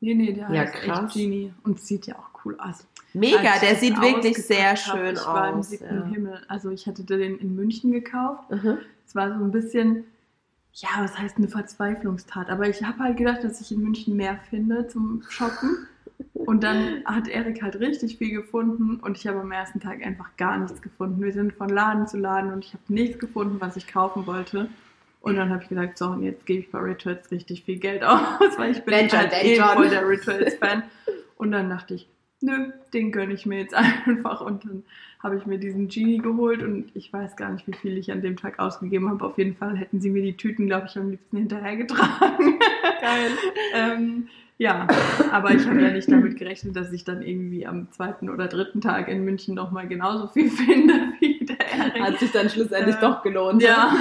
Nee, 0.02 0.14
nee, 0.16 0.34
der 0.34 0.50
Ja, 0.52 0.62
heißt 0.62 0.74
krass. 0.74 1.06
echt 1.06 1.14
Genie 1.14 1.54
und 1.64 1.80
sieht 1.80 2.06
ja 2.08 2.16
auch 2.16 2.46
cool 2.46 2.58
aus. 2.60 2.86
Mega, 3.14 3.60
der 3.62 3.76
sieht 3.76 4.00
wirklich 4.02 4.38
sehr 4.38 4.76
schön 4.76 5.14
ich 5.14 5.26
war 5.26 5.50
im 5.50 5.60
aus. 5.60 5.70
siebten 5.70 5.96
ja. 5.96 6.06
Himmel. 6.06 6.42
Also 6.48 6.72
ich 6.72 6.88
hatte 6.88 7.04
den 7.04 7.38
in 7.38 7.56
München 7.56 7.92
gekauft. 7.92 8.50
Mhm. 8.50 8.80
Es 9.06 9.16
war 9.16 9.30
so 9.30 9.44
ein 9.44 9.52
bisschen, 9.52 10.06
ja, 10.74 10.90
was 11.00 11.18
heißt 11.18 11.38
eine 11.38 11.48
Verzweiflungstat. 11.48 12.50
Aber 12.50 12.68
ich 12.68 12.84
habe 12.84 13.00
halt 13.00 13.18
gedacht, 13.18 13.44
dass 13.44 13.62
ich 13.62 13.72
in 13.72 13.82
München 13.82 14.16
mehr 14.16 14.40
finde 14.50 14.88
zum 14.88 15.24
Shoppen. 15.30 15.88
Und 16.34 16.64
dann 16.64 17.04
hat 17.06 17.28
Erik 17.28 17.62
halt 17.62 17.80
richtig 17.80 18.18
viel 18.18 18.32
gefunden 18.32 18.98
und 18.98 19.18
ich 19.18 19.28
habe 19.28 19.40
am 19.40 19.52
ersten 19.52 19.80
Tag 19.80 20.04
einfach 20.04 20.36
gar 20.36 20.58
nichts 20.58 20.82
gefunden. 20.82 21.22
Wir 21.22 21.32
sind 21.32 21.54
von 21.54 21.70
Laden 21.70 22.08
zu 22.08 22.18
Laden 22.18 22.52
und 22.52 22.66
ich 22.66 22.74
habe 22.74 22.84
nichts 22.88 23.20
gefunden, 23.20 23.58
was 23.60 23.78
ich 23.78 23.88
kaufen 23.88 24.28
wollte. 24.28 24.70
Und 25.22 25.38
dann 25.38 25.50
habe 25.52 25.64
ich 25.64 25.70
gesagt, 25.70 25.98
so, 25.98 26.08
und 26.08 26.24
jetzt 26.24 26.46
gebe 26.46 26.60
ich 26.60 26.70
bei 26.70 26.80
Rituals 26.80 27.32
richtig 27.32 27.64
viel 27.64 27.80
Geld 27.80 28.04
aus, 28.04 28.20
weil 28.58 28.72
ich 28.72 28.84
bin 28.84 29.10
schon, 29.10 29.20
halt 29.20 29.34
eh 29.42 29.58
voll 29.58 29.90
der 29.90 30.08
Rituals-Fan. 30.08 30.84
Und 31.38 31.52
dann 31.52 31.70
dachte 31.70 31.94
ich, 31.94 32.10
nö, 32.44 32.72
den 32.94 33.12
gönne 33.12 33.34
ich 33.34 33.46
mir 33.46 33.60
jetzt 33.60 33.74
einfach. 34.06 34.42
Und 34.42 34.66
dann 34.66 34.84
habe 35.22 35.38
ich 35.38 35.46
mir 35.46 35.58
diesen 35.58 35.88
Genie 35.88 36.18
geholt 36.18 36.62
und 36.62 36.92
ich 36.94 37.12
weiß 37.12 37.36
gar 37.38 37.50
nicht, 37.52 37.66
wie 37.66 37.74
viel 37.74 37.98
ich 37.98 38.12
an 38.12 38.22
dem 38.22 38.36
Tag 38.36 38.60
ausgegeben 38.60 39.10
habe. 39.10 39.26
Auf 39.26 39.38
jeden 39.38 39.56
Fall 39.56 39.78
hätten 39.78 40.02
sie 40.02 40.10
mir 40.10 40.22
die 40.22 40.36
Tüten, 40.36 40.68
glaube 40.68 40.88
ich, 40.90 40.98
am 40.98 41.12
liebsten 41.12 41.38
hinterhergetragen. 41.38 42.60
Geil. 43.02 43.32
ähm, 43.74 44.28
Ja, 44.58 44.88
aber 45.32 45.52
ich 45.56 45.66
habe 45.66 45.82
ja 45.82 45.92
nicht 45.92 46.12
damit 46.12 46.38
gerechnet, 46.38 46.76
dass 46.76 46.92
ich 46.92 47.04
dann 47.06 47.22
irgendwie 47.22 47.66
am 47.66 47.90
zweiten 47.92 48.30
oder 48.30 48.48
dritten 48.48 48.82
Tag 48.82 49.08
in 49.08 49.24
München 49.24 49.56
nochmal 49.56 49.88
genauso 49.88 50.28
viel 50.28 50.50
finde 50.50 50.94
wie 51.20 51.40
der 51.46 51.60
Ehring. 51.72 52.04
Hat 52.04 52.20
sich 52.20 52.32
dann 52.32 52.50
schlussendlich 52.50 52.96
Äh, 52.98 53.02
doch 53.02 53.24
gelohnt. 53.24 53.62
Ja. 53.64 53.94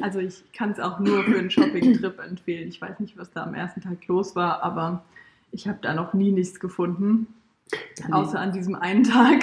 Also 0.00 0.20
ich 0.20 0.44
kann 0.52 0.70
es 0.70 0.78
auch 0.78 1.00
nur 1.00 1.24
für 1.24 1.38
einen 1.38 1.50
Shopping-Trip 1.50 2.18
empfehlen. 2.20 2.68
Ich 2.68 2.80
weiß 2.80 3.00
nicht, 3.00 3.18
was 3.18 3.32
da 3.32 3.42
am 3.42 3.54
ersten 3.54 3.80
Tag 3.80 4.06
los 4.06 4.36
war, 4.36 4.62
aber 4.62 5.02
ich 5.52 5.66
habe 5.66 5.78
da 5.82 5.92
noch 5.94 6.14
nie 6.14 6.30
nichts 6.30 6.60
gefunden. 6.60 7.26
Außer 8.12 8.38
an 8.38 8.52
diesem 8.52 8.74
einen 8.74 9.04
Tag. 9.04 9.42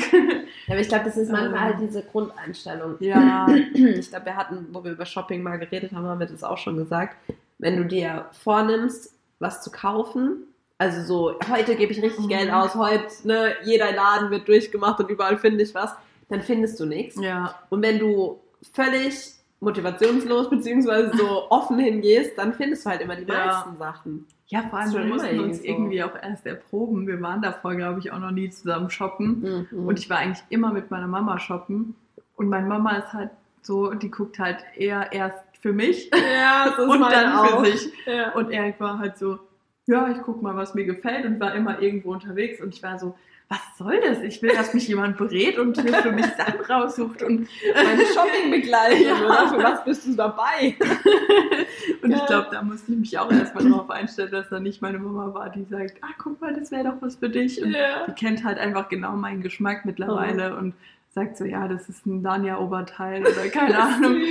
Ja, 0.67 0.73
aber 0.73 0.79
ich 0.79 0.88
glaube, 0.88 1.05
das 1.05 1.15
ist 1.17 1.29
manchmal 1.31 1.53
Ähm. 1.53 1.59
halt 1.61 1.75
diese 1.81 2.01
Grundeinstellung. 2.01 2.95
Ja, 2.99 3.47
Ich 3.73 4.09
glaube, 4.09 4.25
wir 4.25 4.35
hatten, 4.35 4.67
wo 4.71 4.83
wir 4.83 4.91
über 4.93 5.05
Shopping 5.05 5.43
mal 5.43 5.59
geredet 5.59 5.91
haben, 5.93 6.05
haben 6.07 6.19
wir 6.19 6.25
das 6.27 6.43
auch 6.43 6.57
schon 6.57 6.77
gesagt. 6.77 7.15
Wenn 7.59 7.77
du 7.77 7.85
dir 7.85 8.25
vornimmst, 8.43 9.13
was 9.39 9.61
zu 9.61 9.69
kaufen, 9.71 10.43
also 10.77 11.01
so, 11.03 11.39
heute 11.51 11.75
gebe 11.75 11.91
ich 11.93 12.01
richtig 12.01 12.25
Mhm. 12.25 12.29
Geld 12.29 12.51
aus, 12.51 12.73
heute, 12.75 13.05
ne, 13.25 13.53
jeder 13.63 13.91
Laden 13.93 14.31
wird 14.31 14.47
durchgemacht 14.47 14.99
und 14.99 15.09
überall 15.09 15.38
finde 15.38 15.63
ich 15.63 15.75
was, 15.75 15.91
dann 16.29 16.41
findest 16.41 16.79
du 16.79 16.85
nichts. 16.85 17.15
ja, 17.21 17.53
Und 17.69 17.81
wenn 17.83 17.99
du 17.99 18.39
völlig 18.73 19.35
motivationslos 19.65 20.49
beziehungsweise 20.49 21.12
so 21.17 21.43
offen 21.49 21.78
hingehst, 21.80 22.38
dann 22.38 22.54
findest 22.54 22.86
du 22.86 22.89
halt 22.91 23.01
immer 23.01 23.15
die 23.17 23.23
Ja. 23.25 23.45
meisten 23.47 23.78
Sachen. 23.78 24.25
ja, 24.47 24.62
vor 24.69 24.80
allem 24.80 24.93
wir 24.93 25.04
mussten 25.06 25.39
uns 25.39 25.39
irgendwie 25.39 25.56
so. 25.58 25.63
irgendwie 25.65 26.04
auch 26.04 26.15
erst 26.21 26.45
erproben. 26.45 27.08
Wir 27.08 27.19
waren 27.21 27.41
davor, 27.41 27.75
glaube 27.75 27.99
ich, 27.99 28.12
auch 28.13 28.19
noch 28.19 28.32
nie 28.32 28.49
zusammen 28.49 28.89
shoppen. 28.89 29.67
Mhm. 29.71 29.88
Und 29.88 29.99
ich 29.99 30.10
war 30.10 30.17
eigentlich 30.19 30.43
immer 30.49 30.71
mit 30.71 30.89
meiner 30.91 31.08
Mama 31.08 31.39
shoppen. 31.39 31.95
Und 32.38 32.47
meine 32.49 32.67
Mama 32.67 32.91
ist 32.97 33.12
halt 33.13 33.32
so, 33.62 33.93
die 33.93 34.12
guckt 34.12 34.39
halt 34.39 34.58
eher 34.75 35.12
erst 35.12 35.43
für 35.62 35.73
mich 35.73 36.12
ja, 36.13 36.65
das 36.69 36.78
ist 36.78 36.86
und 36.89 37.01
dann 37.01 37.32
für 37.47 37.56
auch. 37.58 37.65
sich. 37.65 37.89
Ja. 38.06 38.34
Und 38.34 38.51
Erik 38.51 38.80
war 38.80 38.99
halt 38.99 39.17
so, 39.17 39.39
ja, 39.88 40.10
ich 40.10 40.21
guck 40.23 40.41
mal, 40.41 40.56
was 40.56 40.75
mir 40.75 40.86
gefällt 40.86 41.25
und 41.25 41.39
war 41.39 41.56
immer 41.56 41.82
irgendwo 41.82 42.12
unterwegs 42.12 42.62
und 42.62 42.73
ich 42.75 42.84
war 42.84 42.99
so, 42.99 43.15
was 43.47 43.60
soll 43.77 43.99
das? 44.01 44.21
Ich 44.23 44.41
will, 44.41 44.53
dass 44.55 44.73
mich 44.73 44.88
jemand 44.88 45.17
berät 45.17 45.58
und 45.60 45.77
für 45.79 46.12
mich 46.12 46.25
Sachen 46.36 46.62
raussucht 46.62 47.21
und, 47.21 47.47
Meine 47.75 48.05
Shopping-Begleitung, 48.13 49.05
Ja. 49.05 49.25
oder? 49.25 49.47
Für 49.49 49.63
was 49.63 49.84
bist 49.86 50.08
du 50.08 50.15
dabei? 50.15 50.75
und 52.01 52.12
Ja. 52.12 52.17
ich 52.17 52.25
glaube, 52.25 52.47
da 52.51 52.62
musste 52.63 52.91
ich 52.91 52.97
mich 52.97 53.19
auch 53.19 53.31
erstmal 53.31 53.69
drauf 53.69 53.89
einstellen, 53.89 54.31
dass 54.31 54.49
da 54.49 54.60
nicht 54.60 54.81
meine 54.81 54.97
Mama 54.99 55.34
war, 55.34 55.49
die 55.49 55.63
sagt, 55.69 55.95
ah, 56.01 56.08
guck 56.17 56.41
mal, 56.41 56.53
das 56.53 56.71
wäre 56.71 56.86
doch 56.86 57.01
was 57.01 57.17
für 57.17 57.29
dich. 57.29 57.62
Und 57.62 57.71
Ja. 57.71 58.05
die 58.08 58.13
kennt 58.13 58.43
halt 58.43 58.58
einfach 58.58 58.89
genau 58.89 59.12
meinen 59.12 59.41
Geschmack 59.41 59.86
mittlerweile 59.86 60.55
und 60.55 60.73
sagt 61.13 61.38
so, 61.38 61.45
ja, 61.45 61.67
das 61.67 61.88
ist 61.88 62.05
ein 62.05 62.23
Dania-Oberteil 62.23 63.21
oder 63.21 63.47
keine 63.49 63.77
Ahnung. 63.84 64.21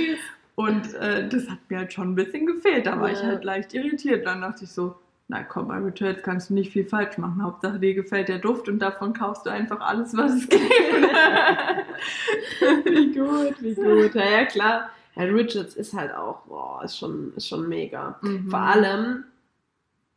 Und 0.55 0.93
äh, 0.95 1.27
das 1.27 1.49
hat 1.49 1.57
mir 1.69 1.79
halt 1.79 1.93
schon 1.93 2.11
ein 2.11 2.15
bisschen 2.15 2.45
gefehlt. 2.45 2.85
Da 2.85 2.99
war 2.99 3.11
ich 3.11 3.19
Ja. 3.21 3.27
halt 3.27 3.43
leicht 3.43 3.73
irritiert. 3.73 4.25
Dann 4.25 4.41
dachte 4.41 4.63
ich 4.65 4.71
so, 4.71 4.95
na 5.27 5.43
komm, 5.43 5.67
bei 5.67 5.77
Returns 5.77 6.21
kannst 6.21 6.49
du 6.49 6.53
nicht 6.53 6.71
viel 6.71 6.85
falsch 6.85 7.17
machen. 7.17 7.41
Hauptsache 7.41 7.79
dir 7.79 7.95
gefällt 7.95 8.29
der 8.29 8.39
Duft 8.39 8.69
und 8.69 8.79
davon 8.79 9.13
kaufst 9.13 9.45
du 9.45 9.49
einfach 9.49 9.79
alles, 9.79 10.15
was 10.15 10.33
es 10.33 10.49
gibt. 10.49 10.61
wie 12.85 13.13
gut, 13.13 13.61
wie 13.61 13.73
gut. 13.73 14.13
Ja, 14.13 14.29
ja 14.29 14.45
klar. 14.45 14.89
Ja, 15.15 15.23
Richards 15.23 15.75
ist 15.75 15.93
halt 15.93 16.13
auch, 16.13 16.41
boah, 16.41 16.83
ist 16.83 16.97
schon, 16.97 17.33
ist 17.35 17.47
schon 17.47 17.67
mega. 17.67 18.19
Mhm. 18.21 18.49
Vor 18.49 18.59
allem, 18.59 19.23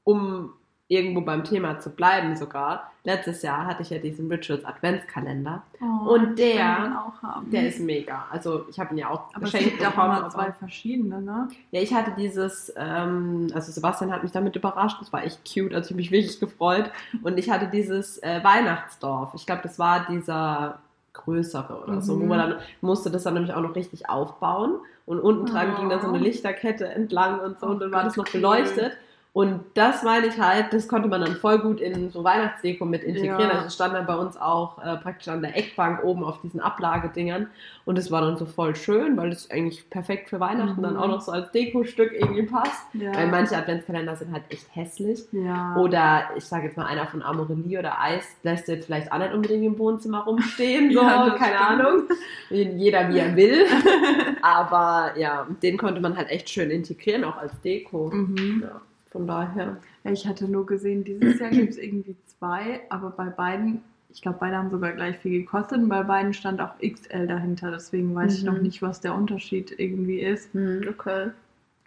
um 0.04 0.52
irgendwo 0.90 1.20
beim 1.20 1.44
Thema 1.44 1.78
zu 1.80 1.90
bleiben 1.90 2.34
sogar, 2.34 2.90
letztes 3.04 3.42
Jahr 3.42 3.66
hatte 3.66 3.82
ich 3.82 3.90
ja 3.90 3.98
diesen 3.98 4.30
Richards 4.30 4.64
Adventskalender. 4.64 5.62
Oh, 5.82 6.14
Und 6.14 6.38
der-. 6.38 7.12
Der 7.52 7.68
ist 7.68 7.78
mega. 7.80 8.24
Also 8.30 8.64
ich 8.70 8.80
habe 8.80 8.94
ihn 8.94 8.98
ja 8.98 9.10
auch 9.10 9.24
aber 9.34 9.44
es 9.46 9.52
geschenkt 9.52 9.78
gibt 9.78 9.86
auch 9.86 10.02
immer 10.02 10.28
zwei 10.30 10.50
verschiedene, 10.52 11.20
ne? 11.20 11.48
Ja, 11.72 11.82
ich 11.82 11.92
hatte 11.92 12.12
dieses, 12.16 12.72
ähm, 12.76 13.48
also 13.54 13.70
Sebastian 13.70 14.10
hat 14.12 14.22
mich 14.22 14.32
damit 14.32 14.56
überrascht, 14.56 14.96
das 15.00 15.12
war 15.12 15.22
echt 15.24 15.40
cute, 15.44 15.74
also 15.74 15.86
ich 15.86 15.90
habe 15.90 15.96
mich 15.96 16.10
wirklich 16.10 16.40
gefreut. 16.40 16.90
Und 17.22 17.38
ich 17.38 17.50
hatte 17.50 17.66
dieses 17.66 18.18
äh, 18.22 18.42
Weihnachtsdorf. 18.42 19.32
Ich 19.34 19.44
glaube, 19.46 19.62
das 19.62 19.78
war 19.78 20.06
dieser 20.08 20.78
größere 21.12 21.82
oder 21.82 22.00
so, 22.00 22.14
wo 22.18 22.22
Mhm. 22.22 22.28
man 22.28 22.38
dann 22.38 22.54
musste 22.80 23.10
das 23.10 23.24
dann 23.24 23.34
nämlich 23.34 23.52
auch 23.52 23.60
noch 23.60 23.74
richtig 23.74 24.08
aufbauen. 24.08 24.76
Und 25.04 25.20
unten 25.20 25.46
dran 25.46 25.72
Oh. 25.74 25.80
ging 25.80 25.88
dann 25.90 26.00
so 26.00 26.08
eine 26.08 26.18
Lichterkette 26.18 26.86
entlang 26.88 27.40
und 27.40 27.58
so 27.60 27.66
Oh 27.66 27.70
und 27.70 27.80
dann 27.80 27.92
war 27.92 28.04
das 28.04 28.16
noch 28.16 28.24
Gott, 28.24 28.34
cool. 28.34 28.92
Und 29.34 29.60
das 29.74 30.02
meine 30.02 30.26
ich 30.26 30.40
halt, 30.40 30.72
das 30.72 30.88
konnte 30.88 31.06
man 31.08 31.20
dann 31.20 31.36
voll 31.36 31.58
gut 31.60 31.80
in 31.80 32.10
so 32.10 32.24
Weihnachtsdeko 32.24 32.84
mit 32.84 33.04
integrieren. 33.04 33.40
Ja. 33.40 33.50
Also 33.50 33.66
es 33.66 33.74
stand 33.74 33.94
dann 33.94 34.04
bei 34.06 34.16
uns 34.16 34.36
auch 34.36 34.78
äh, 34.84 34.96
praktisch 34.96 35.28
an 35.28 35.42
der 35.42 35.56
Eckbank 35.56 36.02
oben 36.02 36.24
auf 36.24 36.40
diesen 36.40 36.58
Ablagedingern. 36.60 37.46
Und 37.84 37.98
es 37.98 38.10
war 38.10 38.20
dann 38.22 38.36
so 38.36 38.46
voll 38.46 38.74
schön, 38.74 39.16
weil 39.16 39.30
das 39.30 39.50
eigentlich 39.50 39.88
perfekt 39.90 40.28
für 40.30 40.40
Weihnachten 40.40 40.80
Mhm. 40.80 40.82
dann 40.82 40.96
auch 40.96 41.06
noch 41.06 41.20
so 41.20 41.30
als 41.30 41.52
Dekostück 41.52 42.12
irgendwie 42.12 42.42
passt. 42.44 42.82
Ja. 42.94 43.14
Weil 43.14 43.28
manche 43.28 43.56
Adventskalender 43.56 44.16
sind 44.16 44.32
halt 44.32 44.42
echt 44.48 44.66
hässlich. 44.74 45.20
ja. 45.30 45.76
Oder 45.76 46.30
ich 46.36 46.44
sage 46.44 46.66
jetzt 46.66 46.76
mal, 46.76 46.86
einer 46.86 47.06
von 47.06 47.22
Amorelie 47.22 47.78
oder 47.78 48.00
Eis 48.00 48.24
lässt 48.42 48.66
jetzt 48.66 48.86
vielleicht 48.86 49.12
auch 49.12 49.18
nicht 49.18 49.32
unbedingt 49.32 49.64
im 49.64 49.78
Wohnzimmer 49.78 50.24
rumstehen. 50.24 50.90
So, 50.92 51.00
keine 51.00 51.36
stimmt. 51.36 51.60
Ahnung. 51.60 52.02
Jeder 52.50 53.08
wie 53.10 53.18
er 53.18 53.36
will. 53.36 53.66
Aber 54.42 55.12
ja, 55.16 55.46
den 55.62 55.76
konnte 55.76 56.00
man 56.00 56.16
halt 56.16 56.28
echt 56.30 56.48
schön 56.50 56.70
integrieren, 56.70 57.24
auch 57.24 57.36
als 57.36 57.52
Deko. 57.60 58.10
mhm. 58.12 58.64
Ja, 58.64 58.80
von 59.10 59.26
daher. 59.26 59.76
Ja, 60.04 60.10
Ich 60.10 60.26
hatte 60.26 60.46
nur 60.50 60.66
gesehen, 60.66 61.04
dieses 61.04 61.38
Jahr 61.38 61.50
gibt 61.50 61.70
es 61.70 61.78
irgendwie 61.78 62.16
zwei, 62.38 62.80
aber 62.88 63.10
bei 63.10 63.26
beiden, 63.26 63.82
ich 64.10 64.22
glaube, 64.22 64.38
beide 64.40 64.56
haben 64.56 64.70
sogar 64.70 64.92
gleich 64.92 65.18
viel 65.18 65.40
gekostet 65.42 65.78
und 65.78 65.88
bei 65.88 66.02
beiden 66.02 66.32
stand 66.32 66.60
auch 66.60 66.74
XL 66.78 67.26
dahinter. 67.26 67.70
Deswegen 67.70 68.14
weiß 68.14 68.34
ich 68.38 68.44
Mhm. 68.44 68.52
noch 68.54 68.60
nicht, 68.60 68.82
was 68.82 69.00
der 69.00 69.14
Unterschied 69.14 69.74
irgendwie 69.78 70.20
ist. 70.20 70.50
okay. 70.88 71.30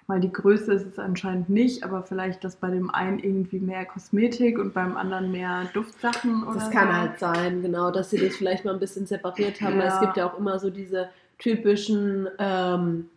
Weil 0.07 0.19
die 0.19 0.31
Größe 0.33 0.73
ist 0.73 0.85
es 0.87 0.99
anscheinend 0.99 1.49
nicht, 1.49 1.83
aber 1.85 2.03
vielleicht, 2.03 2.43
dass 2.43 2.57
bei 2.57 2.69
dem 2.69 2.89
einen 2.89 3.19
irgendwie 3.19 3.59
mehr 3.59 3.85
Kosmetik 3.85 4.59
und 4.59 4.73
beim 4.73 4.97
anderen 4.97 5.31
mehr 5.31 5.69
Duftsachen 5.73 6.43
oder 6.43 6.55
Das 6.55 6.69
kann 6.69 6.87
so. 6.89 6.93
halt 6.93 7.19
sein, 7.19 7.61
genau, 7.61 7.91
dass 7.91 8.09
sie 8.09 8.17
das 8.17 8.35
vielleicht 8.35 8.65
mal 8.65 8.73
ein 8.73 8.79
bisschen 8.79 9.05
separiert 9.05 9.61
haben. 9.61 9.75
Weil 9.77 9.87
Ja. 9.87 9.93
es 9.93 9.99
gibt 10.01 10.17
ja 10.17 10.25
auch 10.29 10.37
immer 10.37 10.59
so 10.59 10.69
diese 10.69 11.09
typischen, 11.37 12.27
ähm, 12.39 13.09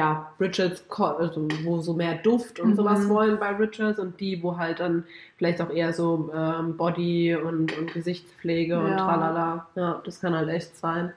ja, 0.00 0.32
Richards, 0.40 0.88
Ko- 0.88 1.16
also 1.24 1.46
wo 1.64 1.80
so 1.80 1.92
mehr 1.92 2.14
Duft 2.16 2.58
und 2.58 2.70
Mhm. 2.70 2.74
sowas 2.76 3.08
wollen 3.08 3.38
bei 3.38 3.50
Richards 3.50 3.98
und 3.98 4.18
die, 4.18 4.42
wo 4.42 4.56
halt 4.56 4.80
dann 4.80 5.04
vielleicht 5.36 5.60
auch 5.60 5.70
eher 5.70 5.92
so 5.92 6.30
ähm, 6.34 6.76
Body 6.78 7.36
und, 7.36 7.76
und 7.76 7.92
Gesichtspflege 7.92 8.78
und 8.78 8.88
Ja. 8.92 8.96
tralala. 8.96 9.66
Ja, 9.74 10.00
das 10.04 10.20
kann 10.20 10.34
halt 10.34 10.48
echt 10.48 10.74
sein. 10.76 11.12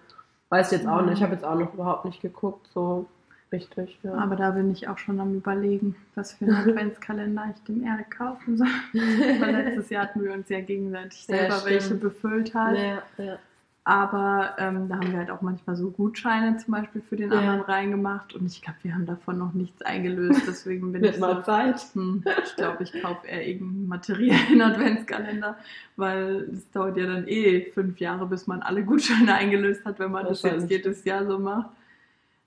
Weiß 0.49 0.71
jetzt 0.71 0.85
auch 0.87 0.99
Mhm. 1.01 1.07
nicht, 1.09 1.17
ich 1.19 1.23
habe 1.23 1.33
jetzt 1.33 1.45
auch 1.45 1.57
noch 1.57 1.73
überhaupt 1.73 2.03
nicht 2.05 2.21
geguckt, 2.21 2.67
so 2.73 3.05
richtig. 3.53 3.97
Ja. 4.03 4.15
Aber 4.15 4.35
da 4.35 4.51
bin 4.51 4.69
ich 4.71 4.87
auch 4.89 4.97
schon 4.97 5.19
am 5.19 5.33
überlegen, 5.35 5.95
was 6.15 6.33
für 6.33 6.45
einen 6.45 6.55
Adventskalender 6.77 7.53
ich 7.55 7.63
dem 7.63 7.83
Erik 7.85 8.11
kaufen 8.17 8.57
soll. 8.57 8.67
Weil 9.39 9.55
letztes 9.55 9.89
Jahr 9.91 10.03
hatten 10.03 10.23
wir 10.23 10.33
uns 10.33 10.49
ja 10.49 10.59
gegenseitig 10.61 11.25
Ja, 11.27 11.37
selber 11.37 11.53
stimmt. 11.55 11.71
welche 11.71 11.95
befüllt 11.95 12.53
halt. 12.53 12.77
ja, 12.79 13.23
ja. 13.23 13.37
Aber 13.85 14.55
ähm, 14.59 14.87
da 14.87 14.95
haben 14.95 15.11
wir 15.11 15.19
halt 15.19 15.29
auch 15.29 15.41
manchmal 15.41 15.75
so 15.75 15.91
Gutscheine 15.91 16.55
zum 16.55 16.71
Beispiel 16.73 17.01
für 17.01 17.17
den 17.17 17.31
Ja. 17.31 17.39
anderen 17.39 17.61
reingemacht. 17.61 18.33
Und 18.33 18.45
ich 18.45 18.61
glaube, 18.61 18.77
wir 18.83 18.93
haben 18.93 19.05
davon 19.05 19.37
noch 19.37 19.53
nichts 19.53 19.81
eingelöst. 19.81 20.41
Deswegen 20.47 20.93
bin 20.93 21.03
ich 21.03 21.19
mal 21.19 21.35
so, 21.37 21.41
Zeit. 21.41 21.81
hm, 21.93 22.23
ich 22.45 22.55
glaube, 22.55 22.83
ich 22.83 23.01
kaufe 23.01 23.27
eher 23.27 23.45
irgendeinen 23.45 23.87
materiellen 23.89 24.61
Adventskalender, 24.61 25.57
weil 25.97 26.47
es 26.53 26.71
dauert 26.71 26.95
ja 26.95 27.07
dann 27.07 27.27
eh 27.27 27.65
fünf 27.71 27.99
Jahre, 27.99 28.25
bis 28.25 28.47
man 28.47 28.61
alle 28.61 28.83
Gutscheine 28.85 29.33
eingelöst 29.33 29.83
hat, 29.83 29.99
wenn 29.99 30.11
man 30.11 30.27
das 30.27 30.41
jetzt 30.43 30.53
Wahrscheinlich. 30.53 30.71
jedes 30.71 31.03
Jahr 31.03 31.25
so 31.25 31.37
macht. 31.39 31.69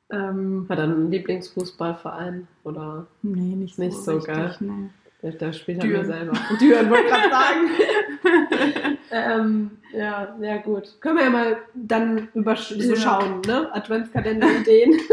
Ähm, 0.09 0.67
Hat 0.71 0.79
er 0.79 0.85
einen 0.85 1.11
Lieblingsfußballverein 1.11 2.47
oder 2.65 3.09
nee, 3.23 3.57
nicht 3.57 3.77
so, 3.77 3.83
Nicht 3.83 3.99
so, 3.99 4.13
richtig. 4.17 4.35
gell? 4.35 4.57
Nee. 4.61 4.89
Der, 5.27 5.33
der 5.33 5.53
spielt 5.53 5.81
er 5.81 5.87
mir 5.87 5.95
Düren. 5.95 6.07
selber. 6.07 6.33
Düren 6.61 6.89
wollte 6.89 7.09
gerade 7.09 7.31
sagen. 7.31 8.99
ähm, 9.11 9.71
ja, 9.93 10.37
ja 10.41 10.57
gut. 10.59 11.01
Können 11.01 11.17
wir 11.17 11.25
ja 11.25 11.31
mal 11.31 11.57
dann 11.75 12.29
über 12.33 12.55
so 12.55 12.95
schauen, 12.95 13.41
ne? 13.47 13.69
Adventskalender-Ideen. 13.75 15.01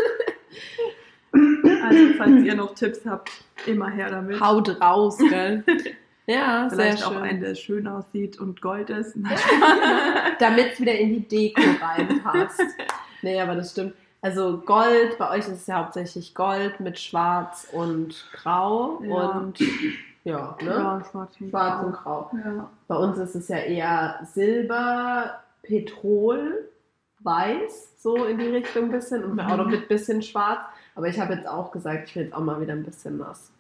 Also, 1.36 2.14
falls 2.16 2.44
ihr 2.44 2.54
noch 2.54 2.76
Tipps 2.76 3.02
habt, 3.08 3.32
immer 3.66 3.90
her 3.90 4.08
damit. 4.12 4.40
Haut 4.40 4.80
raus, 4.80 5.18
gell? 5.18 5.64
Ja, 6.28 6.70
Vielleicht 6.70 7.00
sehr 7.00 7.08
auch 7.08 7.14
schön. 7.14 7.22
einen, 7.24 7.42
der 7.42 7.56
schön 7.56 7.88
aussieht 7.88 8.40
und 8.40 8.62
Gold 8.62 8.92
ist. 8.92 9.18
Damit 10.40 10.74
es 10.74 10.80
wieder 10.80 10.94
in 10.94 11.10
die 11.10 11.28
Deko 11.28 11.62
reinpasst. 11.82 12.62
nee, 13.24 13.42
aber 13.42 13.56
das 13.56 13.72
stimmt. 13.72 13.96
Also 14.24 14.58
Gold, 14.60 15.18
bei 15.18 15.30
euch 15.32 15.40
ist 15.40 15.50
es 15.50 15.68
ja 15.68 15.80
hauptsächlich 15.80 16.34
Gold 16.34 16.80
mit 16.80 16.98
Schwarz 16.98 17.68
und 17.74 18.16
Grau. 18.34 19.02
Ja. 19.04 19.14
Und 19.32 19.60
ja, 20.24 20.56
ne? 20.62 20.70
Ja, 20.70 21.04
schwarz 21.12 21.36
und 21.42 21.50
Schwarz 21.50 21.84
und 21.86 21.92
grau. 21.92 22.30
Grau. 22.32 22.38
Ja. 22.38 22.70
Bei 22.88 22.96
uns 22.96 23.18
ist 23.18 23.36
es 23.36 23.50
ja 23.50 23.58
eher 23.58 24.20
Silber, 24.34 25.40
Petrol, 25.62 26.70
Weiß, 27.20 28.02
so 28.02 28.26
in 28.26 28.38
die 28.38 28.48
Richtung 28.48 28.86
ein 28.86 28.92
bisschen 28.92 29.24
und 29.26 29.34
Mhm. 29.34 29.40
auch 29.42 29.58
noch 29.58 29.68
mit 29.68 29.88
bisschen 29.90 30.22
Schwarz. 30.22 30.60
Aber 30.96 31.08
ich 31.10 31.20
habe 31.20 31.34
jetzt 31.34 31.48
auch 31.48 31.72
gesagt, 31.72 32.08
ich 32.10 32.16
will 32.16 32.24
jetzt 32.24 32.34
auch 32.34 32.40
mal 32.42 32.60
wieder 32.62 32.74
ein 32.74 32.84
bisschen 32.84 33.20
was 33.20 33.52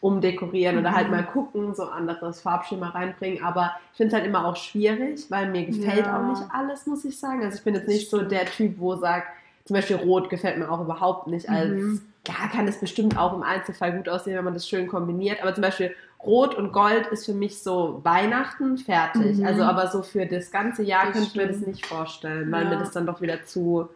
umdekorieren 0.00 0.78
oder 0.78 0.92
halt 0.92 1.06
Mhm. 1.08 1.14
mal 1.16 1.24
gucken, 1.24 1.74
so 1.74 1.84
anderes 1.84 2.40
Farbschema 2.40 2.88
reinbringen. 2.90 3.42
Aber 3.44 3.72
ich 3.92 3.96
finde 3.98 4.08
es 4.08 4.14
halt 4.14 4.26
immer 4.26 4.44
auch 4.46 4.56
schwierig, 4.56 5.30
weil 5.30 5.48
mir 5.50 5.64
gefällt 5.64 6.06
Ja. 6.06 6.18
auch 6.18 6.28
nicht 6.28 6.42
alles, 6.52 6.86
muss 6.86 7.04
ich 7.04 7.18
sagen. 7.18 7.42
Also 7.44 7.56
ich 7.58 7.64
bin 7.64 7.74
jetzt 7.74 7.88
nicht 7.88 8.10
so 8.10 8.20
der 8.22 8.46
Typ, 8.46 8.78
wo 8.78 8.96
sagt, 8.96 9.28
zum 9.64 9.74
Beispiel 9.74 9.96
Rot 9.96 10.28
gefällt 10.30 10.58
mir 10.58 10.70
auch 10.70 10.80
überhaupt 10.80 11.26
nicht 11.28 11.48
als 11.48 11.70
Mhm. 11.70 12.00
klar 12.24 12.48
kann 12.50 12.66
es 12.68 12.78
bestimmt 12.80 13.16
auch 13.18 13.34
im 13.34 13.42
Einzelfall 13.42 13.92
gut 13.96 14.08
aussehen, 14.08 14.36
wenn 14.36 14.44
man 14.44 14.54
das 14.54 14.68
schön 14.68 14.86
kombiniert. 14.88 15.40
Aber 15.42 15.54
zum 15.54 15.62
Beispiel 15.62 15.94
Rot 16.24 16.54
und 16.54 16.72
Gold 16.72 17.06
ist 17.08 17.26
für 17.26 17.34
mich 17.34 17.62
so 17.62 18.00
Weihnachten 18.04 18.78
fertig. 18.78 19.38
Mhm. 19.38 19.46
Also 19.46 19.62
aber 19.62 19.88
so 19.88 20.02
für 20.02 20.26
das 20.26 20.50
ganze 20.50 20.82
Jahr 20.82 21.06
Das 21.06 21.14
könnte 21.14 21.28
ich 21.30 21.34
mir 21.36 21.46
das 21.48 21.60
nicht 21.66 21.86
vorstellen, 21.86 22.50
weil 22.52 22.64
Ja. 22.64 22.70
mir 22.70 22.78
das 22.78 22.92
dann 22.92 23.06
doch 23.06 23.20
wieder 23.20 23.42
zu 23.44 23.88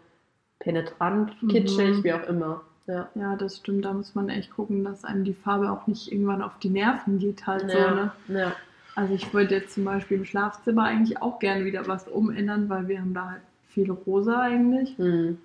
penetrant, 0.59 1.41
Mhm. 1.43 1.49
kitschig, 1.49 2.03
wie 2.05 2.12
auch 2.12 2.27
immer. 2.29 2.62
Ja. 2.87 3.09
Ja, 3.14 3.37
das 3.37 3.57
stimmt. 3.59 3.85
Da 3.85 3.93
muss 3.93 4.14
man 4.14 4.29
echt 4.29 4.55
gucken, 4.55 4.85
dass 4.85 5.05
einem 5.05 5.25
die 5.25 5.35
Farbe 5.35 5.71
auch 5.73 5.87
nicht 5.87 6.11
irgendwann 6.12 6.43
auf 6.43 6.59
die 6.59 6.71
Nerven 6.71 7.19
geht 7.19 7.47
halt 7.47 7.71
so. 7.71 7.77
Ne? 7.79 8.12
ja. 8.29 8.53
Also 8.95 9.12
ich 9.14 9.33
wollte 9.35 9.55
jetzt 9.57 9.75
zum 9.75 9.85
Beispiel 9.85 10.17
im 10.19 10.25
Schlafzimmer 10.25 10.85
eigentlich 10.85 11.21
auch 11.21 11.39
gerne 11.39 11.64
wieder 11.64 11.87
was 11.87 12.09
umändern, 12.09 12.69
weil 12.71 12.89
wir 12.89 13.01
haben 13.01 13.12
da 13.12 13.31
halt 13.31 13.43
viel 13.69 13.91
rosa 13.91 14.41
eigentlich. 14.41 14.97
Hm. 14.97 15.39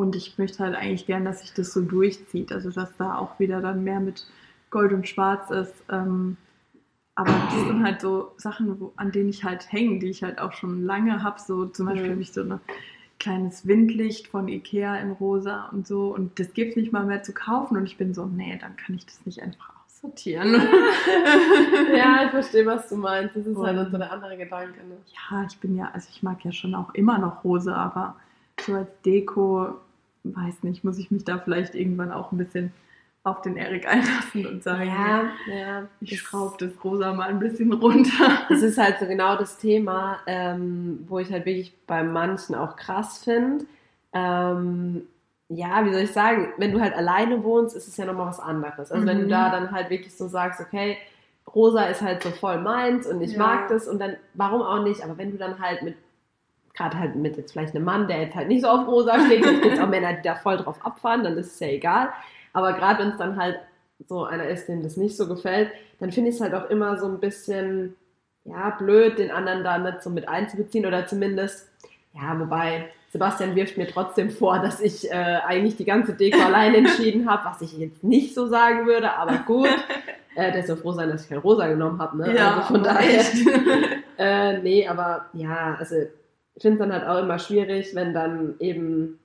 Und 0.00 0.16
ich 0.16 0.38
möchte 0.38 0.64
halt 0.64 0.74
eigentlich 0.74 1.06
gern, 1.06 1.24
dass 1.24 1.40
sich 1.40 1.52
das 1.52 1.72
so 1.72 1.80
durchzieht. 1.82 2.52
Also 2.52 2.70
dass 2.70 2.96
da 2.96 3.16
auch 3.18 3.38
wieder 3.38 3.60
dann 3.60 3.84
mehr 3.84 4.00
mit 4.00 4.26
Gold 4.70 4.92
und 4.92 5.06
Schwarz 5.06 5.50
ist. 5.50 5.74
Ähm, 5.90 6.36
aber 7.16 7.32
das 7.32 7.66
sind 7.66 7.84
halt 7.84 8.00
so 8.00 8.32
Sachen, 8.38 8.80
wo, 8.80 8.92
an 8.96 9.12
denen 9.12 9.28
ich 9.28 9.44
halt 9.44 9.70
hänge, 9.70 9.98
die 9.98 10.08
ich 10.08 10.22
halt 10.22 10.38
auch 10.38 10.52
schon 10.52 10.84
lange 10.84 11.22
habe. 11.22 11.38
So 11.40 11.66
zum 11.66 11.86
Beispiel 11.86 12.06
Mhm. 12.08 12.12
habe 12.12 12.22
ich 12.22 12.32
so 12.32 12.40
ein 12.42 12.60
kleines 13.18 13.66
Windlicht 13.66 14.28
von 14.28 14.48
Ikea 14.48 14.96
in 14.96 15.10
rosa 15.12 15.68
und 15.72 15.86
so. 15.86 16.14
Und 16.14 16.38
das 16.40 16.54
gibt 16.54 16.70
es 16.70 16.76
nicht 16.76 16.92
mal 16.92 17.04
mehr 17.04 17.22
zu 17.22 17.32
kaufen. 17.34 17.76
Und 17.76 17.84
ich 17.84 17.98
bin 17.98 18.14
so, 18.14 18.24
nee, 18.26 18.56
dann 18.60 18.76
kann 18.76 18.94
ich 18.94 19.04
das 19.04 19.26
nicht 19.26 19.42
einfach 19.42 19.70
aussortieren. 19.84 20.54
ja, 21.94 22.24
ich 22.24 22.30
verstehe, 22.30 22.64
was 22.64 22.88
du 22.88 22.96
meinst. 22.96 23.36
Das 23.36 23.46
ist 23.46 23.58
halt 23.58 23.76
Und- 23.78 23.90
so 23.92 23.98
der 23.98 24.10
andere 24.12 24.36
Gedanke. 24.38 24.78
Ne? 24.88 24.96
Ja, 25.30 25.44
ich 25.46 25.58
bin 25.58 25.76
ja, 25.76 25.90
also 25.92 26.08
ich 26.10 26.22
mag 26.22 26.42
ja 26.44 26.52
schon 26.52 26.74
auch 26.74 26.94
immer 26.94 27.18
noch 27.18 27.44
Rose, 27.44 27.74
aber 27.74 28.16
so 28.60 28.74
als 28.74 28.88
Deko, 29.04 29.74
weiß 30.24 30.62
nicht, 30.62 30.84
muss 30.84 30.98
ich 30.98 31.10
mich 31.10 31.24
da 31.24 31.38
vielleicht 31.38 31.74
irgendwann 31.74 32.12
auch 32.12 32.32
ein 32.32 32.38
bisschen 32.38 32.72
auf 33.22 33.42
den 33.42 33.56
Erik 33.56 33.86
einlassen 33.86 34.46
und 34.46 34.62
sagen, 34.62 34.88
Ja, 34.88 35.24
ja. 35.46 35.82
ich 36.00 36.18
schraube 36.18 36.56
das 36.58 36.82
Rosa 36.82 37.12
mal 37.12 37.28
ein 37.28 37.38
bisschen 37.38 37.72
runter. 37.72 38.42
Das 38.48 38.62
ist 38.62 38.78
halt 38.78 38.98
so 38.98 39.06
genau 39.06 39.36
das 39.36 39.58
Thema, 39.58 40.18
ähm, 40.26 41.04
wo 41.08 41.18
ich 41.18 41.30
halt 41.30 41.44
wirklich 41.46 41.74
bei 41.86 42.02
manchen 42.02 42.54
auch 42.54 42.76
krass 42.76 43.18
finde. 43.22 43.66
Ähm, 44.12 45.02
ja, 45.48 45.84
wie 45.84 45.92
soll 45.92 46.02
ich 46.02 46.12
sagen, 46.12 46.52
wenn 46.58 46.72
du 46.72 46.80
halt 46.80 46.94
alleine 46.94 47.42
wohnst, 47.42 47.76
ist 47.76 47.88
es 47.88 47.96
ja 47.96 48.04
nochmal 48.06 48.28
was 48.28 48.40
anderes. 48.40 48.90
Also 48.92 49.06
wenn 49.06 49.18
du 49.18 49.24
Mhm. 49.26 49.30
da 49.30 49.50
dann 49.50 49.72
halt 49.72 49.90
wirklich 49.90 50.14
so 50.14 50.28
sagst, 50.28 50.60
okay, 50.60 50.96
rosa 51.54 51.84
ist 51.84 52.02
halt 52.02 52.22
so 52.22 52.30
voll 52.30 52.60
meins 52.60 53.06
und 53.06 53.20
ich 53.20 53.32
Ja. 53.32 53.38
mag 53.38 53.68
das 53.68 53.88
und 53.88 53.98
dann, 54.00 54.16
warum 54.34 54.62
auch 54.62 54.82
nicht, 54.84 55.02
aber 55.02 55.18
wenn 55.18 55.32
du 55.32 55.36
dann 55.38 55.58
halt 55.58 55.82
mit, 55.82 55.96
gerade 56.80 56.98
halt 56.98 57.14
mit 57.14 57.36
jetzt 57.36 57.52
vielleicht 57.52 57.74
einem 57.74 57.84
Mann, 57.84 58.08
der 58.08 58.22
jetzt 58.22 58.34
halt 58.34 58.48
nicht 58.48 58.62
so 58.62 58.68
auf 58.68 58.86
rosa 58.86 59.20
steht, 59.26 59.44
es 59.44 59.60
gibt 59.60 59.78
auch 59.78 59.88
Männer, 59.88 60.14
die 60.14 60.22
da 60.22 60.34
voll 60.34 60.56
drauf 60.56 60.78
abfahren, 60.84 61.22
dann 61.22 61.36
ist 61.36 61.54
es 61.54 61.60
ja 61.60 61.68
egal. 61.68 62.08
Aber 62.54 62.72
gerade 62.72 63.02
wenn 63.02 63.10
es 63.10 63.18
dann 63.18 63.36
halt 63.36 63.58
so 64.08 64.24
einer 64.24 64.48
ist, 64.48 64.66
dem 64.66 64.82
das 64.82 64.96
nicht 64.96 65.16
so 65.16 65.28
gefällt, 65.28 65.70
dann 65.98 66.10
finde 66.10 66.30
ich 66.30 66.36
es 66.36 66.40
halt 66.40 66.54
auch 66.54 66.70
immer 66.70 66.98
so 66.98 67.06
ein 67.06 67.20
bisschen, 67.20 67.96
ja, 68.44 68.70
blöd, 68.70 69.18
den 69.18 69.30
anderen 69.30 69.62
da 69.62 69.76
nicht 69.76 70.02
so 70.02 70.08
mit 70.08 70.26
einzubeziehen 70.26 70.86
oder 70.86 71.06
zumindest, 71.06 71.68
ja, 72.14 72.40
wobei 72.40 72.88
Sebastian 73.12 73.54
wirft 73.56 73.76
mir 73.76 73.86
trotzdem 73.86 74.30
vor, 74.30 74.60
dass 74.60 74.80
ich 74.80 75.10
äh, 75.10 75.14
eigentlich 75.14 75.76
die 75.76 75.84
ganze 75.84 76.14
Deko 76.14 76.40
allein 76.44 76.74
entschieden 76.74 77.28
habe, 77.28 77.44
was 77.44 77.60
ich 77.60 77.76
jetzt 77.76 78.02
nicht 78.02 78.34
so 78.34 78.46
sagen 78.46 78.86
würde, 78.86 79.12
aber 79.12 79.38
gut. 79.46 79.68
Äh, 80.36 80.52
der 80.52 80.64
soll 80.64 80.76
froh 80.76 80.92
sein, 80.92 81.10
dass 81.10 81.24
ich 81.24 81.28
kein 81.28 81.38
Rosa 81.38 81.66
genommen 81.66 82.00
habe, 82.00 82.16
ne? 82.16 82.40
also 82.40 82.62
von 82.62 82.82
daher. 82.84 83.22
Äh, 84.16 84.58
nee, 84.58 84.86
aber 84.86 85.26
ja, 85.32 85.76
also 85.78 85.96
ich 86.60 86.62
finde 86.62 86.76
es 86.84 86.90
dann 86.90 86.92
halt 86.92 87.08
auch 87.08 87.22
immer 87.22 87.38
schwierig, 87.38 87.94
wenn 87.94 88.12
dann 88.12 88.54
eben 88.58 89.18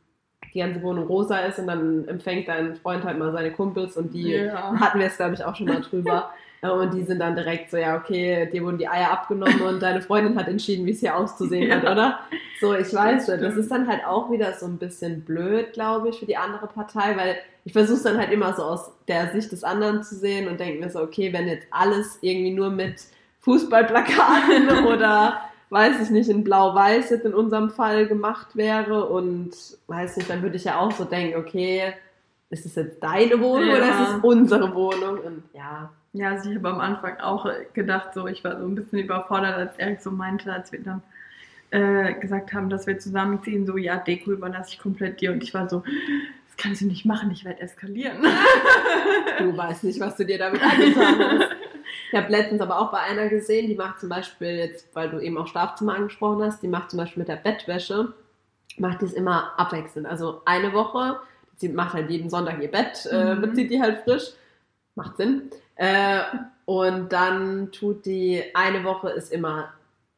die 0.53 0.59
ganze 0.59 0.81
Wohnung 0.81 1.05
rosa 1.07 1.39
ist 1.39 1.59
und 1.59 1.67
dann 1.67 2.07
empfängt 2.07 2.47
dein 2.47 2.77
Freund 2.77 3.03
halt 3.03 3.19
mal 3.19 3.33
seine 3.33 3.51
Kumpels 3.51 3.97
und 3.97 4.13
die 4.13 4.31
Ja. 4.35 4.73
hatten 4.79 4.99
wir 4.99 5.07
es, 5.07 5.17
glaube 5.17 5.33
ich, 5.33 5.43
auch 5.43 5.53
schon 5.53 5.67
mal 5.67 5.81
drüber. 5.81 6.29
Und 6.61 6.95
die 6.95 7.03
sind 7.03 7.19
dann 7.19 7.35
direkt 7.35 7.69
so, 7.69 7.77
ja, 7.77 7.95
okay, 7.95 8.49
dir 8.51 8.63
wurden 8.63 8.79
die 8.79 8.87
Eier 8.87 9.11
abgenommen 9.11 9.61
und 9.61 9.83
deine 9.83 10.01
Freundin 10.01 10.35
hat 10.35 10.47
entschieden, 10.47 10.87
wie 10.87 10.91
es 10.93 10.99
hier 10.99 11.15
auszusehen 11.15 11.71
hat, 11.71 11.83
Ja. 11.83 11.91
oder? 11.91 12.19
So, 12.59 12.73
ich 12.73 12.91
weiß 12.91 13.27
Das. 13.27 13.39
Das 13.39 13.55
ist 13.55 13.69
dann 13.69 13.87
halt 13.87 14.03
auch 14.03 14.31
wieder 14.31 14.51
so 14.53 14.65
ein 14.65 14.77
bisschen 14.79 15.21
blöd, 15.21 15.73
glaube 15.73 16.09
ich, 16.09 16.17
für 16.17 16.25
die 16.25 16.37
andere 16.37 16.65
Partei, 16.65 17.15
weil 17.17 17.35
ich 17.65 17.73
versuche 17.73 17.97
es 17.97 18.03
dann 18.03 18.17
halt 18.17 18.31
immer 18.31 18.53
so 18.55 18.63
aus 18.63 18.89
der 19.07 19.27
Sicht 19.31 19.51
des 19.51 19.63
anderen 19.63 20.01
zu 20.01 20.15
sehen 20.15 20.47
und 20.47 20.59
denke 20.59 20.83
mir 20.83 20.89
so, 20.89 21.01
okay, 21.01 21.31
wenn 21.33 21.47
jetzt 21.47 21.67
alles 21.69 22.17
irgendwie 22.21 22.53
nur 22.53 22.71
mit 22.71 22.95
Fußballplakaten 23.41 24.85
oder 24.87 25.41
weiß 25.69 26.01
ich 26.01 26.09
nicht, 26.09 26.29
in 26.29 26.43
Blau-Weiß 26.43 27.09
jetzt 27.09 27.25
in 27.25 27.33
unserem 27.33 27.69
Fall 27.69 28.07
gemacht 28.07 28.55
wäre 28.55 29.05
und 29.05 29.51
weiß 29.87 30.17
nicht, 30.17 30.29
dann 30.29 30.41
würde 30.41 30.55
ich 30.57 30.63
ja 30.65 30.79
auch 30.79 30.91
so 30.91 31.03
denken, 31.05 31.37
okay, 31.37 31.93
ist 32.49 32.65
es 32.65 32.75
jetzt 32.75 33.01
deine 33.03 33.39
Wohnung 33.41 33.67
Ja. 33.69 33.75
oder 33.77 33.89
ist 33.89 34.09
es 34.17 34.23
unsere 34.23 34.73
Wohnung? 34.75 35.17
Und 35.19 35.43
ja, 35.53 35.89
Ja, 36.13 36.29
also 36.31 36.49
ich 36.49 36.55
habe 36.57 36.69
am 36.69 36.79
Anfang 36.79 37.19
auch 37.19 37.47
gedacht, 37.73 38.13
so 38.13 38.27
ich 38.27 38.43
war 38.43 38.59
so 38.59 38.65
ein 38.65 38.75
bisschen 38.75 38.99
überfordert, 38.99 39.55
als 39.57 39.77
Erik 39.77 39.99
so 40.01 40.11
meinte, 40.11 40.51
als 40.53 40.71
wir 40.71 40.79
dann 40.81 41.01
äh, 41.71 42.13
gesagt 42.13 42.53
haben, 42.53 42.69
dass 42.69 42.87
wir 42.87 42.99
zusammenziehen, 42.99 43.65
so 43.65 43.75
ja, 43.75 43.97
Deko 43.97 44.31
überlasse 44.31 44.69
ich 44.71 44.79
komplett 44.79 45.19
dir 45.19 45.31
und 45.33 45.43
ich 45.43 45.53
war 45.53 45.67
so, 45.67 45.79
das 46.47 46.55
kannst 46.63 46.81
du 46.81 46.85
nicht 46.85 47.05
machen, 47.05 47.31
ich 47.31 47.43
werde 47.43 47.59
eskalieren. 47.61 48.17
du 49.39 49.57
weißt 49.57 49.83
nicht, 49.83 49.99
was 49.99 50.15
du 50.15 50.23
dir 50.25 50.37
damit 50.37 50.61
angetan 50.63 51.19
hast. 51.19 51.49
Ich 52.11 52.17
habe 52.17 52.31
letztens 52.31 52.61
aber 52.61 52.79
auch 52.79 52.91
bei 52.91 52.99
einer 52.99 53.27
gesehen, 53.29 53.67
die 53.67 53.75
macht 53.75 53.99
zum 53.99 54.09
Beispiel 54.09 54.55
jetzt, 54.57 54.87
weil 54.95 55.09
du 55.09 55.19
eben 55.19 55.37
auch 55.37 55.47
Schlafzimmer 55.47 55.95
angesprochen 55.95 56.43
hast, 56.43 56.61
die 56.61 56.67
macht 56.67 56.91
zum 56.91 56.97
Beispiel 56.99 57.21
mit 57.21 57.27
der 57.27 57.35
Bettwäsche, 57.37 58.13
macht 58.77 59.01
die 59.01 59.05
es 59.05 59.13
immer 59.13 59.51
abwechselnd. 59.57 60.07
Also 60.07 60.41
eine 60.45 60.71
Woche, 60.73 61.19
sie 61.57 61.69
macht 61.69 61.93
halt 61.93 62.09
jeden 62.09 62.29
Sonntag 62.29 62.61
ihr 62.61 62.71
Bett, 62.71 63.07
äh, 63.11 63.35
Mhm. 63.35 63.41
bezieht 63.41 63.71
die 63.71 63.81
halt 63.81 64.03
frisch, 64.03 64.31
macht 64.95 65.17
Sinn. 65.17 65.49
Äh, 65.75 66.19
und 66.65 67.11
dann 67.11 67.71
tut 67.71 68.05
die, 68.05 68.43
eine 68.53 68.83
Woche 68.83 69.09
ist 69.09 69.31
immer 69.31 69.69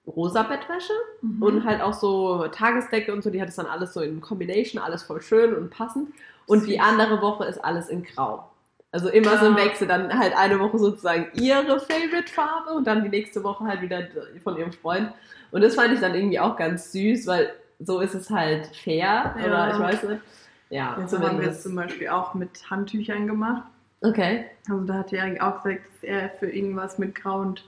rosa 0.05 0.43
Bettwäsche 0.43 0.93
Mhm. 1.21 1.41
und 1.43 1.63
halt 1.65 1.81
auch 1.81 1.93
so 1.93 2.47
Tagesdecke 2.47 3.11
und 3.13 3.23
so, 3.23 3.29
die 3.29 3.41
hat 3.41 3.49
es 3.49 3.55
dann 3.55 3.65
alles 3.65 3.93
so 3.93 4.01
in 4.01 4.21
Combination, 4.21 4.81
alles 4.81 5.03
voll 5.03 5.21
schön 5.21 5.55
und 5.55 5.69
passend. 5.69 6.09
Und 6.45 6.65
die 6.67 6.73
Süß. 6.77 6.81
andere 6.81 7.21
Woche 7.21 7.45
ist 7.45 7.63
alles 7.63 7.89
in 7.89 8.03
Grau. 8.03 8.49
Also 8.91 9.09
immer 9.09 9.38
so 9.38 9.47
im 9.47 9.57
Ja. 9.57 9.65
Wechsel, 9.65 9.88
dann 9.88 10.17
halt 10.17 10.35
eine 10.38 10.59
Woche 10.59 10.77
sozusagen 10.79 11.27
ihre 11.33 11.79
Favorite-Farbe 11.79 12.71
und 12.71 12.88
dann 12.88 13.03
die 13.03 13.09
nächste 13.09 13.43
Woche 13.43 13.65
halt 13.65 13.81
wieder 13.81 14.07
von 14.43 14.57
ihrem 14.57 14.71
Freund. 14.71 15.11
Und 15.51 15.61
das 15.61 15.75
fand 15.75 15.93
ich 15.93 15.99
dann 15.99 16.15
irgendwie 16.15 16.39
auch 16.39 16.55
ganz 16.55 16.91
süß, 16.93 17.27
weil 17.27 17.51
so 17.79 17.99
ist 17.99 18.15
es 18.15 18.29
halt 18.29 18.67
fair. 18.67 19.35
Ja. 19.38 19.45
Oder 19.45 19.71
ich 19.73 19.79
weiß 19.79 20.03
nicht. 20.03 20.21
Ja, 20.69 20.97
Jetzt 20.99 21.17
haben 21.17 21.39
wir 21.39 21.47
es 21.49 21.63
zum 21.63 21.75
Beispiel 21.75 22.09
auch 22.09 22.33
mit 22.33 22.69
Handtüchern 22.69 23.27
gemacht. 23.27 23.63
Okay. 24.01 24.45
Also 24.69 24.83
da 24.85 24.95
hat 24.95 25.13
Erik 25.13 25.41
auch 25.41 25.63
gesagt, 25.63 25.81
dass 25.93 26.03
er 26.03 26.29
für 26.39 26.49
irgendwas 26.49 26.97
mit 26.97 27.15
Grau 27.15 27.39
und 27.39 27.63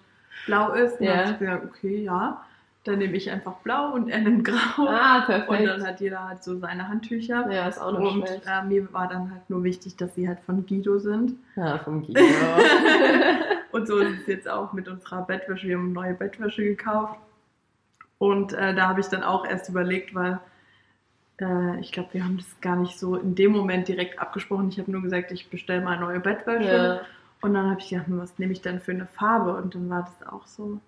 Blau 0.46 0.74
ist. 0.74 1.00
Und 1.00 1.06
Ja. 1.06 1.14
dann 1.16 1.24
habe 1.26 1.34
ich 1.34 1.40
gesagt, 1.40 1.66
okay, 1.66 2.04
ja, 2.04 2.44
dann 2.86 3.00
nehme 3.00 3.16
ich 3.18 3.30
einfach 3.30 3.56
Blau 3.58 3.92
und 3.94 4.10
er 4.10 4.20
nimmt 4.22 4.46
Grau. 4.46 4.88
Ah, 4.88 5.20
und 5.20 5.26
perfekt. 5.26 5.68
dann 5.68 5.86
hat 5.86 6.00
jeder 6.02 6.28
halt 6.28 6.44
so 6.44 6.58
seine 6.58 6.88
Handtücher. 6.88 7.52
Ja, 7.52 7.68
ist 7.68 7.80
auch 7.80 7.92
noch 7.92 8.14
Und 8.14 8.28
schlecht. 8.28 8.44
äh, 8.48 8.64
mir 8.66 8.92
war 8.94 9.08
dann 9.08 9.32
halt 9.32 9.50
nur 9.50 9.64
wichtig, 9.64 9.98
dass 9.98 10.16
sie 10.16 10.28
halt 10.28 10.40
von 10.46 10.66
Guido 10.66 10.98
sind. 11.00 11.34
Ja, 11.56 11.78
vom 11.80 12.02
Guido. 12.06 12.22
Und 13.72 13.88
so 13.88 13.98
ist 14.00 14.22
es 14.22 14.28
jetzt 14.28 14.50
auch 14.50 14.74
mit 14.74 14.88
unserer 14.88 15.22
Bettwäsche. 15.24 15.68
Wir 15.68 15.78
haben 15.78 15.94
neue 15.94 16.14
Bettwäsche 16.14 16.64
gekauft. 16.64 17.20
Und 18.18 18.54
äh, 18.54 18.74
da 18.74 18.88
habe 18.88 19.00
ich 19.02 19.08
dann 19.08 19.24
auch 19.24 19.46
erst 19.46 19.70
überlegt, 19.70 20.16
weil 20.16 20.40
äh, 21.40 21.80
ich 21.80 21.92
glaube, 21.92 22.10
wir 22.14 22.24
haben 22.24 22.38
das 22.38 22.60
gar 22.62 22.76
nicht 22.76 22.98
so 22.98 23.16
in 23.16 23.36
dem 23.36 23.52
Moment 23.52 23.88
direkt 23.88 24.20
abgesprochen. 24.20 24.70
Ich 24.70 24.80
habe 24.80 24.92
nur 24.92 25.02
gesagt, 25.02 25.32
ich 25.32 25.50
bestelle 25.50 25.82
mal 25.82 26.00
neue 26.00 26.20
Bettwäsche. 26.20 26.76
ja. 26.76 27.02
Und 27.42 27.54
dann 27.54 27.70
habe 27.70 27.80
ich 27.80 27.90
gedacht, 27.90 28.08
hm, 28.08 28.20
was 28.20 28.38
nehme 28.38 28.52
ich 28.52 28.62
denn 28.62 28.82
für 28.82 28.92
eine 28.92 29.06
Farbe? 29.06 29.54
Und 29.56 29.74
dann 29.76 29.90
war 29.90 30.02
das 30.20 30.28
auch 30.28 30.46
so, 30.46 30.82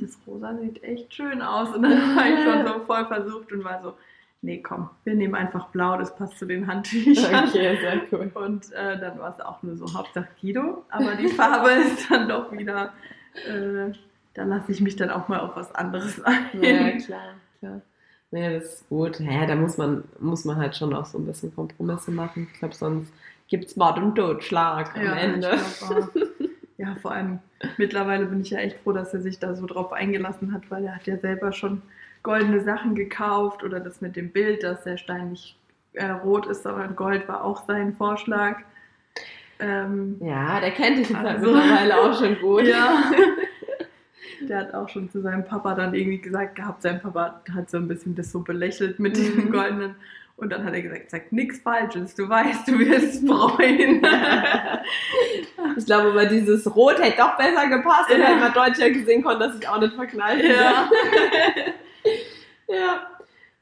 das 0.00 0.18
Rosa 0.26 0.56
sieht 0.58 0.82
echt 0.82 1.14
schön 1.14 1.42
aus. 1.42 1.74
Und 1.74 1.82
dann 1.82 2.16
war 2.16 2.26
ich 2.26 2.42
schon 2.44 2.66
so 2.66 2.84
voll 2.84 3.06
versucht 3.06 3.52
und 3.52 3.64
war 3.64 3.82
so, 3.82 3.94
nee, 4.42 4.60
komm, 4.62 4.90
wir 5.04 5.14
nehmen 5.14 5.34
einfach 5.34 5.68
blau, 5.68 5.96
das 5.96 6.14
passt 6.16 6.38
zu 6.38 6.46
den 6.46 6.66
Handtüchern. 6.66 7.48
Okay, 7.48 7.78
sehr 7.80 8.02
cool. 8.12 8.30
Und 8.34 8.72
äh, 8.72 8.98
dann 8.98 9.18
war 9.18 9.30
es 9.30 9.40
auch 9.40 9.62
nur 9.62 9.76
so 9.76 9.92
Hauptsache 9.94 10.28
Guido. 10.40 10.84
Aber 10.90 11.14
die 11.14 11.28
Farbe 11.28 11.70
ist 11.86 12.10
dann 12.10 12.28
doch 12.28 12.52
wieder, 12.52 12.92
äh, 13.48 13.92
da 14.34 14.44
lasse 14.44 14.72
ich 14.72 14.80
mich 14.80 14.96
dann 14.96 15.10
auch 15.10 15.28
mal 15.28 15.40
auf 15.40 15.56
was 15.56 15.74
anderes 15.74 16.22
ein. 16.24 16.46
Ja, 16.60 16.90
klar, 16.98 17.34
klar. 17.58 17.80
Nee, 18.30 18.52
das 18.58 18.64
ist 18.64 18.88
gut. 18.88 19.20
Ja, 19.20 19.46
da 19.46 19.54
muss 19.54 19.78
man, 19.78 20.04
muss 20.18 20.44
man 20.44 20.56
halt 20.56 20.76
schon 20.76 20.92
auch 20.92 21.06
so 21.06 21.18
ein 21.18 21.26
bisschen 21.26 21.54
Kompromisse 21.54 22.10
machen. 22.10 22.48
Ich 22.52 22.58
glaube, 22.58 22.74
sonst 22.74 23.12
gibt 23.48 23.66
es 23.66 23.76
Mord 23.76 23.98
und 23.98 24.16
Totschlag 24.16 24.96
am 24.96 25.04
Ja, 25.04 25.14
Ende. 25.14 25.58
ja, 26.76 26.94
vor 27.00 27.12
allem 27.12 27.38
mittlerweile 27.78 28.26
bin 28.26 28.40
ich 28.40 28.50
ja 28.50 28.58
echt 28.58 28.78
froh, 28.80 28.92
dass 28.92 29.14
er 29.14 29.20
sich 29.20 29.38
da 29.38 29.54
so 29.54 29.66
drauf 29.66 29.92
eingelassen 29.92 30.52
hat, 30.52 30.70
weil 30.70 30.84
er 30.84 30.96
hat 30.96 31.06
ja 31.06 31.16
selber 31.18 31.52
schon 31.52 31.82
goldene 32.22 32.60
Sachen 32.60 32.94
gekauft 32.94 33.62
oder 33.62 33.80
das 33.80 34.00
mit 34.00 34.16
dem 34.16 34.30
Bild, 34.30 34.62
dass 34.62 34.82
der 34.84 34.96
Stein 34.96 35.30
nicht 35.30 35.56
äh, 35.92 36.06
rot 36.10 36.46
ist, 36.46 36.62
sondern 36.64 36.96
Gold 36.96 37.28
war 37.28 37.44
auch 37.44 37.64
sein 37.66 37.92
Vorschlag. 37.94 38.58
Ähm, 39.60 40.16
Ja, 40.20 40.58
der 40.60 40.72
kennt 40.72 40.98
dich 40.98 41.08
jetzt 41.10 41.18
halt 41.18 41.38
Also. 41.38 41.52
mittlerweile 41.52 41.96
auch 42.00 42.18
schon 42.18 42.38
gut. 42.40 42.64
ja. 42.66 43.04
Der 44.48 44.58
hat 44.58 44.74
auch 44.74 44.88
schon 44.88 45.08
zu 45.08 45.22
seinem 45.22 45.44
Papa 45.44 45.74
dann 45.74 45.94
irgendwie 45.94 46.18
gesagt 46.20 46.56
gehabt, 46.56 46.82
sein 46.82 47.00
Papa 47.00 47.40
hat 47.54 47.70
so 47.70 47.78
ein 47.78 47.88
bisschen 47.88 48.14
das 48.14 48.30
so 48.32 48.40
belächelt 48.40 48.98
mit 48.98 49.16
Mhm. 49.16 49.36
dem 49.36 49.52
goldenen. 49.52 49.94
Und 50.36 50.50
dann 50.50 50.64
hat 50.64 50.74
er 50.74 50.82
gesagt, 50.82 51.10
sag 51.10 51.30
nichts 51.32 51.60
Falsches, 51.60 52.14
du 52.16 52.28
weißt, 52.28 52.66
du 52.66 52.78
wirst 52.78 53.14
es 53.16 53.24
bereuen. 53.24 54.04
Ich 55.78 55.86
glaube, 55.86 56.10
aber 56.10 56.26
dieses 56.26 56.72
Rot 56.76 56.98
hätte 57.02 57.16
doch 57.16 57.36
besser 57.38 57.66
gepasst 57.68 58.10
und 58.10 58.18
Ja. 58.20 58.26
hätte 58.26 58.40
man 58.40 58.52
deutlicher 58.52 58.90
gesehen 58.90 59.22
konnte, 59.24 59.48
dass 59.48 59.58
ich 59.58 59.66
auch 59.66 59.80
nicht 59.80 59.94
verknallt 59.94 60.42
bin. 60.42 60.50
ja. 60.50 60.88
ja. 62.68 63.06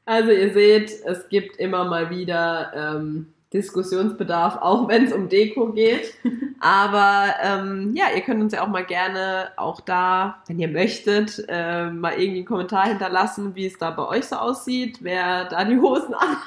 Also 0.05 0.31
ihr 0.31 0.53
seht, 0.53 0.91
es 1.05 1.29
gibt 1.29 1.57
immer 1.57 1.85
mal 1.85 2.09
wieder 2.09 2.71
ähm, 2.75 3.33
Diskussionsbedarf, 3.53 4.57
auch 4.61 4.87
wenn 4.87 5.05
es 5.05 5.13
um 5.13 5.29
Deko 5.29 5.67
geht. 5.71 6.13
Aber 6.59 7.33
ähm, 7.41 7.93
ja, 7.95 8.05
ihr 8.15 8.21
könnt 8.21 8.41
uns 8.41 8.53
ja 8.53 8.63
auch 8.63 8.67
mal 8.67 8.85
gerne 8.85 9.51
auch 9.57 9.81
da, 9.81 10.41
wenn 10.47 10.59
ihr 10.59 10.67
möchtet, 10.67 11.43
äh, 11.47 11.89
mal 11.89 12.13
irgendwie 12.13 12.37
einen 12.39 12.45
Kommentar 12.45 12.87
hinterlassen, 12.87 13.55
wie 13.55 13.67
es 13.67 13.77
da 13.77 13.91
bei 13.91 14.07
euch 14.07 14.25
so 14.25 14.35
aussieht, 14.37 14.99
wer 15.01 15.45
da 15.45 15.63
die 15.63 15.77
Hosen 15.79 16.13
anhat. 16.13 16.39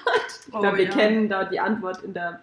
Ich 0.48 0.54
Oh, 0.54 0.60
glaube, 0.60 0.78
wir 0.78 0.84
ja. 0.84 0.90
kennen 0.90 1.28
da 1.28 1.44
die 1.44 1.60
Antwort 1.60 2.02
in 2.02 2.12
der, 2.14 2.40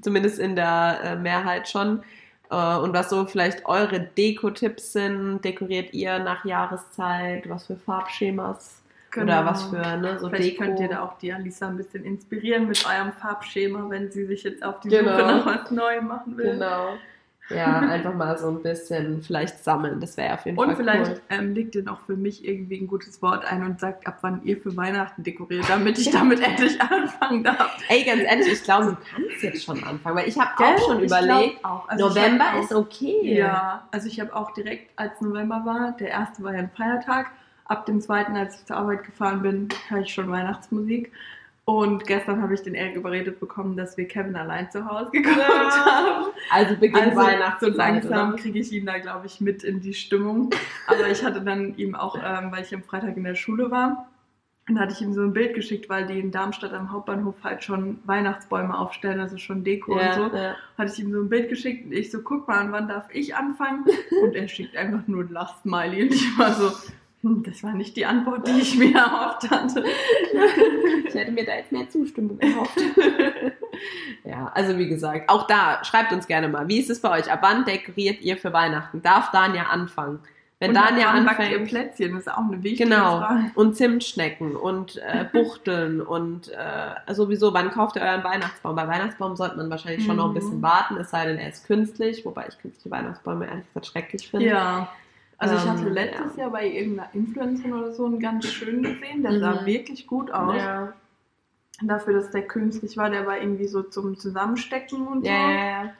zumindest 0.00 0.38
in 0.38 0.56
der 0.56 1.00
äh, 1.02 1.16
Mehrheit 1.16 1.68
schon. 1.68 2.02
Äh, 2.50 2.76
und 2.76 2.92
was 2.92 3.10
so 3.10 3.24
vielleicht 3.26 3.66
eure 3.66 4.00
Deko-Tipps 4.00 4.92
sind, 4.92 5.40
dekoriert 5.44 5.92
ihr 5.94 6.18
nach 6.18 6.44
Jahreszeit, 6.44 7.48
was 7.48 7.66
für 7.66 7.76
Farbschemas 7.76 8.79
oder 9.16 9.44
was 9.46 9.64
für 9.64 9.76
ne, 9.76 10.18
so 10.18 10.26
Genau. 10.26 10.28
Vielleicht 10.36 10.52
Deko. 10.52 10.64
könnt 10.64 10.80
ihr 10.80 10.88
da 10.88 11.02
auch 11.02 11.18
die 11.18 11.32
Alisa 11.32 11.68
ein 11.68 11.76
bisschen 11.76 12.04
inspirieren 12.04 12.68
mit 12.68 12.84
eurem 12.86 13.12
Farbschema, 13.12 13.86
wenn 13.88 14.10
sie 14.10 14.24
sich 14.26 14.42
jetzt 14.44 14.62
auf 14.64 14.80
die 14.80 14.88
Genau. 14.88 15.12
Suche 15.12 15.22
nach 15.26 15.46
was 15.46 15.70
Neuem 15.70 16.06
machen 16.06 16.36
will. 16.36 16.52
Genau. 16.52 16.94
Ja, 17.48 17.80
einfach 17.80 18.14
mal 18.14 18.38
so 18.38 18.46
ein 18.48 18.62
bisschen 18.62 19.22
vielleicht 19.22 19.64
sammeln. 19.64 19.98
Das 19.98 20.16
wäre 20.16 20.34
auf 20.34 20.44
jeden 20.44 20.56
Fall 20.56 20.68
Und 20.68 20.76
vielleicht 20.76 21.10
cool. 21.10 21.20
ähm, 21.30 21.52
legt 21.52 21.74
ihr 21.74 21.82
noch 21.82 22.00
für 22.06 22.14
mich 22.16 22.46
irgendwie 22.46 22.78
ein 22.80 22.86
gutes 22.86 23.20
Wort 23.22 23.44
ein 23.44 23.64
und 23.64 23.80
sagt, 23.80 24.06
ab 24.06 24.18
wann 24.20 24.44
ihr 24.44 24.56
für 24.60 24.76
Weihnachten 24.76 25.24
dekoriert, 25.24 25.68
damit 25.68 25.98
ich 25.98 26.10
damit 26.12 26.40
endlich 26.46 26.80
anfangen 26.80 27.42
darf. 27.42 27.76
Ey, 27.88 28.04
ganz 28.04 28.22
ehrlich, 28.22 28.52
ich 28.52 28.62
glaube, 28.62 28.86
du 28.86 28.96
kannst 29.12 29.42
jetzt 29.42 29.64
schon 29.64 29.82
anfangen, 29.82 30.14
weil 30.16 30.28
ich 30.28 30.38
habe 30.38 30.50
auch 30.64 30.78
schon 30.86 31.00
überlegt, 31.02 31.64
auch. 31.64 31.88
Also 31.88 32.06
November 32.08 32.44
auch- 32.54 32.62
ist 32.62 32.72
okay. 32.72 33.34
Ja, 33.38 33.88
also 33.90 34.06
ich 34.06 34.20
habe 34.20 34.32
auch 34.36 34.52
direkt, 34.54 34.92
als 34.94 35.20
November 35.20 35.62
war, 35.64 35.96
der 35.98 36.10
erste 36.10 36.44
war 36.44 36.52
ja 36.52 36.60
ein 36.60 36.70
Feiertag, 36.70 37.32
ab 37.70 37.86
dem 37.86 38.00
zweiten, 38.00 38.36
als 38.36 38.58
ich 38.60 38.66
zur 38.66 38.76
Arbeit 38.76 39.04
gefahren 39.04 39.42
bin, 39.42 39.68
höre 39.88 40.00
ich 40.00 40.12
schon 40.12 40.30
Weihnachtsmusik. 40.30 41.12
Und 41.66 42.04
gestern 42.06 42.42
habe 42.42 42.54
ich 42.54 42.62
den 42.62 42.74
Erik 42.74 42.96
überredet 42.96 43.38
bekommen, 43.38 43.76
dass 43.76 43.96
wir 43.96 44.08
Kevin 44.08 44.34
allein 44.34 44.68
zu 44.72 44.84
Hause 44.84 45.10
geguckt 45.12 45.36
Ja. 45.38 45.84
haben. 45.86 46.26
Also 46.50 46.74
Beginn 46.76 46.96
Also 47.10 47.16
Weihnachtszeit. 47.16 47.72
so 47.72 47.78
langsam 47.78 48.36
kriege 48.36 48.58
ich 48.58 48.72
ihn 48.72 48.86
da, 48.86 48.98
glaube 48.98 49.26
ich, 49.26 49.40
mit 49.40 49.62
in 49.62 49.80
die 49.80 49.94
Stimmung. 49.94 50.50
Aber 50.88 51.06
ich 51.08 51.24
hatte 51.24 51.40
dann 51.42 51.76
ihm 51.76 51.94
auch, 51.94 52.16
ähm, 52.16 52.50
weil 52.50 52.62
ich 52.64 52.74
am 52.74 52.82
Freitag 52.82 53.16
in 53.16 53.22
der 53.24 53.36
Schule 53.36 53.70
war, 53.70 54.08
dann 54.66 54.80
hatte 54.80 54.92
ich 54.94 55.00
ihm 55.00 55.12
so 55.14 55.22
ein 55.22 55.32
Bild 55.32 55.54
geschickt, 55.54 55.88
weil 55.88 56.06
die 56.06 56.18
in 56.18 56.30
Darmstadt 56.32 56.72
am 56.72 56.90
Hauptbahnhof 56.92 57.34
halt 57.44 57.62
schon 57.62 57.98
Weihnachtsbäume 58.04 58.76
aufstellen, 58.76 59.20
also 59.20 59.36
schon 59.36 59.62
Deko 59.62 59.92
und 59.92 60.14
so. 60.14 60.22
Ja, 60.36 60.42
ja. 60.42 60.54
Hatte 60.76 60.92
ich 60.92 60.98
ihm 60.98 61.12
so 61.12 61.20
ein 61.20 61.28
Bild 61.28 61.48
geschickt 61.50 61.86
und 61.86 61.92
ich 61.92 62.10
so, 62.10 62.20
guck 62.22 62.48
mal, 62.48 62.58
an 62.58 62.72
wann 62.72 62.88
darf 62.88 63.06
ich 63.12 63.34
anfangen? 63.36 63.84
Und 64.22 64.34
er 64.34 64.48
schickt 64.48 64.76
einfach 64.76 65.06
nur 65.06 65.22
ein 65.24 65.30
Lachsmiley 65.32 66.02
und 66.04 66.14
ich 66.14 66.38
war 66.38 66.52
so, 66.54 66.72
das 67.44 67.62
war 67.62 67.72
nicht 67.72 67.96
die 67.96 68.06
Antwort, 68.06 68.46
die 68.46 68.60
ich 68.60 68.76
mir 68.76 68.94
erhofft 68.96 69.50
hatte. 69.50 69.84
Ich 71.06 71.14
hätte 71.16 71.32
mir 71.32 71.44
da 71.44 71.56
jetzt 71.56 71.72
mehr 71.72 71.88
Zustimmung 71.90 72.38
erhofft. 72.38 72.78
ja, 74.24 74.50
also 74.54 74.78
wie 74.78 74.88
gesagt, 74.88 75.28
auch 75.28 75.46
da, 75.48 75.82
schreibt 75.84 76.12
uns 76.12 76.26
gerne 76.28 76.48
mal, 76.48 76.68
wie 76.68 76.78
ist 76.78 76.88
es 76.88 77.00
bei 77.00 77.18
euch? 77.18 77.30
Ab 77.30 77.40
wann 77.42 77.64
dekoriert 77.64 78.20
ihr 78.20 78.36
für 78.36 78.52
Weihnachten? 78.52 79.02
Darf 79.02 79.32
Dania 79.32 79.64
anfangen? 79.64 80.20
Wenn 80.60 80.70
und 80.70 80.76
Dania 80.76 81.06
wann 81.14 81.24
backt 81.24 81.40
ihr 81.40 81.46
anfängt, 81.46 81.68
Plätzchen? 81.68 82.12
Das 82.12 82.20
ist 82.26 82.32
auch 82.32 82.38
eine 82.48 82.62
wichtige 82.62 82.88
Genau. 82.88 83.18
Frage. 83.18 83.50
und 83.54 83.76
Zimtschnecken 83.76 84.54
und 84.54 84.98
äh, 84.98 85.24
Buchteln 85.32 86.00
und 86.00 86.48
äh, 86.50 87.12
sowieso, 87.14 87.52
wann 87.54 87.70
kauft 87.70 87.96
ihr 87.96 88.02
euren 88.02 88.22
Weihnachtsbaum? 88.22 88.76
Bei 88.76 88.86
Weihnachtsbaum 88.86 89.34
sollte 89.36 89.56
man 89.56 89.68
wahrscheinlich 89.70 90.04
schon 90.04 90.16
noch 90.16 90.26
ein 90.26 90.30
Mhm. 90.30 90.34
bisschen 90.34 90.62
warten, 90.62 90.96
es 90.98 91.10
sei 91.10 91.26
denn, 91.26 91.38
er 91.38 91.48
ist 91.48 91.66
künstlich, 91.66 92.24
wobei 92.24 92.46
ich 92.48 92.58
künstliche 92.58 92.90
Weihnachtsbäume 92.94 93.46
ehrlich 93.46 93.66
gesagt 93.68 93.86
schrecklich 93.86 94.28
finde. 94.30 94.46
Ja. 94.46 94.88
Also 95.40 95.56
ich 95.56 95.66
hatte 95.66 95.88
Ähm, 95.88 95.94
letztes 95.94 96.36
ja. 96.36 96.42
Jahr 96.42 96.50
bei 96.52 96.68
irgendeiner 96.68 97.12
Influencerin 97.14 97.72
oder 97.72 97.92
so 97.92 98.06
einen 98.06 98.20
ganz 98.20 98.46
schönen 98.46 98.82
gesehen, 98.82 99.22
der 99.22 99.40
sah 99.40 99.62
Mhm. 99.62 99.66
wirklich 99.66 100.06
gut 100.06 100.30
aus. 100.30 100.56
Ja, 100.56 100.92
Dafür, 101.82 102.14
dass 102.14 102.30
der 102.30 102.46
künstlich 102.46 102.96
war, 102.98 103.10
der 103.10 103.26
war 103.26 103.38
irgendwie 103.40 103.66
so 103.66 103.82
zum 103.82 104.16
Zusammenstecken 104.18 105.06
und 105.08 105.24
so. 105.24 105.30
ja. 105.30 105.92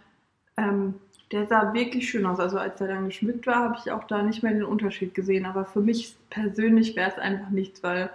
Ähm, 0.57 0.95
der 1.33 1.47
sah 1.47 1.73
wirklich 1.75 2.11
schön 2.11 2.27
aus. 2.27 2.41
Also 2.41 2.59
als 2.59 2.81
er 2.81 2.89
dann 2.89 3.07
geschmückt 3.07 3.47
war, 3.47 3.57
habe 3.65 3.77
ich 3.83 3.91
auch 3.93 4.05
da 4.05 4.23
nicht 4.23 4.43
mehr 4.43 4.53
den 4.53 4.65
Unterschied 4.65 5.15
gesehen. 5.15 5.47
Aber 5.47 5.65
für 5.65 5.81
mich 5.81 6.17
persönlich 6.31 6.97
wäre 6.97 7.11
es 7.11 7.19
einfach 7.19 7.51
nichts, 7.51 7.83
weil 7.83 8.11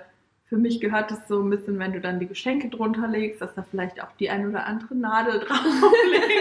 für 0.48 0.58
mich 0.58 0.80
gehört 0.80 1.12
es 1.12 1.18
so 1.28 1.41
ein 1.41 1.50
bisschen, 1.50 1.80
wenn 1.80 1.93
du 1.93 2.00
dann 2.00 2.20
die 2.20 2.28
Geschenke 2.28 2.70
drunter 2.70 3.08
legst, 3.08 3.41
dass 3.41 3.54
da 3.56 3.66
vielleicht 3.70 4.02
auch 4.04 4.12
die 4.20 4.30
ein 4.30 4.48
oder 4.48 4.66
andere 4.68 4.93
Nadel 4.96 5.39
drauflegt. 5.48 6.32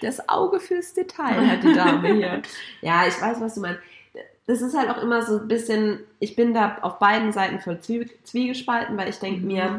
Das 0.00 0.28
Auge 0.28 0.60
fürs 0.60 0.94
Detail 0.94 1.46
hat 1.48 1.62
die 1.62 1.72
Dame 1.74 2.14
hier. 2.14 2.42
ja, 2.82 3.06
ich 3.06 3.20
weiß, 3.20 3.40
was 3.40 3.54
du 3.54 3.60
meinst. 3.60 3.80
Das 4.46 4.60
ist 4.60 4.76
halt 4.76 4.90
auch 4.90 5.02
immer 5.02 5.22
so 5.22 5.38
ein 5.40 5.48
bisschen, 5.48 6.00
ich 6.18 6.36
bin 6.36 6.52
da 6.52 6.76
auf 6.82 6.98
beiden 6.98 7.32
Seiten 7.32 7.60
voll 7.60 7.80
zwie 7.80 8.10
zwiegespalten, 8.24 8.96
weil 8.96 9.08
ich 9.08 9.18
denke 9.18 9.40
Mhm. 9.40 9.46
mir, 9.46 9.78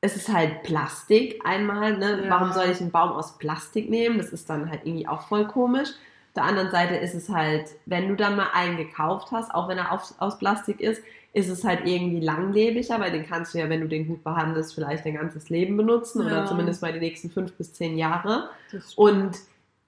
es 0.00 0.16
ist 0.16 0.28
halt 0.32 0.62
Plastik 0.64 1.40
einmal, 1.44 1.96
ne? 1.96 2.24
Ja. 2.24 2.30
Warum 2.30 2.52
soll 2.52 2.66
ich 2.70 2.80
einen 2.80 2.90
Baum 2.90 3.12
aus 3.12 3.38
Plastik 3.38 3.88
nehmen? 3.88 4.18
Das 4.18 4.30
ist 4.30 4.50
dann 4.50 4.70
halt 4.70 4.80
irgendwie 4.84 5.06
auch 5.08 5.22
voll 5.28 5.46
komisch. 5.46 5.88
Auf 5.90 6.34
der 6.34 6.44
anderen 6.44 6.70
Seite 6.70 6.96
ist 6.96 7.14
es 7.14 7.28
halt, 7.28 7.64
wenn 7.86 8.08
du 8.08 8.14
dann 8.16 8.36
mal 8.36 8.48
einen 8.52 8.76
gekauft 8.76 9.28
hast, 9.32 9.54
auch 9.54 9.68
wenn 9.68 9.78
er 9.78 9.92
auf, 9.92 10.14
aus 10.18 10.38
Plastik 10.38 10.80
ist, 10.80 11.02
ist 11.36 11.50
es 11.50 11.64
halt 11.64 11.80
irgendwie 11.84 12.20
langlebiger, 12.24 12.98
weil 12.98 13.12
den 13.12 13.26
kannst 13.26 13.52
du 13.52 13.58
ja, 13.58 13.68
wenn 13.68 13.82
du 13.82 13.88
den 13.88 14.06
gut 14.08 14.24
behandelst, 14.24 14.74
vielleicht 14.74 15.04
dein 15.04 15.16
ganzes 15.16 15.50
Leben 15.50 15.76
benutzen 15.76 16.22
oder 16.24 16.38
Ja. 16.38 16.46
zumindest 16.46 16.80
mal 16.80 16.94
die 16.94 16.98
nächsten 16.98 17.30
fünf 17.30 17.52
bis 17.52 17.74
zehn 17.74 17.98
Jahre. 17.98 18.48
Und 18.96 19.36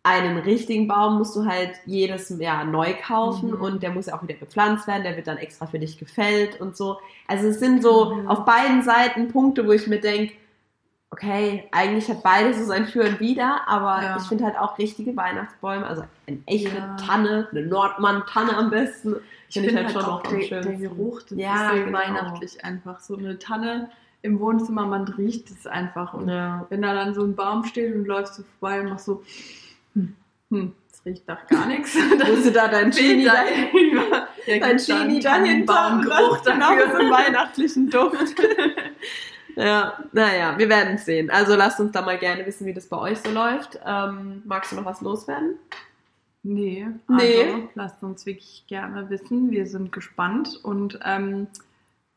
einen 0.02 0.36
richtigen 0.38 0.86
Baum 0.88 1.16
musst 1.18 1.34
du 1.36 1.46
halt 1.46 1.70
jedes 1.86 2.28
Jahr 2.38 2.64
neu 2.64 2.92
kaufen 3.02 3.50
Mhm. 3.52 3.60
und 3.62 3.82
der 3.82 3.90
muss 3.90 4.06
ja 4.06 4.16
auch 4.18 4.22
wieder 4.22 4.34
gepflanzt 4.34 4.86
werden, 4.86 5.04
der 5.04 5.16
wird 5.16 5.26
dann 5.26 5.38
extra 5.38 5.66
für 5.66 5.78
dich 5.78 5.98
gefällt 5.98 6.60
und 6.60 6.76
so. 6.76 6.98
Also 7.26 7.48
es 7.48 7.58
sind 7.60 7.82
so 7.82 8.14
Mhm. 8.14 8.28
auf 8.28 8.44
beiden 8.44 8.82
Seiten 8.82 9.28
Punkte, 9.28 9.66
wo 9.66 9.72
ich 9.72 9.86
mir 9.86 10.00
denke, 10.00 10.34
okay, 11.10 11.68
eigentlich 11.72 12.08
hat 12.08 12.22
beides 12.22 12.58
so 12.58 12.64
sein 12.64 12.86
Für 12.86 13.04
und 13.04 13.20
Wider, 13.20 13.62
aber 13.66 14.02
Ja. 14.02 14.16
ich 14.20 14.24
finde 14.28 14.44
halt 14.44 14.56
auch 14.58 14.78
richtige 14.78 15.16
Weihnachtsbäume, 15.16 15.86
also 15.86 16.04
eine 16.26 16.38
echte 16.46 16.76
Ja. 16.76 16.96
Tanne, 16.96 17.48
eine 17.50 17.62
Nordmann-Tanne 17.66 18.56
am 18.56 18.70
besten, 18.70 19.16
Ich 19.48 19.54
finde 19.54 19.70
ich 19.70 19.76
halt 19.76 19.86
halt 19.86 19.94
schon 19.94 20.04
auch 20.04 20.22
der, 20.22 20.40
schönsten. 20.42 20.78
der 20.80 20.88
Geruch, 20.90 21.22
das 21.22 21.38
Ja, 21.38 21.70
ist 21.70 21.78
so 21.78 21.84
genau. 21.86 21.98
weihnachtlich 21.98 22.64
einfach. 22.64 23.00
So 23.00 23.16
eine 23.16 23.38
Tanne 23.38 23.90
im 24.22 24.38
Wohnzimmer, 24.40 24.84
man 24.84 25.04
riecht 25.08 25.50
es 25.50 25.66
einfach. 25.66 26.12
Und 26.12 26.28
Ja. 26.28 26.66
wenn 26.68 26.82
da 26.82 26.92
dann 26.94 27.14
so 27.14 27.22
ein 27.24 27.34
Baum 27.34 27.64
steht 27.64 27.94
und 27.94 28.04
läufst 28.06 28.38
du 28.38 28.42
vorbei 28.58 28.80
und 28.80 28.90
machst 28.90 29.06
so, 29.06 29.22
hm, 29.94 30.14
hm, 30.50 30.74
das 30.90 31.04
riecht 31.06 31.26
nach 31.26 31.46
gar 31.46 31.66
nichts. 31.66 31.94
Musst 32.28 32.46
du 32.46 32.52
da 32.52 32.68
dein 32.68 32.90
Genie 32.90 33.24
da 33.24 33.32
dahinter, 33.34 34.28
dein 34.46 34.76
Genie 34.76 35.20
dahinter 35.20 35.74
Tannenbaumgeruch 35.74 36.38
dann 36.42 36.54
genau 36.60 36.74
dafür. 36.76 36.90
so 36.92 36.98
einen 36.98 37.10
weihnachtlichen 37.10 37.88
Duft. 37.90 38.34
Ja, 39.58 39.94
naja, 40.12 40.56
wir 40.56 40.68
werden 40.68 40.94
es 40.94 41.04
sehen. 41.04 41.30
Also 41.30 41.56
lasst 41.56 41.80
uns 41.80 41.90
da 41.92 42.00
mal 42.02 42.16
gerne 42.18 42.46
wissen, 42.46 42.64
wie 42.66 42.72
das 42.74 42.86
bei 42.86 42.96
euch 42.96 43.18
so 43.18 43.30
läuft. 43.30 43.78
Ähm, 43.84 44.42
magst 44.44 44.70
du 44.70 44.76
noch 44.76 44.84
was 44.84 45.00
loswerden? 45.00 45.56
Nee, 46.44 46.86
Nee. 47.08 47.42
also 47.44 47.68
lasst 47.74 48.02
uns 48.02 48.24
wirklich 48.24 48.64
gerne 48.68 49.10
wissen. 49.10 49.50
Wir 49.50 49.66
sind 49.66 49.90
gespannt 49.90 50.60
und 50.62 51.00
ähm, 51.04 51.48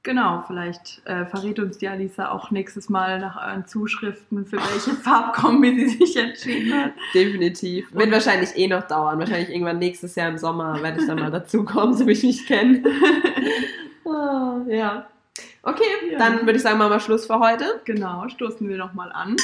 genau, 0.03 0.43
vielleicht 0.45 1.01
äh, 1.05 1.25
verrät 1.25 1.57
uns 1.59 1.79
die 1.79 1.87
Alisa 1.87 2.29
auch 2.29 2.51
nächstes 2.51 2.89
Mal 2.89 3.19
nach 3.19 3.35
euren 3.47 3.65
Zuschriften, 3.65 4.45
für 4.45 4.57
welche 4.57 4.91
Farbkombi 5.03 5.75
sie 5.89 5.97
sich 5.97 6.15
entschieden 6.17 6.73
hat. 6.79 6.91
Definitiv. 7.15 7.91
Wird 7.91 8.05
Und- 8.05 8.11
wahrscheinlich 8.11 8.55
eh 8.55 8.67
noch 8.67 8.83
dauern. 8.87 9.17
Wahrscheinlich 9.17 9.49
irgendwann 9.49 9.79
nächstes 9.79 10.13
Jahr 10.13 10.29
im 10.29 10.37
Sommer 10.37 10.79
werde 10.83 11.01
ich 11.01 11.07
dann 11.07 11.17
mal 11.19 11.31
dazukommen, 11.31 11.95
so 11.97 12.05
wie 12.05 12.11
ich 12.11 12.23
mich 12.23 12.45
kenne. 12.45 12.83
Ah, 14.05 14.59
ja. 14.67 15.07
Okay, 15.63 15.83
Ja. 16.11 16.17
dann 16.17 16.41
würde 16.41 16.53
ich 16.57 16.61
sagen, 16.61 16.77
machen 16.77 16.91
wir 16.91 16.99
Schluss 16.99 17.25
für 17.27 17.39
heute. 17.39 17.81
Genau, 17.85 18.27
stoßen 18.29 18.67
wir 18.67 18.77
nochmal 18.77 19.11
an 19.11 19.35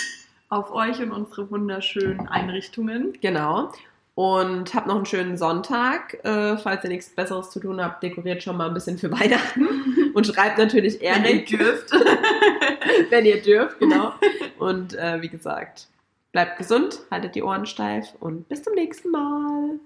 auf 0.49 0.71
euch 0.71 0.99
und 1.01 1.11
unsere 1.11 1.49
wunderschönen 1.51 2.27
Einrichtungen. 2.27 3.13
Genau. 3.21 3.71
Und 4.15 4.73
habt 4.73 4.87
noch 4.87 4.95
einen 4.95 5.05
schönen 5.05 5.37
Sonntag. 5.37 6.17
Äh, 6.25 6.57
falls 6.57 6.83
ihr 6.83 6.89
nichts 6.89 7.09
Besseres 7.09 7.51
zu 7.51 7.59
tun 7.59 7.79
habt, 7.81 8.01
dekoriert 8.01 8.41
schon 8.41 8.57
mal 8.57 8.67
ein 8.67 8.73
bisschen 8.73 8.97
für 8.97 9.11
Weihnachten. 9.19 9.67
Und 10.13 10.25
schreibt 10.25 10.57
natürlich 10.57 10.99
Wenn 11.01 11.23
ihr 11.25 11.45
dürft. 11.45 11.91
wenn 13.11 13.25
ihr 13.25 13.41
dürft, 13.41 13.79
genau. 13.79 14.13
Und 14.57 14.95
äh, 14.95 15.21
wie 15.21 15.29
gesagt, 15.29 15.87
bleibt 16.31 16.57
gesund, 16.57 16.99
haltet 17.11 17.35
die 17.35 17.43
Ohren 17.43 17.65
steif 17.67 18.13
und 18.19 18.49
bis 18.49 18.63
zum 18.63 18.73
nächsten 18.73 19.11
Mal. 19.11 19.79